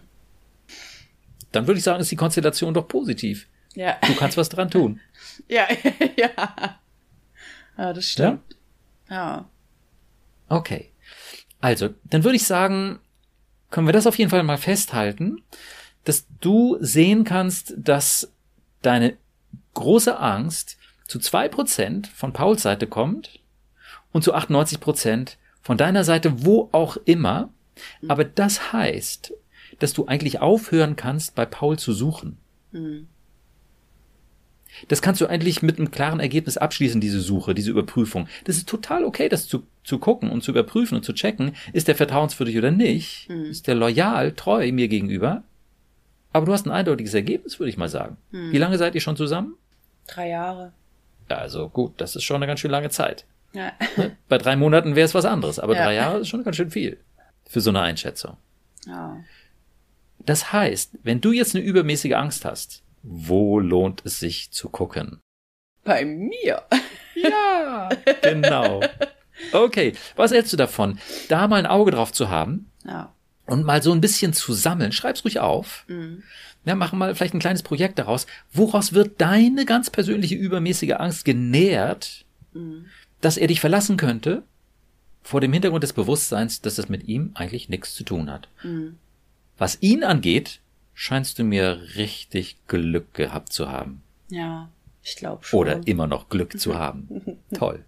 Dann 1.52 1.66
würde 1.66 1.78
ich 1.78 1.84
sagen, 1.84 2.00
ist 2.00 2.10
die 2.10 2.16
Konstellation 2.16 2.72
doch 2.72 2.88
positiv. 2.88 3.46
Ja. 3.74 3.96
Du 4.06 4.14
kannst 4.14 4.36
was 4.36 4.48
dran 4.48 4.70
tun. 4.70 5.00
ja, 5.48 5.66
ja. 6.16 6.78
Ja, 7.76 7.92
das 7.92 8.06
stimmt. 8.06 8.56
Ja? 9.08 9.16
ja. 9.16 9.48
Okay. 10.48 10.90
Also, 11.60 11.90
dann 12.04 12.24
würde 12.24 12.36
ich 12.36 12.46
sagen, 12.46 12.98
können 13.70 13.86
wir 13.86 13.92
das 13.92 14.06
auf 14.06 14.18
jeden 14.18 14.30
Fall 14.30 14.42
mal 14.42 14.58
festhalten, 14.58 15.42
dass 16.04 16.26
du 16.40 16.76
sehen 16.80 17.24
kannst, 17.24 17.74
dass 17.76 18.32
deine 18.82 19.16
große 19.74 20.18
Angst 20.18 20.76
zu 21.06 21.18
zwei 21.18 21.48
Prozent 21.48 22.08
von 22.08 22.32
Pauls 22.32 22.62
Seite 22.62 22.86
kommt 22.86 23.40
und 24.12 24.22
zu 24.22 24.34
98 24.34 24.80
Prozent 24.80 25.38
von 25.62 25.76
deiner 25.76 26.04
Seite, 26.04 26.44
wo 26.44 26.68
auch 26.72 26.96
immer. 27.04 27.50
Aber 28.08 28.24
das 28.24 28.72
heißt, 28.72 29.32
dass 29.78 29.92
du 29.92 30.06
eigentlich 30.06 30.40
aufhören 30.40 30.96
kannst, 30.96 31.34
bei 31.34 31.46
Paul 31.46 31.78
zu 31.78 31.92
suchen. 31.92 32.38
Mhm. 32.72 33.08
Das 34.88 35.02
kannst 35.02 35.20
du 35.20 35.26
eigentlich 35.26 35.62
mit 35.62 35.78
einem 35.78 35.90
klaren 35.90 36.20
Ergebnis 36.20 36.56
abschließen, 36.56 37.00
diese 37.00 37.20
Suche, 37.20 37.54
diese 37.54 37.70
Überprüfung. 37.70 38.26
Das 38.44 38.56
ist 38.56 38.68
total 38.68 39.04
okay, 39.04 39.28
das 39.28 39.46
zu, 39.46 39.66
zu 39.84 39.98
gucken 39.98 40.30
und 40.30 40.42
zu 40.42 40.50
überprüfen 40.50 40.96
und 40.96 41.04
zu 41.04 41.12
checken, 41.12 41.54
ist 41.72 41.88
der 41.88 41.94
vertrauenswürdig 41.94 42.56
oder 42.56 42.70
nicht? 42.70 43.28
Mhm. 43.28 43.46
Ist 43.46 43.66
der 43.66 43.74
loyal, 43.74 44.32
treu 44.32 44.70
mir 44.72 44.88
gegenüber? 44.88 45.42
Aber 46.32 46.46
du 46.46 46.52
hast 46.52 46.66
ein 46.66 46.72
eindeutiges 46.72 47.12
Ergebnis, 47.12 47.58
würde 47.58 47.70
ich 47.70 47.76
mal 47.76 47.90
sagen. 47.90 48.16
Mhm. 48.30 48.52
Wie 48.52 48.58
lange 48.58 48.78
seid 48.78 48.94
ihr 48.94 49.02
schon 49.02 49.16
zusammen? 49.16 49.56
Drei 50.06 50.30
Jahre. 50.30 50.72
Ja, 51.28 51.38
also 51.38 51.68
gut, 51.68 51.92
das 51.98 52.16
ist 52.16 52.24
schon 52.24 52.36
eine 52.36 52.46
ganz 52.46 52.60
schön 52.60 52.70
lange 52.70 52.90
Zeit. 52.90 53.26
Ja. 53.52 53.72
Ne? 53.96 54.16
Bei 54.28 54.38
drei 54.38 54.56
Monaten 54.56 54.96
wäre 54.96 55.04
es 55.04 55.14
was 55.14 55.24
anderes, 55.24 55.58
aber 55.58 55.74
ja. 55.74 55.84
drei 55.84 55.94
Jahre 55.94 56.20
ist 56.20 56.28
schon 56.28 56.44
ganz 56.44 56.56
schön 56.56 56.70
viel 56.70 56.98
für 57.48 57.60
so 57.60 57.70
eine 57.70 57.80
Einschätzung. 57.80 58.36
Ja. 58.86 59.22
Das 60.18 60.52
heißt, 60.52 60.98
wenn 61.02 61.20
du 61.20 61.32
jetzt 61.32 61.54
eine 61.54 61.64
übermäßige 61.64 62.12
Angst 62.12 62.44
hast, 62.44 62.82
wo 63.02 63.58
lohnt 63.58 64.02
es 64.04 64.20
sich 64.20 64.52
zu 64.52 64.68
gucken? 64.68 65.20
Bei 65.84 66.04
mir. 66.04 66.62
Ja, 67.14 67.88
genau. 68.22 68.80
Okay, 69.52 69.94
was 70.16 70.30
hältst 70.30 70.52
du 70.52 70.56
davon, 70.56 70.98
da 71.28 71.48
mal 71.48 71.56
ein 71.56 71.66
Auge 71.66 71.90
drauf 71.90 72.12
zu 72.12 72.30
haben? 72.30 72.70
Ja. 72.84 73.12
Und 73.46 73.64
mal 73.64 73.82
so 73.82 73.92
ein 73.92 74.00
bisschen 74.00 74.32
zu 74.32 74.52
sammeln. 74.52 74.92
Schreib's 74.92 75.24
ruhig 75.24 75.40
auf. 75.40 75.84
Mhm. 75.88 76.22
Ja, 76.64 76.76
machen 76.76 76.98
mal 76.98 77.14
vielleicht 77.14 77.34
ein 77.34 77.40
kleines 77.40 77.64
Projekt 77.64 77.98
daraus. 77.98 78.26
Woraus 78.52 78.92
wird 78.92 79.20
deine 79.20 79.64
ganz 79.64 79.90
persönliche 79.90 80.36
übermäßige 80.36 80.92
Angst 80.92 81.24
genährt, 81.24 82.24
mhm. 82.52 82.86
Dass 83.22 83.38
er 83.38 83.46
dich 83.46 83.60
verlassen 83.60 83.96
könnte? 83.96 84.42
Vor 85.22 85.40
dem 85.40 85.52
Hintergrund 85.52 85.84
des 85.84 85.92
Bewusstseins, 85.92 86.60
dass 86.60 86.74
das 86.74 86.88
mit 86.88 87.08
ihm 87.08 87.30
eigentlich 87.34 87.68
nichts 87.68 87.94
zu 87.94 88.04
tun 88.04 88.30
hat. 88.30 88.48
Mhm. 88.62 88.98
Was 89.56 89.78
ihn 89.80 90.04
angeht, 90.04 90.60
scheinst 90.92 91.38
du 91.38 91.44
mir 91.44 91.80
richtig 91.96 92.56
Glück 92.66 93.14
gehabt 93.14 93.52
zu 93.52 93.70
haben. 93.70 94.02
Ja, 94.28 94.68
ich 95.02 95.16
glaube 95.16 95.44
schon. 95.44 95.60
Oder 95.60 95.80
immer 95.86 96.06
noch 96.06 96.28
Glück 96.28 96.58
zu 96.60 96.76
haben. 96.76 97.38
Toll. 97.54 97.84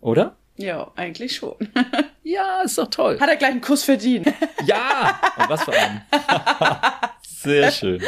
Oder? 0.00 0.36
Ja, 0.56 0.92
eigentlich 0.94 1.36
schon. 1.36 1.56
ja, 2.22 2.62
ist 2.62 2.78
doch 2.78 2.88
toll. 2.88 3.18
Hat 3.18 3.28
er 3.28 3.36
gleich 3.36 3.50
einen 3.50 3.60
Kuss 3.60 3.82
verdient. 3.82 4.26
ja, 4.66 5.18
und 5.38 5.48
was 5.48 5.64
für 5.64 5.72
einen. 5.72 6.02
Sehr 7.22 7.70
schön. 7.70 8.02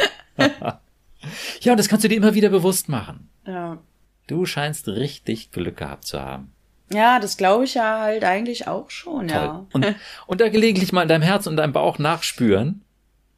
ja, 1.61 1.71
und 1.71 1.77
das 1.77 1.89
kannst 1.89 2.03
du 2.05 2.09
dir 2.09 2.15
immer 2.15 2.33
wieder 2.35 2.49
bewusst 2.49 2.89
machen. 2.89 3.29
Ja. 3.45 3.79
Du 4.27 4.45
scheinst 4.45 4.87
richtig 4.87 5.51
Glück 5.51 5.77
gehabt 5.77 6.05
zu 6.05 6.21
haben. 6.21 6.51
Ja, 6.91 7.19
das 7.19 7.37
glaube 7.37 7.65
ich 7.65 7.73
ja 7.73 7.99
halt 7.99 8.23
eigentlich 8.23 8.67
auch 8.67 8.89
schon, 8.89 9.27
Toll. 9.27 9.37
ja. 9.37 9.65
Und, 9.73 9.95
und 10.27 10.41
da 10.41 10.49
gelegentlich 10.49 10.93
mal 10.93 11.01
in 11.01 11.07
deinem 11.07 11.23
Herz 11.23 11.47
und 11.47 11.57
deinem 11.57 11.73
Bauch 11.73 11.97
nachspüren, 11.97 12.81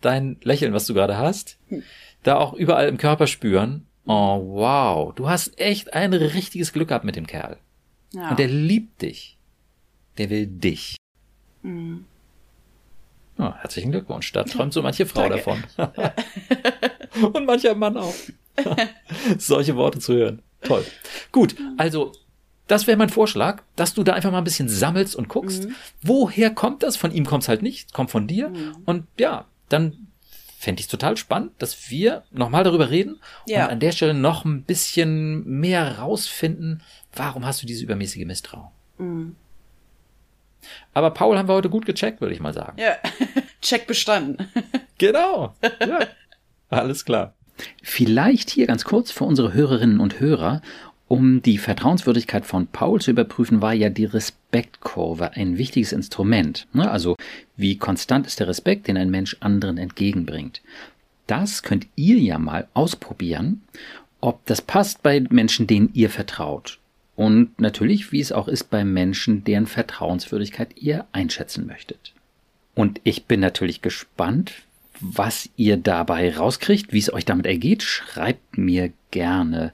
dein 0.02 0.38
Lächeln, 0.44 0.74
was 0.74 0.86
du 0.86 0.94
gerade 0.94 1.18
hast, 1.18 1.58
hm. 1.70 1.84
da 2.24 2.38
auch 2.38 2.54
überall 2.54 2.88
im 2.88 2.98
Körper 2.98 3.28
spüren. 3.28 3.88
Oh, 4.06 4.40
wow, 4.56 5.16
du 5.16 5.30
hast 5.30 5.60
echt 5.60 5.94
ein 5.94 6.14
richtiges 6.14 6.74
Glück 6.74 6.90
gehabt 6.90 7.06
mit 7.06 7.16
dem 7.16 7.28
Kerl. 7.28 7.58
Ja. 8.14 8.30
Und 8.30 8.40
der 8.40 8.48
liebt 8.48 9.02
dich. 9.02 9.38
Der 10.18 10.30
will 10.30 10.48
dich. 10.48 10.98
Mhm. 11.64 12.06
Oh, 13.38 13.52
herzlichen 13.54 13.92
Glückwunsch. 13.92 14.32
Da 14.32 14.44
träumt 14.44 14.74
so 14.74 14.82
manche 14.82 15.06
Frau 15.06 15.28
davon. 15.28 15.64
und 17.34 17.46
mancher 17.46 17.76
Mann 17.76 17.98
auch. 17.98 18.14
Solche 19.38 19.76
Worte 19.76 20.00
zu 20.00 20.14
hören. 20.14 20.42
Toll. 20.66 20.86
Gut, 21.32 21.56
also 21.78 22.12
das 22.68 22.88
wäre 22.88 22.98
mein 22.98 23.10
Vorschlag, 23.10 23.62
dass 23.76 23.94
du 23.94 24.04
da 24.04 24.14
einfach 24.14 24.32
mal 24.32 24.40
ein 24.40 24.44
bisschen 24.44 24.70
sammelst 24.70 25.16
und 25.16 25.30
guckst, 25.30 25.66
mhm. 25.66 25.76
woher 26.02 26.50
kommt 26.50 26.84
das? 26.84 26.98
Von 26.98 27.12
ihm 27.12 27.26
kommt 27.26 27.44
es 27.44 27.50
halt 27.50 27.62
nicht, 27.62 27.94
kommt 27.94 28.12
von 28.12 28.28
dir. 28.28 28.50
Mhm. 28.50 28.78
Und 28.86 29.08
ja, 29.20 29.46
dann 29.70 30.08
fände 30.58 30.80
ich 30.80 30.86
es 30.86 30.92
total 30.92 31.16
spannend, 31.16 31.52
dass 31.60 31.92
wir 31.92 32.24
nochmal 32.32 32.64
darüber 32.64 32.90
reden 32.90 33.20
ja. 33.46 33.66
und 33.66 33.72
an 33.74 33.80
der 33.80 33.92
Stelle 33.92 34.16
noch 34.16 34.46
ein 34.46 34.64
bisschen 34.64 35.46
mehr 35.46 36.00
rausfinden, 36.00 36.82
warum 37.14 37.46
hast 37.46 37.62
du 37.62 37.68
diese 37.68 37.84
übermäßige 37.84 38.26
Misstrauen. 38.26 38.70
Mhm. 38.98 39.36
Aber 40.96 41.12
Paul 41.12 41.38
haben 41.38 41.48
wir 41.48 41.54
heute 41.54 41.70
gut 41.70 41.86
gecheckt, 41.86 42.20
würde 42.22 42.34
ich 42.34 42.40
mal 42.40 42.54
sagen. 42.54 42.80
Ja, 42.80 42.96
Check 43.62 43.86
bestanden. 43.86 44.50
genau. 44.98 45.56
Ja. 45.80 46.00
Alles 46.70 47.06
klar. 47.06 47.36
Vielleicht 47.82 48.50
hier 48.50 48.68
ganz 48.68 48.84
kurz 48.84 49.12
für 49.12 49.24
unsere 49.24 49.54
Hörerinnen 49.54 50.00
und 50.00 50.20
Hörer 50.20 50.62
um 51.08 51.42
die 51.42 51.60
Vertrauenswürdigkeit 51.60 52.46
von 52.46 52.68
Paul 52.68 53.00
zu 53.00 53.12
überprüfen, 53.12 53.62
war 53.62 53.74
ja 53.74 53.90
die 53.90 54.06
Respektkurve 54.06 55.34
ein 55.34 55.58
wichtiges 55.58 55.92
Instrument. 55.92 56.68
Ne? 56.74 56.90
Also 56.90 57.16
wie 57.58 57.78
konstant 57.78 58.26
ist 58.26 58.40
der 58.40 58.48
Respekt, 58.48 58.88
den 58.88 58.98
ein 58.98 59.12
Mensch 59.12 59.38
anderen 59.40 59.78
entgegenbringt. 59.78 60.62
Das 61.28 61.64
könnt 61.64 61.88
ihr 61.96 62.18
ja 62.18 62.40
mal 62.40 62.68
ausprobieren, 62.74 63.62
ob 64.20 64.46
das 64.46 64.62
passt 64.62 65.04
bei 65.04 65.20
Menschen, 65.30 65.68
denen 65.68 65.92
ihr 65.94 66.10
vertraut. 66.10 66.80
Und 67.16 67.60
natürlich, 67.60 68.12
wie 68.12 68.20
es 68.20 68.32
auch 68.32 68.48
ist 68.48 68.70
bei 68.70 68.84
Menschen, 68.84 69.44
deren 69.44 69.68
Vertrauenswürdigkeit 69.68 70.70
ihr 70.76 71.06
einschätzen 71.12 71.66
möchtet. 71.66 72.14
Und 72.74 73.00
ich 73.04 73.26
bin 73.26 73.40
natürlich 73.40 73.82
gespannt, 73.82 74.54
was 75.00 75.50
ihr 75.56 75.78
dabei 75.78 76.36
rauskriegt, 76.36 76.94
wie 76.94 77.00
es 77.00 77.12
euch 77.12 77.26
damit 77.26 77.46
ergeht. 77.46 77.84
Schreibt 77.84 78.58
mir 78.58 78.92
gerne 79.12 79.74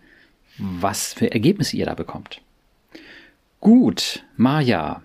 was 0.57 1.13
für 1.13 1.31
Ergebnisse 1.31 1.77
ihr 1.77 1.85
da 1.85 1.95
bekommt. 1.95 2.41
Gut, 3.59 4.23
Maja, 4.37 5.01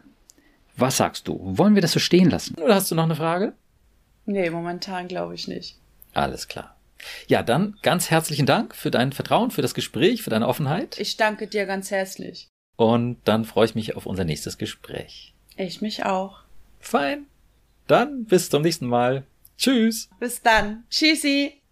was 0.77 0.97
sagst 0.97 1.29
du? 1.29 1.41
Wollen 1.43 1.75
wir 1.75 1.83
das 1.83 1.93
so 1.93 1.99
stehen 1.99 2.31
lassen? 2.31 2.55
Oder 2.57 2.75
hast 2.75 2.91
du 2.91 2.95
noch 2.95 3.05
eine 3.05 3.17
Frage? 3.17 3.55
Nee, 4.27 4.51
momentan 4.51 5.09
glaube 5.09 5.35
ich 5.35 5.49
nicht. 5.49 5.77
Alles 6.13 6.49
klar. 6.49 6.77
Ja, 7.27 7.43
dann 7.43 7.77
ganz 7.83 8.11
herzlichen 8.11 8.47
Dank 8.47 8.75
für 8.75 8.91
dein 8.91 9.13
Vertrauen, 9.13 9.51
für 9.51 9.63
das 9.63 9.75
Gespräch, 9.75 10.23
für 10.23 10.31
deine 10.31 10.49
Offenheit. 10.49 10.99
Ich 10.99 11.17
danke 11.17 11.47
dir 11.47 11.67
ganz 11.67 11.91
herzlich. 11.91 12.49
Und 12.77 13.19
dann 13.25 13.45
freue 13.45 13.67
ich 13.67 13.75
mich 13.75 13.97
auf 13.97 14.07
unser 14.07 14.25
nächstes 14.25 14.59
Gespräch. 14.59 15.35
Ich 15.57 15.81
mich 15.81 16.05
auch. 16.05 16.41
Fein. 16.81 17.27
Dann 17.87 18.25
bis 18.25 18.51
zum 18.51 18.63
nächsten 18.63 18.87
Mal. 18.87 19.25
Tschüss. 19.59 20.09
Bis 20.21 20.43
dann. 20.43 20.85
Tschüssi. 20.91 21.63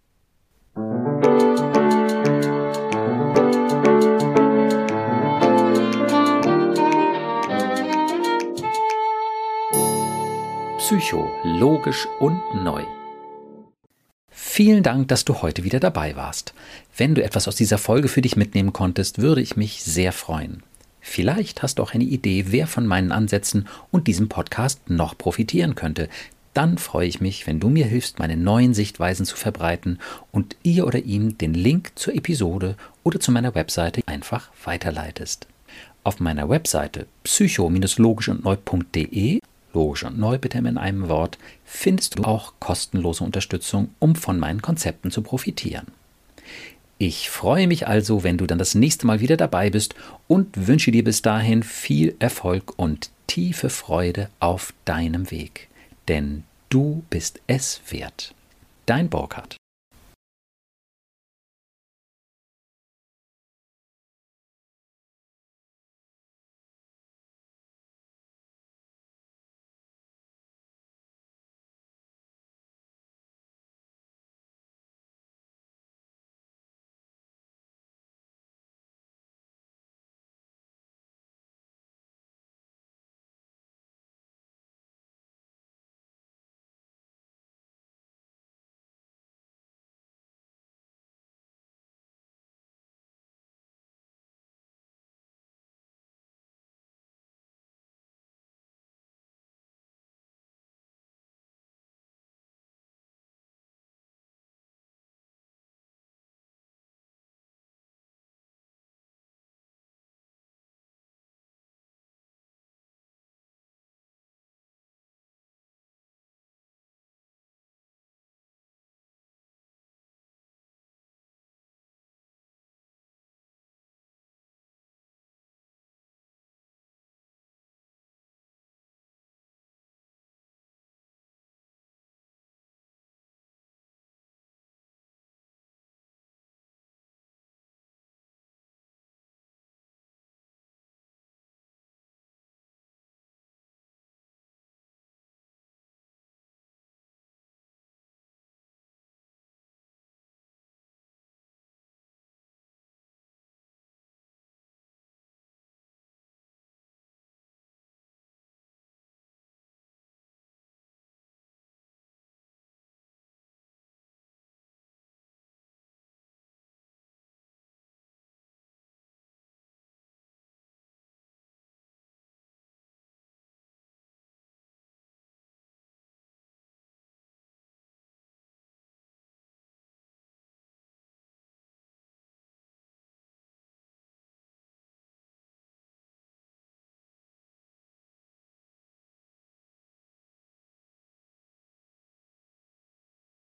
Psycho, 10.77 11.31
logisch 11.43 12.07
und 12.19 12.39
neu. 12.63 12.83
Vielen 14.29 14.83
Dank, 14.83 15.07
dass 15.07 15.25
du 15.25 15.41
heute 15.41 15.63
wieder 15.63 15.79
dabei 15.79 16.15
warst. 16.15 16.53
Wenn 16.95 17.15
du 17.15 17.23
etwas 17.23 17.47
aus 17.47 17.55
dieser 17.55 17.77
Folge 17.77 18.07
für 18.07 18.21
dich 18.21 18.35
mitnehmen 18.35 18.71
konntest, 18.71 19.19
würde 19.19 19.41
ich 19.41 19.57
mich 19.57 19.83
sehr 19.83 20.11
freuen. 20.11 20.63
Vielleicht 21.01 21.61
hast 21.61 21.79
du 21.79 21.83
auch 21.83 21.93
eine 21.93 22.03
Idee, 22.03 22.45
wer 22.49 22.67
von 22.67 22.87
meinen 22.87 23.11
Ansätzen 23.11 23.67
und 23.91 24.07
diesem 24.07 24.29
Podcast 24.29 24.89
noch 24.89 25.17
profitieren 25.17 25.75
könnte. 25.75 26.09
Dann 26.55 26.77
freue 26.77 27.07
ich 27.07 27.19
mich, 27.19 27.45
wenn 27.45 27.59
du 27.59 27.69
mir 27.69 27.85
hilfst, 27.85 28.17
meine 28.17 28.37
neuen 28.37 28.73
Sichtweisen 28.73 29.25
zu 29.25 29.35
verbreiten 29.35 29.99
und 30.31 30.55
ihr 30.63 30.87
oder 30.87 30.99
ihm 30.99 31.37
den 31.37 31.53
Link 31.53 31.91
zur 31.95 32.15
Episode 32.15 32.77
oder 33.03 33.19
zu 33.19 33.31
meiner 33.31 33.53
Webseite 33.53 34.01
einfach 34.05 34.49
weiterleitest. 34.63 35.47
Auf 36.05 36.21
meiner 36.21 36.49
Webseite 36.49 37.07
psycho-logisch 37.23 38.29
und 38.29 38.45
neu.de 38.45 39.41
logisch 39.73 40.05
und 40.05 40.17
neu 40.17 40.37
bitte 40.37 40.57
in 40.59 40.77
einem 40.77 41.09
Wort, 41.09 41.37
findest 41.65 42.17
du 42.17 42.23
auch 42.23 42.53
kostenlose 42.61 43.25
Unterstützung, 43.25 43.89
um 43.99 44.15
von 44.15 44.39
meinen 44.39 44.61
Konzepten 44.61 45.11
zu 45.11 45.21
profitieren. 45.21 45.87
Ich 46.97 47.29
freue 47.29 47.67
mich 47.67 47.85
also, 47.85 48.23
wenn 48.23 48.37
du 48.37 48.47
dann 48.47 48.59
das 48.59 48.73
nächste 48.73 49.05
Mal 49.05 49.19
wieder 49.19 49.35
dabei 49.35 49.69
bist 49.69 49.93
und 50.29 50.67
wünsche 50.67 50.91
dir 50.91 51.03
bis 51.03 51.21
dahin 51.21 51.61
viel 51.63 52.15
Erfolg 52.19 52.79
und 52.79 53.09
tiefe 53.27 53.69
Freude 53.69 54.29
auf 54.39 54.73
deinem 54.85 55.29
Weg. 55.29 55.67
Denn 56.07 56.43
du 56.69 57.03
bist 57.09 57.41
es 57.47 57.81
wert. 57.89 58.33
Dein 58.85 59.09
Burkhard. 59.09 59.57